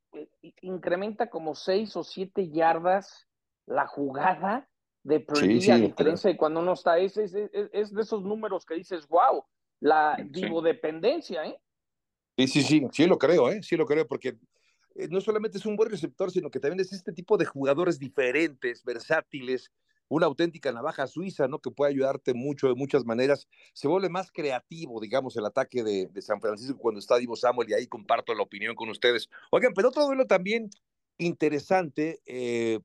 incrementa 0.62 1.30
como 1.30 1.54
seis 1.54 1.96
o 1.96 2.04
siete 2.04 2.50
yardas 2.50 3.28
la 3.68 3.86
jugada 3.86 4.68
de 5.04 5.24
sí, 5.36 5.70
a 5.70 5.78
diferencia 5.78 6.32
de 6.32 6.38
cuando 6.38 6.64
no 6.64 6.74
está. 6.74 6.98
Es, 6.98 7.16
es, 7.18 7.36
es, 7.54 7.94
de 7.94 8.02
esos 8.02 8.24
números 8.24 8.66
que 8.66 8.74
dices, 8.74 9.08
wow, 9.08 9.44
la 9.82 10.18
Divo 10.32 10.64
dependencia, 10.64 11.46
¿eh? 11.46 11.62
Sí, 12.38 12.48
sí, 12.48 12.62
sí, 12.62 12.88
sí 12.92 13.08
lo 13.08 13.18
creo, 13.18 13.50
¿eh? 13.50 13.62
Sí 13.64 13.76
lo 13.76 13.86
creo, 13.86 14.08
porque 14.08 14.38
eh, 14.96 15.08
no 15.10 15.22
solamente 15.22 15.58
es 15.58 15.66
un 15.66 15.76
buen 15.76 15.90
receptor, 15.90 16.32
sino 16.32 16.52
que 16.52 16.60
también 16.60 16.80
es 16.80 16.94
este 16.94 17.12
tipo 17.12 17.36
de 17.36 17.46
jugadores 17.46 17.98
diferentes, 17.98 18.84
versátiles, 18.84 19.72
una 20.08 20.28
auténtica 20.28 20.72
navaja 20.72 21.08
suiza, 21.08 21.48
¿no? 21.48 21.60
Que 21.60 21.72
puede 21.72 21.92
ayudarte 21.92 22.34
mucho 22.34 22.68
de 22.68 22.76
muchas 22.76 23.06
maneras. 23.06 23.48
Se 23.74 23.88
vuelve 23.88 24.10
más 24.10 24.32
creativo, 24.32 25.02
digamos, 25.02 25.36
el 25.36 25.46
ataque 25.46 25.84
de, 25.84 26.22
San 26.22 26.40
Francisco 26.40 26.78
cuando 26.78 27.00
está 27.00 27.18
Divo 27.18 27.36
Samuel 27.36 27.70
y 27.70 27.74
ahí 27.74 27.88
comparto 27.88 28.34
la 28.36 28.44
opinión 28.44 28.76
con 28.76 28.90
ustedes. 28.90 29.30
Oigan, 29.52 29.74
pero 29.74 29.90
otro 29.90 30.06
duelo 30.06 30.26
también 30.28 30.70
interesante, 31.18 32.22
eh, 32.26 32.80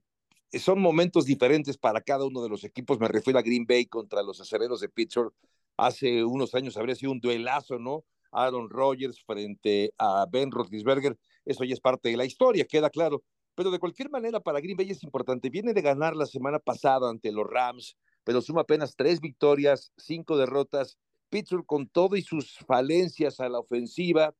son 0.58 0.80
momentos 0.80 1.26
diferentes 1.26 1.76
para 1.76 2.00
cada 2.00 2.24
uno 2.24 2.42
de 2.42 2.48
los 2.48 2.64
equipos. 2.64 2.98
Me 2.98 3.08
refiero 3.08 3.38
a 3.38 3.42
Green 3.42 3.66
Bay 3.66 3.86
contra 3.86 4.22
los 4.22 4.40
acereros 4.40 4.80
de 4.80 4.88
Pittsburgh. 4.88 5.34
Hace 5.76 6.24
unos 6.24 6.54
años 6.54 6.76
habría 6.76 6.94
sido 6.94 7.12
un 7.12 7.20
duelazo, 7.20 7.78
¿no? 7.78 8.04
Aaron 8.32 8.68
Rodgers 8.68 9.22
frente 9.24 9.92
a 9.98 10.26
Ben 10.30 10.50
Roethlisberger. 10.50 11.16
Eso 11.44 11.64
ya 11.64 11.74
es 11.74 11.80
parte 11.80 12.08
de 12.08 12.16
la 12.16 12.24
historia, 12.24 12.66
queda 12.66 12.90
claro. 12.90 13.22
Pero 13.54 13.70
de 13.70 13.78
cualquier 13.78 14.10
manera, 14.10 14.40
para 14.40 14.60
Green 14.60 14.76
Bay 14.76 14.90
es 14.90 15.02
importante. 15.02 15.50
Viene 15.50 15.74
de 15.74 15.82
ganar 15.82 16.16
la 16.16 16.26
semana 16.26 16.58
pasada 16.58 17.10
ante 17.10 17.30
los 17.32 17.46
Rams, 17.46 17.96
pero 18.24 18.40
suma 18.40 18.62
apenas 18.62 18.96
tres 18.96 19.20
victorias, 19.20 19.92
cinco 19.96 20.36
derrotas. 20.36 20.98
Pittsburgh 21.28 21.66
con 21.66 21.88
todo 21.88 22.16
y 22.16 22.22
sus 22.22 22.58
falencias 22.66 23.40
a 23.40 23.48
la 23.48 23.58
ofensiva 23.58 24.34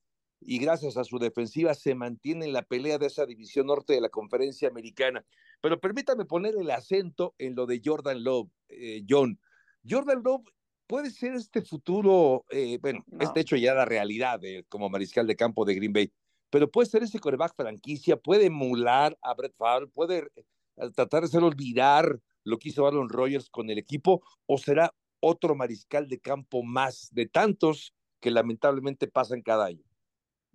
y 0.45 0.59
gracias 0.59 0.97
a 0.97 1.05
su 1.05 1.19
defensiva 1.19 1.75
se 1.75 1.95
mantiene 1.95 2.47
en 2.47 2.53
la 2.53 2.63
pelea 2.63 2.99
de 2.99 3.07
esa 3.07 3.27
división 3.27 3.67
norte 3.67 3.95
de 3.95 4.01
la 4.01 4.09
conferencia 4.09 4.69
americana. 4.69 5.25
Pero 5.61 5.81
permítame 5.81 6.25
poner 6.25 6.55
el 6.59 6.71
acento 6.71 7.35
en 7.39 7.55
lo 7.55 7.67
de 7.67 7.81
Jordan 7.85 8.25
Love, 8.25 8.51
eh, 8.69 9.05
John. 9.09 9.39
Jordan 9.89 10.23
Love 10.25 10.45
puede 10.87 11.11
ser 11.11 11.35
este 11.35 11.63
futuro, 11.63 12.45
eh, 12.51 12.79
bueno, 12.81 13.05
es 13.21 13.33
de 13.33 13.41
hecho 13.41 13.57
ya 13.57 13.75
la 13.75 13.85
realidad 13.85 14.41
como 14.69 14.89
mariscal 14.89 15.27
de 15.27 15.37
campo 15.37 15.65
de 15.65 15.75
Green 15.75 15.93
Bay, 15.93 16.13
pero 16.51 16.71
puede 16.71 16.87
ser 16.87 17.03
ese 17.03 17.19
coreback 17.19 17.55
franquicia, 17.57 18.17
puede 18.17 18.47
emular 18.47 19.17
a 19.23 19.33
Brett 19.33 19.57
Favre, 19.57 19.87
puede 19.87 20.29
eh, 20.37 20.45
tratar 20.95 21.23
de 21.23 21.27
hacer 21.27 21.43
olvidar 21.43 22.21
lo 22.45 22.59
que 22.59 22.69
hizo 22.69 22.87
Aaron 22.87 23.09
Rodgers 23.09 23.49
con 23.49 23.71
el 23.71 23.79
equipo, 23.79 24.23
o 24.47 24.59
será 24.59 24.93
otro 25.21 25.55
mariscal 25.55 26.09
de 26.09 26.21
campo 26.21 26.63
más 26.63 27.09
de 27.13 27.27
tantos 27.27 27.95
que 28.21 28.31
lamentablemente 28.31 29.07
pasan 29.07 29.41
cada 29.41 29.67
año. 29.67 29.85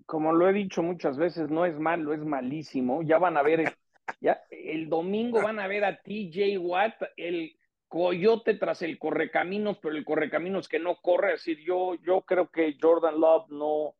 Como 0.05 0.33
lo 0.33 0.47
he 0.47 0.53
dicho 0.53 0.83
muchas 0.83 1.17
veces, 1.17 1.49
no 1.49 1.65
es 1.65 1.79
malo, 1.79 2.13
es 2.13 2.23
malísimo. 2.23 3.01
Ya 3.01 3.17
van 3.17 3.37
a 3.37 3.41
ver, 3.41 3.75
ya 4.21 4.41
el 4.51 4.89
domingo 4.89 5.41
van 5.41 5.59
a 5.59 5.67
ver 5.67 5.83
a 5.83 6.01
TJ 6.01 6.59
Watt, 6.59 7.01
el 7.17 7.57
coyote 7.87 8.55
tras 8.55 8.81
el 8.81 8.99
correcaminos, 8.99 9.79
pero 9.79 9.95
el 9.95 10.05
correcaminos 10.05 10.67
que 10.67 10.79
no 10.79 10.97
corre. 10.97 11.33
Es 11.33 11.45
decir, 11.45 11.63
yo, 11.65 11.95
yo 12.05 12.21
creo 12.21 12.49
que 12.49 12.77
Jordan 12.79 13.19
Love 13.19 13.49
no, 13.49 13.95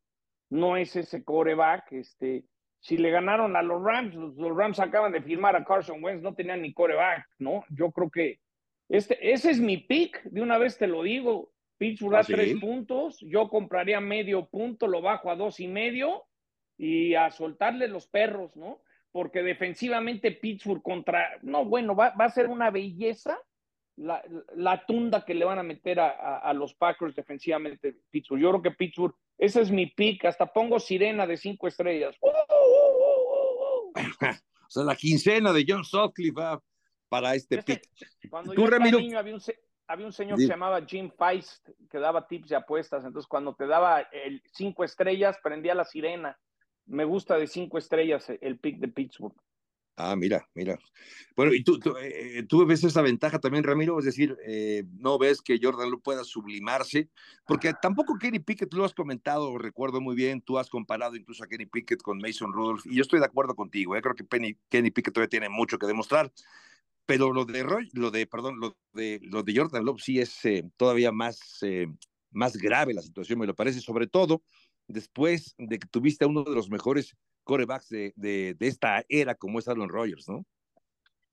no 0.50 0.76
es 0.76 0.96
ese 0.96 1.24
coreback. 1.24 1.92
Este, 1.92 2.44
si 2.80 2.96
le 2.96 3.10
ganaron 3.10 3.56
a 3.56 3.62
los 3.62 3.82
Rams, 3.82 4.14
los, 4.14 4.56
Rams 4.56 4.80
acaban 4.80 5.12
de 5.12 5.22
firmar 5.22 5.56
a 5.56 5.64
Carson 5.64 6.02
Wentz, 6.02 6.22
no 6.22 6.34
tenían 6.34 6.62
ni 6.62 6.72
coreback, 6.72 7.26
¿no? 7.38 7.64
Yo 7.70 7.90
creo 7.90 8.10
que 8.10 8.40
este, 8.88 9.32
ese 9.32 9.50
es 9.50 9.60
mi 9.60 9.78
pick, 9.78 10.22
de 10.24 10.40
una 10.40 10.58
vez 10.58 10.78
te 10.78 10.86
lo 10.86 11.02
digo. 11.02 11.52
Pittsburgh 11.76 12.16
a 12.16 12.20
¿Ah, 12.20 12.24
tres 12.24 12.58
puntos, 12.58 13.20
yo 13.20 13.48
compraría 13.48 14.00
medio 14.00 14.46
punto, 14.46 14.88
lo 14.88 15.00
bajo 15.00 15.30
a 15.30 15.36
dos 15.36 15.60
y 15.60 15.68
medio 15.68 16.24
y 16.76 17.14
a 17.14 17.30
soltarle 17.30 17.86
los 17.86 18.08
perros, 18.08 18.56
¿no? 18.56 18.82
Porque 19.12 19.44
defensivamente 19.44 20.32
Pittsburgh 20.32 20.82
contra, 20.82 21.38
no, 21.42 21.64
bueno, 21.64 21.94
va, 21.94 22.10
va 22.20 22.24
a 22.24 22.30
ser 22.30 22.48
una 22.48 22.72
belleza 22.72 23.38
la, 23.98 24.22
la, 24.54 24.84
tunda 24.86 25.24
que 25.24 25.34
le 25.34 25.44
van 25.44 25.58
a 25.58 25.62
meter 25.62 26.00
a, 26.00 26.38
a, 26.38 26.52
los 26.52 26.74
Packers 26.74 27.14
defensivamente 27.14 27.96
Pittsburgh. 28.10 28.40
Yo 28.40 28.50
creo 28.50 28.62
que 28.62 28.70
Pittsburgh, 28.70 29.14
ese 29.36 29.60
es 29.60 29.70
mi 29.70 29.86
pick, 29.86 30.24
hasta 30.24 30.46
pongo 30.46 30.78
sirena 30.78 31.26
de 31.26 31.36
cinco 31.36 31.66
estrellas. 31.66 32.16
o 33.92 34.70
sea, 34.70 34.84
la 34.84 34.94
quincena 34.94 35.52
de 35.52 35.64
John 35.66 35.84
Sutcliffe 35.84 36.58
para 37.08 37.34
este 37.34 37.62
pick. 37.62 37.82
Cuando 38.30 38.54
yo 38.54 38.66
era 38.66 38.78
niño 38.78 39.18
había 39.18 39.34
un, 39.34 39.42
había 39.88 40.06
un 40.06 40.12
señor 40.12 40.38
que 40.38 40.44
se 40.44 40.50
llamaba 40.50 40.84
Jim 40.86 41.10
Feist 41.10 41.68
que 41.90 41.98
daba 41.98 42.26
tips 42.26 42.50
de 42.50 42.56
apuestas, 42.56 43.04
entonces 43.04 43.26
cuando 43.28 43.54
te 43.54 43.66
daba 43.66 44.00
el 44.00 44.42
cinco 44.52 44.84
estrellas, 44.84 45.36
prendía 45.42 45.74
la 45.74 45.84
sirena. 45.84 46.38
Me 46.86 47.04
gusta 47.04 47.36
de 47.36 47.46
cinco 47.46 47.78
estrellas 47.78 48.30
el 48.40 48.58
pick 48.58 48.78
de 48.78 48.88
Pittsburgh. 48.88 49.34
Ah, 50.00 50.14
mira, 50.14 50.48
mira. 50.54 50.78
Bueno, 51.34 51.52
y 51.52 51.64
tú, 51.64 51.80
eh, 52.00 52.44
tú, 52.48 52.64
ves 52.64 52.84
esa 52.84 53.02
ventaja 53.02 53.40
también, 53.40 53.64
Ramiro, 53.64 53.98
es 53.98 54.04
decir, 54.04 54.36
eh, 54.46 54.84
no 54.92 55.18
ves 55.18 55.42
que 55.42 55.58
Jordan 55.60 55.90
lo 55.90 55.98
pueda 55.98 56.22
sublimarse, 56.22 57.08
porque 57.48 57.74
tampoco 57.82 58.16
Kenny 58.16 58.38
Pickett, 58.38 58.72
lo 58.74 58.84
has 58.84 58.94
comentado, 58.94 59.58
recuerdo 59.58 60.00
muy 60.00 60.14
bien, 60.14 60.40
tú 60.40 60.56
has 60.56 60.70
comparado 60.70 61.16
incluso 61.16 61.42
a 61.42 61.48
Kenny 61.48 61.66
Pickett 61.66 62.00
con 62.00 62.18
Mason 62.18 62.52
Rudolph, 62.52 62.86
y 62.86 62.94
yo 62.94 63.02
estoy 63.02 63.18
de 63.18 63.26
acuerdo 63.26 63.56
contigo, 63.56 63.96
eh, 63.96 64.00
creo 64.00 64.14
que 64.14 64.22
Penny, 64.22 64.56
Kenny 64.68 64.92
Pickett 64.92 65.14
todavía 65.14 65.30
tiene 65.30 65.48
mucho 65.48 65.80
que 65.80 65.88
demostrar, 65.88 66.32
pero 67.04 67.32
lo 67.32 67.44
de 67.44 67.64
Roy, 67.64 67.88
lo 67.92 68.12
de, 68.12 68.28
perdón, 68.28 68.60
lo 68.60 68.76
de, 68.92 69.18
lo 69.24 69.42
de 69.42 69.56
Jordan 69.56 69.84
Love 69.84 70.00
sí 70.00 70.20
es 70.20 70.40
todavía 70.76 71.10
más, 71.10 71.58
más 72.30 72.56
grave 72.56 72.94
la 72.94 73.02
situación, 73.02 73.40
me 73.40 73.48
lo 73.48 73.56
parece, 73.56 73.80
sobre 73.80 74.06
todo 74.06 74.44
después 74.86 75.56
de 75.58 75.80
que 75.80 75.88
tuviste 75.88 76.24
a 76.24 76.28
uno 76.28 76.44
de 76.44 76.54
los 76.54 76.70
mejores 76.70 77.16
corebacks 77.48 77.88
de, 77.88 78.12
de, 78.14 78.54
esta 78.60 79.02
era 79.08 79.34
como 79.34 79.58
es 79.58 79.66
Aaron 79.68 79.88
Rodgers, 79.88 80.28
¿no? 80.28 80.44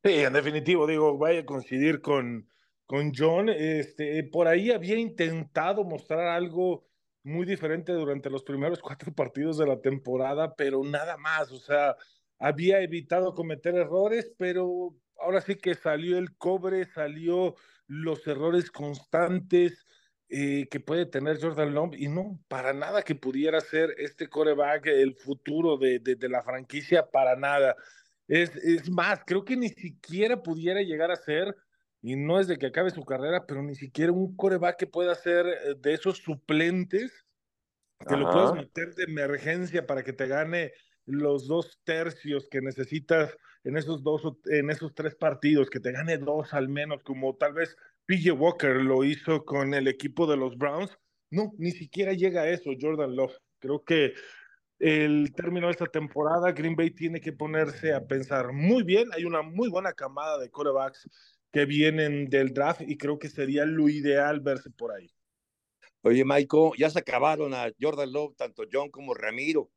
Sí, 0.02 0.14
en 0.14 0.32
definitivo, 0.32 0.88
digo, 0.88 1.18
vaya 1.18 1.42
a 1.42 1.46
coincidir 1.46 2.00
con, 2.00 2.48
con 2.86 3.12
John. 3.14 3.50
Este, 3.50 4.24
por 4.24 4.48
ahí 4.48 4.72
había 4.72 4.98
intentado 4.98 5.84
mostrar 5.84 6.28
algo 6.30 6.88
muy 7.24 7.46
diferente 7.46 7.92
durante 7.92 8.30
los 8.30 8.44
primeros 8.44 8.80
cuatro 8.82 9.14
partidos 9.14 9.58
de 9.58 9.68
la 9.68 9.82
temporada, 9.82 10.56
pero 10.56 10.82
nada 10.86 11.18
más, 11.18 11.52
o 11.52 11.60
sea, 11.60 11.98
había 12.40 12.80
evitado 12.80 13.34
cometer 13.34 13.76
errores, 13.76 14.34
pero 14.38 14.96
ahora 15.20 15.42
sí 15.42 15.56
que 15.56 15.76
salió 15.76 16.18
el 16.18 16.38
cobre, 16.38 16.86
salió 16.86 17.56
los 17.88 18.26
errores 18.26 18.72
constantes, 18.72 19.86
eh, 20.28 20.68
que 20.72 20.80
puede 20.80 21.06
tener 21.06 21.40
Jordan 21.40 21.76
Love 21.76 21.96
y 21.98 22.08
no, 22.08 22.40
para 22.48 22.74
nada 22.74 23.04
que 23.04 23.14
pudiera 23.14 23.62
ser 23.62 23.94
este 24.00 24.28
coreback 24.28 24.88
el 24.88 25.16
futuro 25.16 25.78
de, 25.78 26.00
de, 26.00 26.30
la 26.30 26.42
franquicia, 26.42 27.12
para 27.12 27.36
nada. 27.36 27.76
Es, 28.28 28.56
es, 28.56 28.90
más, 28.90 29.20
creo 29.24 29.46
que 29.46 29.56
ni 29.56 29.70
siquiera 29.70 30.42
pudiera 30.42 30.82
llegar 30.82 31.12
a 31.12 31.16
ser, 31.16 31.56
y 32.02 32.16
no 32.16 32.40
es 32.40 32.48
de 32.48 32.58
que 32.58 32.66
acabe 32.66 32.90
su 32.90 33.06
carrera, 33.06 33.46
pero 33.46 33.62
ni 33.62 33.76
siquiera 33.76 34.12
un 34.12 34.36
coreback 34.36 34.78
que 34.78 34.88
pueda 34.88 35.14
ser 35.14 35.46
eh, 35.46 35.76
de 35.78 35.94
esos 35.94 36.18
suplentes, 36.18 37.26
que 38.08 38.18
lo 38.18 38.32
puedas 38.32 38.54
meter 38.56 38.96
de 38.96 39.04
emergencia 39.04 39.86
para 39.86 40.04
que 40.04 40.12
te 40.12 40.28
gane 40.28 40.74
los 41.06 41.48
dos 41.48 41.80
tercios 41.84 42.48
que 42.50 42.62
necesitas 42.62 43.38
en 43.64 43.78
esos 43.78 44.04
dos 44.04 44.22
en 44.46 44.70
esos 44.70 44.94
tres 44.96 45.16
partidos, 45.16 45.70
que 45.70 45.80
te 45.80 45.92
gane 45.92 46.18
dos 46.18 46.54
al 46.54 46.68
menos, 46.68 47.04
como 47.04 47.36
tal 47.36 47.54
vez 47.54 47.78
PJ 48.06 48.32
Walker 48.32 48.76
lo 48.76 49.04
hizo 49.04 49.44
con 49.44 49.74
el 49.74 49.88
equipo 49.88 50.28
de 50.28 50.38
los 50.38 50.58
Browns. 50.58 50.98
No, 51.32 51.52
ni 51.58 51.72
siquiera 51.72 52.14
llega 52.14 52.42
a 52.42 52.50
eso 52.50 52.72
Jordan 52.80 53.16
Love. 53.16 53.36
Creo 53.60 53.84
que 53.84 54.14
el 54.80 55.34
término 55.34 55.68
de 55.68 55.72
esta 55.72 55.88
temporada, 55.88 56.52
Green 56.52 56.76
Bay 56.76 56.92
tiene 56.92 57.22
que 57.22 57.32
ponerse 57.32 57.94
a 57.94 58.06
pensar 58.06 58.52
muy 58.54 58.84
bien. 58.84 59.10
Hay 59.14 59.26
una 59.26 59.42
muy 59.42 59.70
buena 59.70 59.94
camada 59.94 60.38
de 60.38 60.50
corebacks 60.50 61.10
que 61.52 61.66
vienen 61.66 62.30
del 62.30 62.54
draft 62.54 62.82
y 62.82 62.98
creo 62.98 63.18
que 63.18 63.30
sería 63.30 63.66
lo 63.66 63.90
ideal 63.90 64.42
verse 64.42 64.70
por 64.70 64.92
ahí. 64.92 65.10
Oye, 66.02 66.24
Michael, 66.24 66.72
ya 66.78 66.90
se 66.90 67.00
acabaron 67.00 67.54
a 67.54 67.72
Jordan 67.80 68.12
Love, 68.12 68.36
tanto 68.36 68.64
John 68.72 68.92
como 68.92 69.14
Ramiro. 69.14 69.72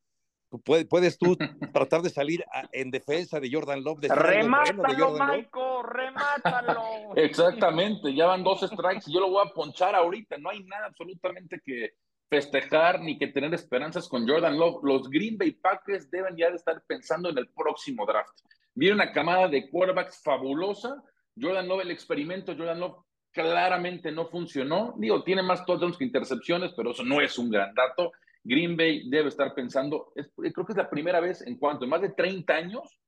¿Puedes, 0.65 1.19
tú 1.19 1.37
tratar 1.73 2.01
de 2.01 2.09
salir 2.09 2.45
en 2.73 2.91
defensa 2.91 3.39
de 3.39 3.51
Jordan 3.53 3.85
Love? 3.85 4.01
De 4.01 4.09
remátalo, 4.09 5.13
Michael, 5.13 5.83
remátalo. 5.85 6.83
Exactamente, 7.17 8.15
ya 8.15 8.27
van 8.27 8.43
dos 8.43 8.61
strikes 8.61 9.05
y 9.07 9.15
yo 9.15 9.21
lo 9.21 9.31
voy 9.31 9.47
a 9.47 9.53
ponchar 9.53 9.95
ahorita. 9.95 10.39
No 10.39 10.49
hay 10.51 10.63
nada 10.65 10.87
absolutamente 10.87 11.61
que 11.65 11.93
festejar 12.31 13.01
ni 13.01 13.19
que 13.19 13.29
tener 13.29 13.53
esperanzas 13.53 14.09
con 14.09 14.27
Jordan 14.27 14.59
Love. 14.59 14.83
Los 14.83 15.11
Green 15.11 15.37
Bay 15.37 15.53
Packers 15.53 16.11
deben 16.11 16.37
ya 16.37 16.49
de 16.49 16.57
estar 16.57 16.83
pensando 16.87 17.29
en 17.29 17.39
el 17.39 17.49
próximo 17.49 18.07
draft. 18.07 18.39
Viene 18.75 18.95
una 18.95 19.13
camada 19.13 19.49
de 19.49 19.69
quarterbacks 19.69 20.23
fabulosa. 20.23 21.03
Jordan 21.41 21.69
Love, 21.69 21.83
el 21.83 21.91
experimento, 21.91 22.55
Jordan 22.57 22.81
Love 22.81 22.97
claramente 23.33 24.11
no 24.13 24.27
funcionó. 24.29 24.95
Digo, 24.97 25.23
tiene 25.23 25.43
más 25.43 25.65
touchdowns 25.67 25.99
que 25.99 26.05
intercepciones, 26.05 26.73
pero 26.77 26.93
eso 26.93 27.05
no 27.05 27.21
es 27.21 27.39
un 27.39 27.51
gran 27.51 27.75
dato. 27.75 28.13
Green 28.49 28.79
Bay 28.79 29.11
debe 29.11 29.29
estar 29.29 29.55
pensando, 29.55 30.11
creo 30.15 30.65
que 30.65 30.73
es 30.73 30.77
la 30.77 30.89
primera 30.89 31.21
vez 31.21 31.43
en 31.43 31.59
cuanto, 31.59 31.85
en 31.85 31.91
más 31.91 32.01
de 32.01 32.09
30 32.09 32.51
años, 32.55 32.99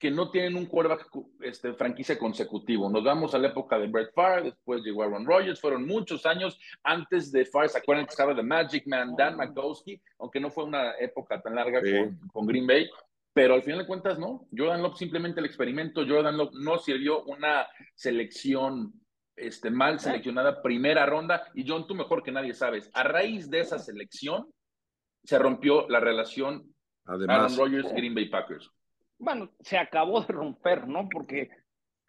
que 0.00 0.10
no 0.10 0.32
tienen 0.32 0.56
un 0.56 0.66
quarterback 0.66 1.08
este, 1.42 1.74
franquicia 1.74 2.18
consecutivo. 2.18 2.90
Nos 2.90 3.04
vamos 3.04 3.34
a 3.34 3.38
la 3.38 3.48
época 3.48 3.78
de 3.78 3.86
Brett 3.86 4.12
Favre, 4.12 4.50
después 4.50 4.82
llegó 4.82 5.04
Aaron 5.04 5.24
Rodgers, 5.24 5.60
fueron 5.60 5.86
muchos 5.86 6.26
años 6.26 6.58
antes 6.82 7.30
de 7.30 7.44
Favre, 7.44 7.68
¿se 7.68 7.78
acuerdan 7.78 8.06
que 8.06 8.10
estaba 8.10 8.34
The 8.34 8.42
Magic 8.42 8.84
Man, 8.88 9.14
Dan 9.16 9.36
McCoskey? 9.36 10.00
Aunque 10.18 10.40
no 10.40 10.50
fue 10.50 10.64
una 10.64 10.92
época 10.98 11.40
tan 11.40 11.54
larga 11.54 11.80
con, 12.32 12.46
Green 12.46 12.66
Bay, 12.66 12.90
pero 13.32 13.54
al 13.54 13.62
final 13.62 13.80
de 13.80 13.86
cuentas 13.86 14.18
no. 14.18 14.48
Jordan 14.56 14.82
Love 14.82 14.96
simplemente 14.96 15.38
el 15.38 15.46
experimento, 15.46 16.04
Jordan 16.04 16.36
Love 16.36 16.54
no 16.54 16.78
sirvió 16.78 17.22
una 17.24 17.68
selección 17.94 18.92
este, 19.40 19.70
mal 19.70 20.00
seleccionada 20.00 20.62
primera 20.62 21.06
ronda. 21.06 21.50
Y 21.54 21.68
John, 21.68 21.86
tú 21.86 21.94
mejor 21.94 22.22
que 22.22 22.32
nadie 22.32 22.54
sabes, 22.54 22.90
a 22.94 23.02
raíz 23.02 23.50
de 23.50 23.60
esa 23.60 23.78
selección 23.78 24.52
se 25.24 25.38
rompió 25.38 25.88
la 25.88 26.00
relación 26.00 26.74
Además, 27.04 27.52
Aaron 27.52 27.72
Rodgers 27.72 27.92
Green 27.94 28.14
Bay 28.14 28.28
Packers. 28.28 28.70
Bueno, 29.18 29.50
se 29.60 29.78
acabó 29.78 30.20
de 30.20 30.32
romper, 30.32 30.86
¿no? 30.86 31.08
Porque, 31.10 31.50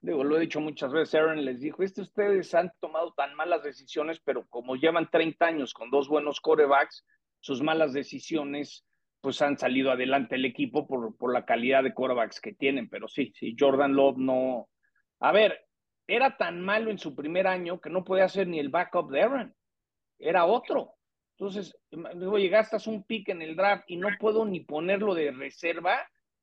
digo, 0.02 0.24
lo 0.24 0.38
he 0.38 0.42
dicho 0.42 0.60
muchas 0.60 0.92
veces, 0.92 1.16
Aaron 1.16 1.44
les 1.44 1.60
dijo, 1.60 1.82
este 1.82 2.02
ustedes 2.02 2.54
han 2.54 2.72
tomado 2.80 3.14
tan 3.14 3.34
malas 3.36 3.64
decisiones, 3.64 4.20
pero 4.24 4.46
como 4.48 4.76
llevan 4.76 5.10
30 5.10 5.46
años 5.46 5.74
con 5.74 5.90
dos 5.90 6.08
buenos 6.08 6.40
corebacks, 6.40 7.06
sus 7.40 7.62
malas 7.62 7.94
decisiones 7.94 8.86
pues 9.22 9.42
han 9.42 9.58
salido 9.58 9.92
adelante 9.92 10.36
el 10.36 10.46
equipo 10.46 10.88
por, 10.88 11.18
por 11.18 11.34
la 11.34 11.46
calidad 11.46 11.84
de 11.84 11.94
corebacks 11.94 12.40
que 12.40 12.54
tienen, 12.54 12.90
pero 12.90 13.08
sí, 13.08 13.34
sí, 13.36 13.56
Jordan 13.58 13.94
Love 13.94 14.18
no... 14.18 14.70
A 15.20 15.34
ver, 15.34 15.60
era 16.10 16.36
tan 16.38 16.62
malo 16.62 16.92
en 16.92 16.98
su 16.98 17.16
primer 17.16 17.48
año 17.48 17.80
que 17.80 17.90
no 17.90 18.04
podía 18.04 18.28
ser 18.28 18.48
ni 18.48 18.60
el 18.60 18.70
backup 18.70 19.12
de 19.12 19.22
Aaron. 19.22 19.56
Era 20.18 20.46
otro. 20.46 20.96
Entonces, 21.38 21.78
oye, 22.28 22.50
gastas 22.50 22.88
un 22.88 23.04
pick 23.04 23.30
en 23.30 23.42
el 23.42 23.56
draft 23.56 23.86
y 23.88 23.96
no 23.96 24.10
puedo 24.20 24.46
ni 24.46 24.60
ponerlo 24.60 25.14
de 25.14 25.32
reserva 25.32 26.00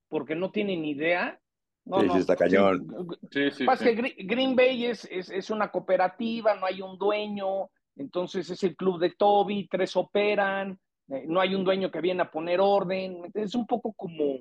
porque 0.08 0.34
no 0.34 0.50
tiene 0.50 0.76
ni 0.76 0.92
idea. 0.92 1.38
No, 1.84 2.00
sí, 2.00 2.08
sí, 2.10 2.18
está 2.18 2.36
cañón. 2.36 2.88
Sí, 3.30 3.50
sí, 3.50 3.64
Pasa 3.64 3.84
que 3.84 4.14
Green 4.18 4.56
Bay 4.56 4.86
es, 4.86 5.04
es, 5.10 5.50
una 5.50 5.70
cooperativa, 5.70 6.54
no 6.56 6.66
hay 6.66 6.80
un 6.80 6.96
dueño, 6.98 7.70
entonces 7.96 8.48
es 8.50 8.62
el 8.64 8.74
club 8.74 8.98
de 8.98 9.10
Toby, 9.10 9.68
tres 9.68 9.94
operan, 9.96 10.78
eh, 11.08 11.24
no 11.28 11.40
hay 11.40 11.54
un 11.54 11.62
dueño 11.62 11.90
que 11.90 12.00
viene 12.00 12.22
a 12.22 12.30
poner 12.30 12.60
orden. 12.60 13.30
Es 13.34 13.54
un 13.54 13.66
poco 13.66 13.92
como, 13.92 14.38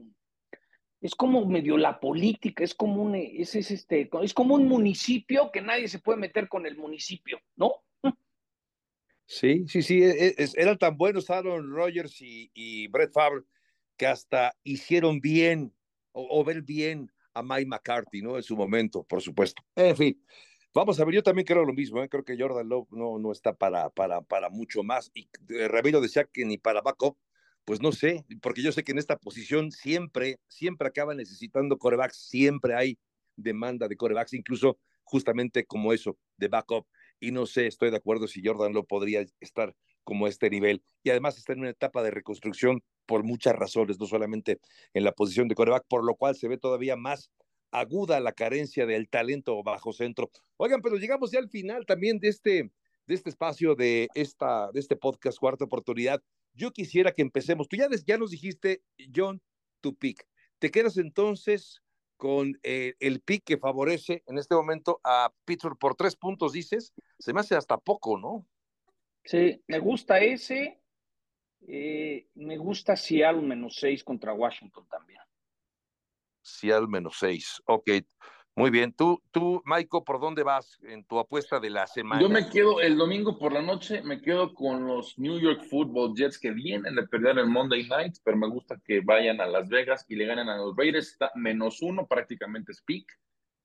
es 1.06 1.14
como 1.14 1.46
medio 1.46 1.78
la 1.78 2.00
política, 2.00 2.64
es 2.64 2.74
como 2.74 3.04
un, 3.04 3.16
es, 3.16 3.54
este, 3.56 4.10
es 4.24 4.34
como 4.34 4.56
un 4.56 4.68
municipio 4.68 5.52
que 5.52 5.62
nadie 5.62 5.88
se 5.88 6.00
puede 6.00 6.18
meter 6.18 6.50
con 6.50 6.66
el 6.66 6.78
municipio, 6.78 7.40
¿no? 7.56 7.76
Sí, 9.28 9.66
sí, 9.68 9.84
sí, 9.84 10.04
e, 10.04 10.30
e, 10.30 10.50
eran 10.56 10.80
tan 10.80 10.98
buenos 10.98 11.30
Aaron 11.30 11.72
Rodgers 11.72 12.20
y, 12.22 12.50
y 12.56 12.88
Brett 12.88 13.12
Favre 13.12 13.44
que 13.98 14.08
hasta 14.08 14.56
hicieron 14.64 15.20
bien 15.20 15.74
o, 16.12 16.44
ver 16.44 16.64
bien 16.64 17.12
a 17.34 17.44
Mike 17.44 17.68
McCarthy, 17.68 18.22
¿no? 18.22 18.38
En 18.38 18.44
su 18.44 18.56
momento, 18.56 19.04
por 19.04 19.22
supuesto. 19.22 19.62
En 19.76 19.96
fin, 19.96 20.26
vamos 20.74 21.00
a 21.00 21.06
ver, 21.06 21.16
yo 21.16 21.24
también 21.24 21.46
creo 21.46 21.66
lo 21.66 21.74
mismo, 21.74 22.02
¿eh? 22.02 22.10
creo 22.10 22.24
que 22.24 22.38
Jordan 22.38 22.68
Love 22.68 22.88
no, 22.92 23.20
no 23.20 23.32
está 23.32 23.54
para, 23.54 23.90
para, 23.90 24.22
para 24.22 24.50
mucho 24.50 24.82
más. 24.82 25.12
Y 25.14 25.30
eh, 25.50 25.68
Ramiro 25.68 26.02
decía 26.02 26.24
que 26.24 26.46
ni 26.46 26.58
para 26.58 26.82
backup, 26.82 27.18
pues 27.66 27.82
no 27.82 27.92
sé, 27.92 28.26
porque 28.42 28.62
yo 28.62 28.72
sé 28.72 28.84
que 28.84 28.92
en 28.92 29.00
esta 29.00 29.18
posición 29.18 29.72
siempre, 29.72 30.40
siempre 30.48 30.88
acaban 30.88 31.18
necesitando 31.18 31.78
corebacks, 31.78 32.18
siempre 32.18 32.76
hay 32.76 32.98
demanda 33.36 33.88
de 33.88 33.98
corebacks, 33.98 34.34
incluso 34.34 34.78
justamente 35.04 35.66
como 35.66 35.92
eso, 35.92 36.18
de 36.38 36.48
backup. 36.48 36.86
Y 37.20 37.32
no 37.32 37.46
sé, 37.46 37.68
estoy 37.68 37.92
de 37.92 37.98
acuerdo 37.98 38.28
si 38.28 38.42
Jordan 38.44 38.74
lo 38.74 38.86
podría 38.86 39.26
estar 39.40 39.76
como 40.04 40.28
este 40.28 40.50
nivel. 40.50 40.84
Y 41.04 41.10
además 41.10 41.38
está 41.38 41.54
en 41.54 41.62
una 41.62 41.70
etapa 41.70 42.04
de 42.04 42.12
reconstrucción 42.12 42.84
por 43.06 43.24
muchas 43.24 43.56
razones, 43.56 44.00
no 44.00 44.06
solamente 44.06 44.60
en 44.94 45.04
la 45.04 45.12
posición 45.12 45.48
de 45.48 45.56
coreback, 45.56 45.86
por 45.88 46.06
lo 46.06 46.16
cual 46.16 46.36
se 46.36 46.48
ve 46.48 46.58
todavía 46.58 46.96
más 46.96 47.32
aguda 47.72 48.20
la 48.20 48.32
carencia 48.32 48.86
del 48.86 49.10
talento 49.10 49.62
bajo 49.64 49.92
centro. 49.92 50.30
Oigan, 50.58 50.82
pero 50.82 50.98
llegamos 50.98 51.32
ya 51.32 51.40
al 51.40 51.50
final 51.50 51.86
también 51.86 52.20
de 52.20 52.30
este, 52.30 52.72
de 53.08 53.14
este 53.14 53.30
espacio, 53.30 53.76
de, 53.76 54.08
esta, 54.14 54.72
de 54.72 54.80
este 54.80 54.96
podcast, 54.96 55.40
Cuarta 55.40 55.66
Oportunidad. 55.66 56.22
Yo 56.56 56.72
quisiera 56.72 57.12
que 57.12 57.22
empecemos. 57.22 57.68
Tú 57.68 57.76
ya, 57.76 57.88
ya 58.06 58.18
nos 58.18 58.32
dijiste, 58.32 58.82
John, 59.14 59.42
tu 59.82 59.96
pick. 59.96 60.26
¿Te 60.60 60.72
quedas 60.72 60.98
entonces 60.98 61.82
con 62.18 62.58
eh, 62.64 62.96
el 63.00 63.22
pick 63.22 63.44
que 63.44 63.58
favorece 63.58 64.24
en 64.26 64.38
este 64.38 64.56
momento 64.56 65.02
a 65.04 65.34
Pittsburgh 65.44 65.78
por 65.78 65.96
tres 65.96 66.16
puntos, 66.16 66.54
dices? 66.54 66.94
Se 67.20 67.34
me 67.34 67.42
hace 67.42 67.56
hasta 67.56 67.78
poco, 67.78 68.18
¿no? 68.18 68.48
Sí, 69.24 69.62
me 69.68 69.80
gusta 69.80 70.20
ese. 70.20 70.82
Eh, 71.68 72.28
me 72.36 72.58
gusta 72.58 72.96
Seattle 72.96 73.42
menos 73.42 73.76
seis 73.76 74.04
contra 74.04 74.34
Washington 74.34 74.88
también. 74.88 75.22
Seattle 76.42 76.88
menos 76.88 77.18
seis. 77.20 77.62
Ok. 77.66 77.90
Muy 78.58 78.70
bien, 78.70 78.94
tú, 78.94 79.22
tú, 79.32 79.62
Maiko, 79.66 80.06
¿por 80.06 80.22
dónde 80.22 80.42
vas 80.42 80.80
en 80.84 81.04
tu 81.04 81.20
apuesta 81.20 81.60
de 81.60 81.70
la 81.70 81.88
semana? 81.88 82.22
Yo 82.22 82.30
me 82.30 82.48
quedo 82.48 82.80
el 82.80 82.96
domingo 82.96 83.38
por 83.38 83.52
la 83.52 83.62
noche, 83.62 84.02
me 84.02 84.22
quedo 84.22 84.54
con 84.54 84.88
los 84.88 85.20
New 85.20 85.38
York 85.40 85.64
Football 85.70 86.16
Jets 86.16 86.40
que 86.40 86.52
vienen 86.52 86.96
de 86.96 87.06
perder 87.06 87.38
el 87.38 87.48
Monday 87.48 87.86
Night, 87.86 88.16
pero 88.24 88.38
me 88.38 88.48
gusta 88.48 88.80
que 88.86 89.02
vayan 89.02 89.42
a 89.42 89.46
Las 89.46 89.68
Vegas 89.68 90.06
y 90.08 90.16
le 90.16 90.26
ganen 90.26 90.48
a 90.48 90.56
los 90.56 90.74
Raiders. 90.78 91.10
Está 91.10 91.32
menos 91.36 91.82
uno, 91.82 92.08
prácticamente 92.08 92.72
es 92.72 92.82
pick. 92.82 93.06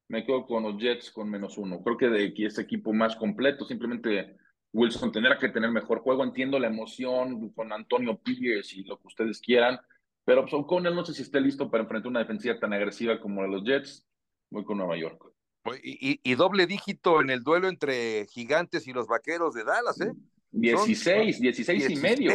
Me 0.09 0.25
quedo 0.27 0.45
con 0.45 0.65
los 0.65 0.77
Jets 0.77 1.13
con 1.13 1.31
menos 1.31 1.57
uno. 1.57 1.81
Creo 1.85 1.97
que 1.97 2.09
de 2.09 2.35
que 2.35 2.47
es 2.47 2.59
equipo 2.59 2.93
más 2.93 3.15
completo, 3.15 3.65
simplemente 3.65 4.37
Wilson 4.73 5.13
tendrá 5.13 5.39
que 5.39 5.51
tener 5.51 5.71
mejor 5.71 6.01
juego. 6.01 6.25
Entiendo 6.25 6.59
la 6.59 6.67
emoción 6.67 7.51
con 7.51 7.73
Antonio 7.73 8.19
Pierce 8.19 8.81
y 8.81 8.83
lo 8.83 8.99
que 8.99 9.07
ustedes 9.07 9.41
quieran, 9.41 9.79
pero 10.25 10.45
pues, 10.45 10.65
con 10.67 10.85
él 10.85 10.97
no 10.97 11.05
sé 11.05 11.15
si 11.15 11.23
esté 11.23 11.41
listo 11.41 11.71
para 11.71 11.85
enfrentar 11.85 12.11
una 12.11 12.19
defensiva 12.19 12.59
tan 12.59 12.73
agresiva 12.73 13.21
como 13.21 13.41
la 13.41 13.47
de 13.47 13.55
los 13.55 13.63
Jets 13.63 14.10
Voy 14.51 14.65
con 14.65 14.79
Nueva 14.79 14.97
York. 14.97 15.25
Y, 15.83 16.35
doble 16.35 16.67
dígito 16.67 17.21
en 17.21 17.31
el 17.31 17.43
duelo 17.43 17.69
entre 17.69 18.27
Gigantes 18.27 18.87
y 18.87 18.93
los 18.93 19.07
Vaqueros 19.07 19.55
de 19.55 19.65
Dallas, 19.65 20.01
¿eh? 20.01 20.13
16, 20.53 21.41
16, 21.41 21.91
y 21.91 21.97
medio. 21.97 22.33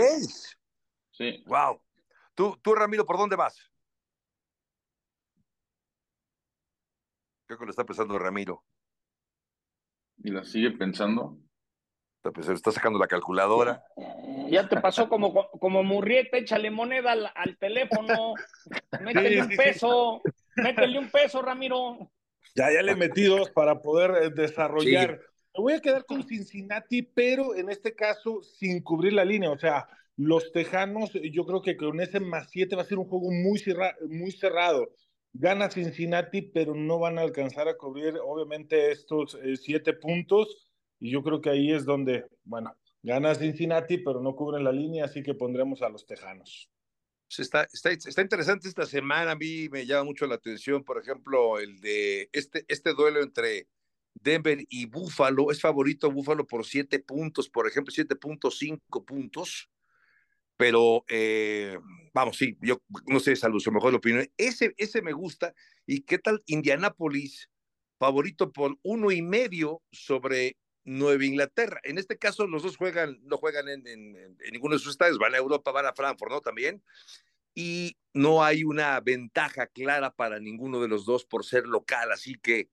Sí. 1.11 1.43
Wow. 1.47 1.81
Tú, 2.33 2.57
tú, 2.61 2.75
Ramiro, 2.75 3.05
¿por 3.05 3.17
dónde 3.17 3.35
vas? 3.35 3.57
Creo 7.45 7.59
que 7.59 7.65
lo 7.65 7.71
está 7.71 7.83
pensando 7.83 8.17
Ramiro. 8.17 8.63
¿Y 10.23 10.31
la 10.31 10.43
sigue 10.43 10.71
pensando? 10.71 11.37
Está, 12.23 12.53
está 12.53 12.71
sacando 12.71 12.97
la 12.97 13.07
calculadora. 13.07 13.83
Ya 14.49 14.67
te 14.67 14.79
pasó 14.79 15.07
como, 15.09 15.49
como 15.51 15.83
Murrieta, 15.83 16.37
échale 16.37 16.71
moneda 16.71 17.11
al, 17.11 17.57
teléfono. 17.57 18.33
Métele 19.01 19.41
un 19.41 19.49
peso. 19.49 20.21
Métele 20.55 20.99
un 20.99 21.09
peso, 21.09 21.41
Ramiro. 21.41 22.11
Ya, 22.55 22.71
ya 22.71 22.81
le 22.81 22.95
metí 22.95 23.23
dos 23.23 23.49
para 23.49 23.81
poder 23.81 24.23
eh, 24.23 24.29
desarrollar. 24.29 25.19
Me 25.55 25.61
voy 25.61 25.73
a 25.73 25.81
quedar 25.81 26.05
con 26.05 26.23
Cincinnati, 26.23 27.01
pero 27.01 27.55
en 27.55 27.69
este 27.69 27.95
caso 27.95 28.41
sin 28.41 28.81
cubrir 28.81 29.13
la 29.13 29.25
línea. 29.25 29.51
O 29.51 29.57
sea, 29.57 29.87
los 30.17 30.51
Tejanos, 30.51 31.11
yo 31.13 31.45
creo 31.45 31.61
que 31.61 31.75
con 31.75 31.99
ese 31.99 32.19
más 32.19 32.49
siete 32.49 32.75
va 32.75 32.83
a 32.83 32.85
ser 32.85 32.97
un 32.97 33.05
juego 33.05 33.31
muy, 33.31 33.61
muy 34.09 34.31
cerrado. 34.31 34.89
Gana 35.33 35.69
Cincinnati, 35.69 36.41
pero 36.41 36.75
no 36.75 36.99
van 36.99 37.19
a 37.19 37.21
alcanzar 37.21 37.67
a 37.67 37.77
cubrir, 37.77 38.15
obviamente, 38.23 38.91
estos 38.91 39.37
eh, 39.43 39.57
siete 39.57 39.93
puntos. 39.93 40.69
Y 40.99 41.11
yo 41.11 41.21
creo 41.23 41.41
que 41.41 41.49
ahí 41.49 41.73
es 41.73 41.83
donde, 41.83 42.25
bueno, 42.45 42.73
gana 43.03 43.35
Cincinnati, 43.35 43.97
pero 43.97 44.21
no 44.21 44.35
cubren 44.35 44.63
la 44.63 44.71
línea, 44.71 45.05
así 45.05 45.21
que 45.21 45.33
pondremos 45.33 45.81
a 45.81 45.89
los 45.89 46.05
Tejanos. 46.05 46.69
Está, 47.39 47.67
está, 47.71 47.91
está, 47.91 48.21
interesante 48.21 48.67
esta 48.67 48.85
semana, 48.85 49.31
a 49.31 49.35
mí 49.35 49.69
me 49.69 49.85
llama 49.85 50.05
mucho 50.05 50.27
la 50.27 50.35
atención, 50.35 50.83
por 50.83 51.01
ejemplo, 51.01 51.59
el 51.59 51.79
de 51.81 52.29
este, 52.31 52.65
este 52.67 52.93
duelo 52.93 53.21
entre 53.21 53.67
Denver 54.13 54.65
y 54.69 54.85
Buffalo, 54.85 55.51
es 55.51 55.59
favorito 55.61 56.11
Buffalo 56.11 56.47
por 56.47 56.65
siete 56.65 56.99
puntos, 56.99 57.49
por 57.49 57.67
ejemplo, 57.67 57.93
7.5 57.93 59.05
puntos, 59.05 59.69
pero 60.57 61.03
eh, 61.09 61.77
vamos, 62.13 62.37
sí, 62.37 62.57
yo 62.61 62.81
no 63.07 63.19
sé, 63.19 63.35
salud, 63.35 63.59
su 63.59 63.71
mejor 63.71 63.93
opinión, 63.93 64.27
ese, 64.37 64.73
ese 64.77 65.01
me 65.01 65.11
gusta, 65.11 65.53
y 65.85 66.01
qué 66.01 66.17
tal 66.17 66.41
Indianapolis, 66.45 67.49
favorito 67.99 68.51
por 68.51 68.77
uno 68.83 69.11
y 69.11 69.21
medio 69.21 69.81
sobre 69.91 70.57
Nueva 70.85 71.25
Inglaterra. 71.25 71.81
En 71.83 71.97
este 71.97 72.17
caso, 72.17 72.47
los 72.47 72.63
dos 72.63 72.77
juegan, 72.77 73.19
no 73.23 73.37
juegan 73.37 73.67
en, 73.67 73.83
ninguno 74.51 74.75
de 74.75 74.79
sus 74.79 74.91
estadios, 74.91 75.17
van 75.17 75.33
a 75.33 75.37
Europa, 75.37 75.71
van 75.71 75.87
a 75.87 75.93
Frankfurt, 75.93 76.31
¿no? 76.31 76.41
También. 76.41 76.81
y 77.53 77.97
no 78.13 78.43
hay 78.43 78.63
una 78.63 78.99
ventaja 79.01 79.67
clara 79.67 80.11
para 80.11 80.39
ninguno 80.39 80.81
de 80.81 80.87
los 80.87 81.05
dos 81.05 81.25
por 81.25 81.45
ser 81.45 81.65
local, 81.67 82.11
así 82.11 82.35
que 82.35 82.69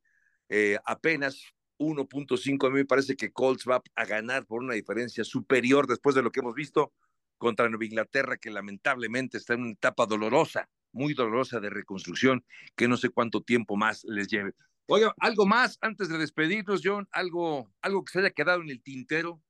eh, 0.48 0.78
apenas 0.84 1.54
1.5 1.78 2.66
a 2.66 2.70
mí 2.70 2.76
me 2.76 2.84
parece 2.84 3.16
que 3.16 3.32
Colts 3.32 3.64
va 3.68 3.82
a 3.94 4.04
ganar 4.04 4.46
por 4.46 4.62
una 4.62 4.74
diferencia 4.74 5.24
superior 5.24 5.86
después 5.86 6.14
de 6.14 6.22
lo 6.22 6.30
que 6.30 6.40
hemos 6.40 6.54
visto 6.54 6.92
contra 7.38 7.68
Nueva 7.68 7.84
Inglaterra, 7.84 8.36
que 8.36 8.50
lamentablemente 8.50 9.38
está 9.38 9.54
en 9.54 9.62
una 9.62 9.72
etapa 9.72 10.06
dolorosa, 10.06 10.68
muy 10.92 11.14
dolorosa 11.14 11.58
de 11.58 11.70
reconstrucción, 11.70 12.44
que 12.76 12.86
no 12.86 12.96
sé 12.96 13.08
cuánto 13.08 13.42
tiempo 13.42 13.76
más 13.76 14.04
les 14.04 14.28
lleve. 14.28 14.52
Oiga, 14.86 15.14
algo 15.18 15.46
más 15.46 15.78
antes 15.80 16.08
de 16.08 16.18
despedirnos, 16.18 16.82
John, 16.84 17.08
algo, 17.12 17.70
algo 17.80 18.04
que 18.04 18.12
se 18.12 18.18
haya 18.18 18.30
quedado 18.30 18.62
en 18.62 18.70
el 18.70 18.82
tintero. 18.82 19.40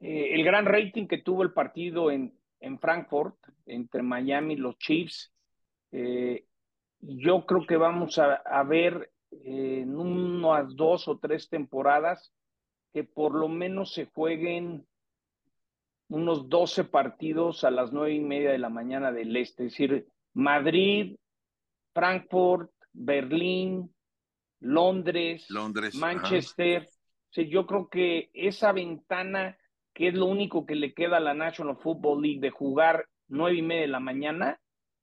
Eh, 0.00 0.34
el 0.34 0.44
gran 0.44 0.66
rating 0.66 1.06
que 1.06 1.18
tuvo 1.18 1.42
el 1.42 1.52
partido 1.52 2.10
en, 2.10 2.38
en 2.60 2.78
Frankfurt 2.78 3.36
entre 3.66 4.02
Miami 4.02 4.54
y 4.54 4.58
los 4.58 4.78
Chiefs. 4.78 5.32
Eh, 5.90 6.44
yo 7.00 7.46
creo 7.46 7.66
que 7.66 7.76
vamos 7.76 8.18
a, 8.18 8.62
ver 8.64 9.12
en 9.30 9.96
unas 9.96 10.74
dos 10.74 11.06
o 11.08 11.18
tres 11.18 11.48
temporadas 11.48 12.32
que 12.92 13.04
por 13.04 13.34
lo 13.34 13.48
menos 13.48 13.92
se 13.92 14.06
jueguen 14.06 14.86
unos 16.08 16.48
12 16.48 16.84
partidos 16.84 17.64
a 17.64 17.70
las 17.70 17.92
nueve 17.92 18.14
y 18.14 18.20
media 18.20 18.50
de 18.50 18.58
la 18.58 18.70
mañana 18.70 19.12
del 19.12 19.36
este, 19.36 19.66
es 19.66 19.72
decir, 19.72 20.08
Madrid, 20.32 21.16
Frankfurt, 21.92 22.70
Berlín, 22.98 23.94
Londres, 24.60 25.46
Londres 25.48 25.94
Manchester. 25.94 26.88
Yo 27.32 27.66
creo 27.66 27.88
que 27.88 28.30
esa 28.34 28.72
ventana, 28.72 29.56
que 29.94 30.08
es 30.08 30.14
lo 30.14 30.26
único 30.26 30.66
que 30.66 30.74
le 30.74 30.92
queda 30.92 31.18
a 31.18 31.20
la 31.20 31.34
National 31.34 31.76
Football 31.76 32.22
League 32.22 32.40
de 32.40 32.50
jugar 32.50 33.06
nueve 33.28 33.58
y 33.58 33.62
media 33.62 33.82
de 33.82 33.88
la 33.88 34.00
mañana, 34.00 34.60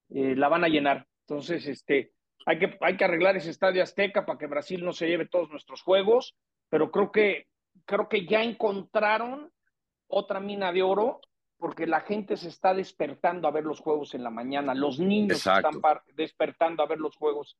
eh, 0.09 0.35
la 0.35 0.49
van 0.49 0.65
a 0.65 0.67
llenar. 0.67 1.07
Entonces, 1.21 1.65
este, 1.67 2.11
hay 2.45 2.59
que, 2.59 2.77
hay 2.81 2.97
que 2.97 3.05
arreglar 3.05 3.37
ese 3.37 3.51
estadio 3.51 3.81
Azteca 3.81 4.25
para 4.25 4.37
que 4.37 4.47
Brasil 4.47 4.83
no 4.83 4.91
se 4.91 5.07
lleve 5.07 5.27
todos 5.27 5.49
nuestros 5.49 5.81
juegos, 5.81 6.35
pero 6.69 6.91
creo 6.91 7.11
que, 7.11 7.47
creo 7.85 8.09
que 8.09 8.25
ya 8.25 8.43
encontraron 8.43 9.51
otra 10.07 10.39
mina 10.39 10.73
de 10.73 10.83
oro 10.83 11.21
porque 11.57 11.87
la 11.87 12.01
gente 12.01 12.35
se 12.35 12.49
está 12.49 12.73
despertando 12.73 13.47
a 13.47 13.51
ver 13.51 13.63
los 13.63 13.79
juegos 13.79 14.13
en 14.13 14.23
la 14.23 14.29
mañana, 14.29 14.75
los 14.75 14.99
niños 14.99 15.37
están 15.37 15.79
despertando 16.15 16.83
a 16.83 16.87
ver 16.87 16.99
los 16.99 17.15
juegos 17.15 17.57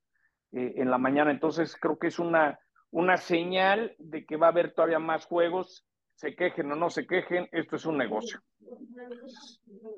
eh, 0.55 0.73
en 0.77 0.89
la 0.89 0.97
mañana, 0.97 1.31
entonces 1.31 1.75
creo 1.79 1.99
que 1.99 2.07
es 2.07 2.17
una, 2.17 2.57
una 2.91 3.17
señal 3.17 3.95
de 3.99 4.25
que 4.25 4.37
va 4.37 4.47
a 4.47 4.51
haber 4.51 4.73
todavía 4.73 4.99
más 4.99 5.25
juegos, 5.25 5.85
se 6.15 6.33
quejen 6.33 6.71
o 6.71 6.75
no 6.75 6.89
se 6.89 7.05
quejen, 7.05 7.49
esto 7.51 7.75
es 7.75 7.85
un 7.85 7.97
negocio. 7.97 8.39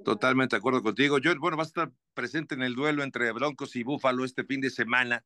Totalmente 0.03 0.55
de 0.55 0.59
acuerdo 0.59 0.81
contigo. 0.81 1.19
Yo, 1.19 1.31
bueno, 1.39 1.57
vas 1.57 1.67
a 1.67 1.69
estar 1.69 1.91
presente 2.15 2.55
en 2.55 2.63
el 2.63 2.73
duelo 2.73 3.03
entre 3.03 3.31
Broncos 3.31 3.75
y 3.75 3.83
Búfalo 3.83 4.25
este 4.25 4.43
fin 4.43 4.59
de 4.59 4.71
semana. 4.71 5.23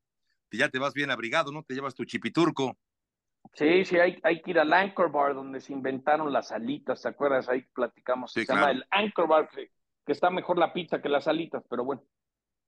Y 0.52 0.58
ya 0.58 0.68
te 0.68 0.80
vas 0.80 0.94
bien 0.94 1.12
abrigado, 1.12 1.54
¿no? 1.54 1.64
Te 1.64 1.74
llevas 1.74 1.96
tu 1.96 2.04
chipiturco. 2.04 2.78
Sí, 3.54 3.86
sí, 3.86 3.98
hay, 3.98 4.20
hay 4.24 4.42
que 4.42 4.52
ir 4.52 4.60
al 4.60 4.74
Anchor 4.74 5.12
Bar 5.12 5.34
donde 5.34 5.62
se 5.62 5.74
inventaron 5.74 6.32
las 6.32 6.52
alitas, 6.52 7.02
¿te 7.02 7.08
acuerdas? 7.08 7.50
Ahí 7.50 7.62
platicamos. 7.74 8.34
se 8.34 8.46
llama 8.46 8.72
el 8.72 8.86
Anchor 8.92 9.28
Bar, 9.28 9.50
que, 9.50 9.72
está 10.08 10.30
mejor 10.30 10.58
la 10.58 10.74
pizza 10.74 11.02
que 11.02 11.08
las 11.08 11.28
alitas, 11.28 11.64
pero 11.70 11.86
bueno. 11.86 12.04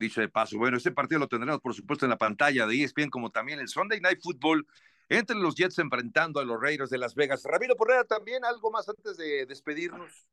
Dicho 0.03 0.21
de 0.21 0.29
paso, 0.29 0.57
bueno, 0.57 0.77
este 0.77 0.91
partido 0.91 1.19
lo 1.19 1.27
tendremos 1.27 1.61
por 1.61 1.73
supuesto 1.73 2.05
en 2.05 2.09
la 2.09 2.17
pantalla 2.17 2.67
de 2.67 2.83
ESPN, 2.83 3.09
como 3.09 3.29
también 3.29 3.59
el 3.59 3.67
Sunday 3.67 4.01
Night 4.01 4.19
Football 4.21 4.67
entre 5.09 5.35
los 5.35 5.55
Jets 5.55 5.79
enfrentando 5.79 6.39
a 6.39 6.45
los 6.45 6.61
Raiders 6.61 6.89
de 6.89 6.97
Las 6.97 7.15
Vegas. 7.15 7.43
Ramiro 7.43 7.75
Porrera, 7.75 8.03
también 8.03 8.43
algo 8.45 8.71
más 8.71 8.87
antes 8.89 9.17
de 9.17 9.45
despedirnos. 9.45 10.27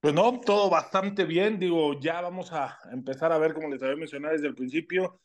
Pues 0.00 0.14
no, 0.14 0.40
todo 0.40 0.68
bastante 0.68 1.24
bien. 1.24 1.58
Digo, 1.58 1.98
ya 2.00 2.20
vamos 2.20 2.52
a 2.52 2.76
empezar 2.90 3.30
a 3.32 3.38
ver, 3.38 3.54
como 3.54 3.68
les 3.68 3.82
había 3.82 3.96
mencionado 3.96 4.34
desde 4.34 4.48
el 4.48 4.54
principio, 4.54 5.20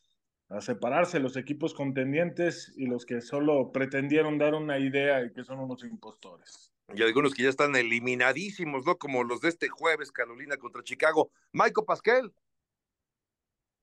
a 0.48 0.60
separarse 0.60 1.18
los 1.18 1.36
equipos 1.36 1.74
contendientes 1.74 2.72
y 2.76 2.86
los 2.86 3.04
que 3.04 3.20
solo 3.20 3.72
pretendieron 3.72 4.38
dar 4.38 4.54
una 4.54 4.78
idea 4.78 5.24
y 5.24 5.32
que 5.32 5.44
son 5.44 5.58
unos 5.58 5.82
impostores. 5.84 6.72
Y 6.94 7.02
algunos 7.02 7.34
que 7.34 7.42
ya 7.42 7.50
están 7.50 7.76
eliminadísimos, 7.76 8.86
¿no? 8.86 8.96
Como 8.96 9.22
los 9.22 9.40
de 9.40 9.50
este 9.50 9.68
jueves, 9.68 10.10
Carolina 10.10 10.56
contra 10.56 10.82
Chicago. 10.82 11.30
Michael 11.52 11.86
Pascal. 11.86 12.32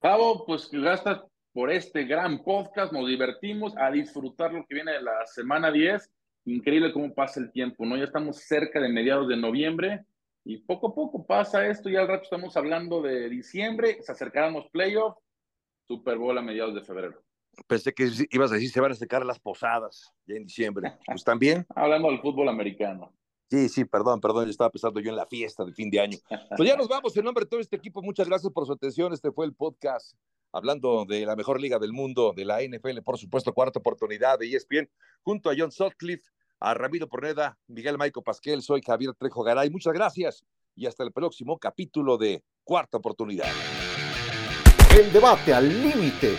Cabo, 0.00 0.44
pues 0.44 0.68
gracias 0.70 1.20
por 1.52 1.70
este 1.70 2.04
gran 2.04 2.42
podcast. 2.42 2.92
Nos 2.92 3.06
divertimos 3.06 3.74
a 3.76 3.90
disfrutar 3.90 4.52
lo 4.52 4.66
que 4.66 4.74
viene 4.74 4.92
de 4.92 5.02
la 5.02 5.24
semana 5.26 5.70
10. 5.70 6.10
Increíble 6.46 6.92
cómo 6.92 7.14
pasa 7.14 7.40
el 7.40 7.52
tiempo, 7.52 7.86
¿no? 7.86 7.96
Ya 7.96 8.04
estamos 8.04 8.38
cerca 8.38 8.80
de 8.80 8.88
mediados 8.88 9.28
de 9.28 9.36
noviembre 9.36 10.04
y 10.44 10.58
poco 10.58 10.88
a 10.88 10.94
poco 10.94 11.26
pasa 11.26 11.66
esto. 11.66 11.88
Ya 11.88 12.00
al 12.00 12.08
rato 12.08 12.24
estamos 12.24 12.56
hablando 12.56 13.02
de 13.02 13.28
diciembre, 13.28 13.98
se 14.02 14.12
acercarán 14.12 14.52
los 14.52 14.68
playoffs 14.70 15.20
Super 15.86 16.18
Bowl 16.18 16.36
a 16.36 16.42
mediados 16.42 16.74
de 16.74 16.82
febrero. 16.82 17.25
Pensé 17.66 17.92
que 17.92 18.10
ibas 18.30 18.50
a 18.50 18.54
decir 18.54 18.70
se 18.70 18.80
van 18.80 18.92
a 18.92 18.94
secar 18.94 19.24
las 19.24 19.38
posadas 19.38 20.12
ya 20.26 20.36
en 20.36 20.44
diciembre. 20.44 20.92
Pues 21.06 21.24
también. 21.24 21.66
Hablando 21.74 22.08
del 22.08 22.20
fútbol 22.20 22.48
americano. 22.48 23.12
Sí, 23.48 23.68
sí, 23.68 23.84
perdón, 23.84 24.20
perdón, 24.20 24.44
yo 24.44 24.50
estaba 24.50 24.70
pensando 24.70 24.98
yo 24.98 25.10
en 25.10 25.16
la 25.16 25.26
fiesta 25.26 25.64
de 25.64 25.72
fin 25.72 25.88
de 25.88 26.00
año. 26.00 26.18
Pues 26.56 26.68
ya 26.68 26.76
nos 26.76 26.88
vamos, 26.88 27.16
en 27.16 27.24
nombre 27.24 27.44
de 27.44 27.48
todo 27.48 27.60
este 27.60 27.76
equipo, 27.76 28.02
muchas 28.02 28.28
gracias 28.28 28.52
por 28.52 28.66
su 28.66 28.72
atención. 28.72 29.12
Este 29.12 29.30
fue 29.30 29.46
el 29.46 29.54
podcast 29.54 30.16
hablando 30.50 31.04
de 31.04 31.24
la 31.24 31.36
mejor 31.36 31.60
liga 31.60 31.78
del 31.78 31.92
mundo, 31.92 32.32
de 32.34 32.44
la 32.44 32.60
NFL, 32.60 33.02
por 33.04 33.18
supuesto, 33.18 33.52
cuarta 33.52 33.78
oportunidad 33.78 34.38
de 34.38 34.48
ESPN, 34.52 34.90
junto 35.22 35.50
a 35.50 35.54
John 35.56 35.70
Sutcliffe, 35.70 36.28
a 36.58 36.74
Ramiro 36.74 37.08
Porneda, 37.08 37.56
Miguel 37.68 37.98
Maico 37.98 38.22
Pasquel, 38.22 38.62
soy 38.62 38.80
Javier 38.82 39.14
Trejo 39.14 39.44
Garay. 39.44 39.70
Muchas 39.70 39.94
gracias 39.94 40.44
y 40.74 40.86
hasta 40.86 41.04
el 41.04 41.12
próximo 41.12 41.56
capítulo 41.58 42.18
de 42.18 42.42
Cuarta 42.64 42.98
Oportunidad 42.98 43.46
el 44.98 45.12
debate 45.12 45.52
al 45.52 45.68
límite, 45.68 46.38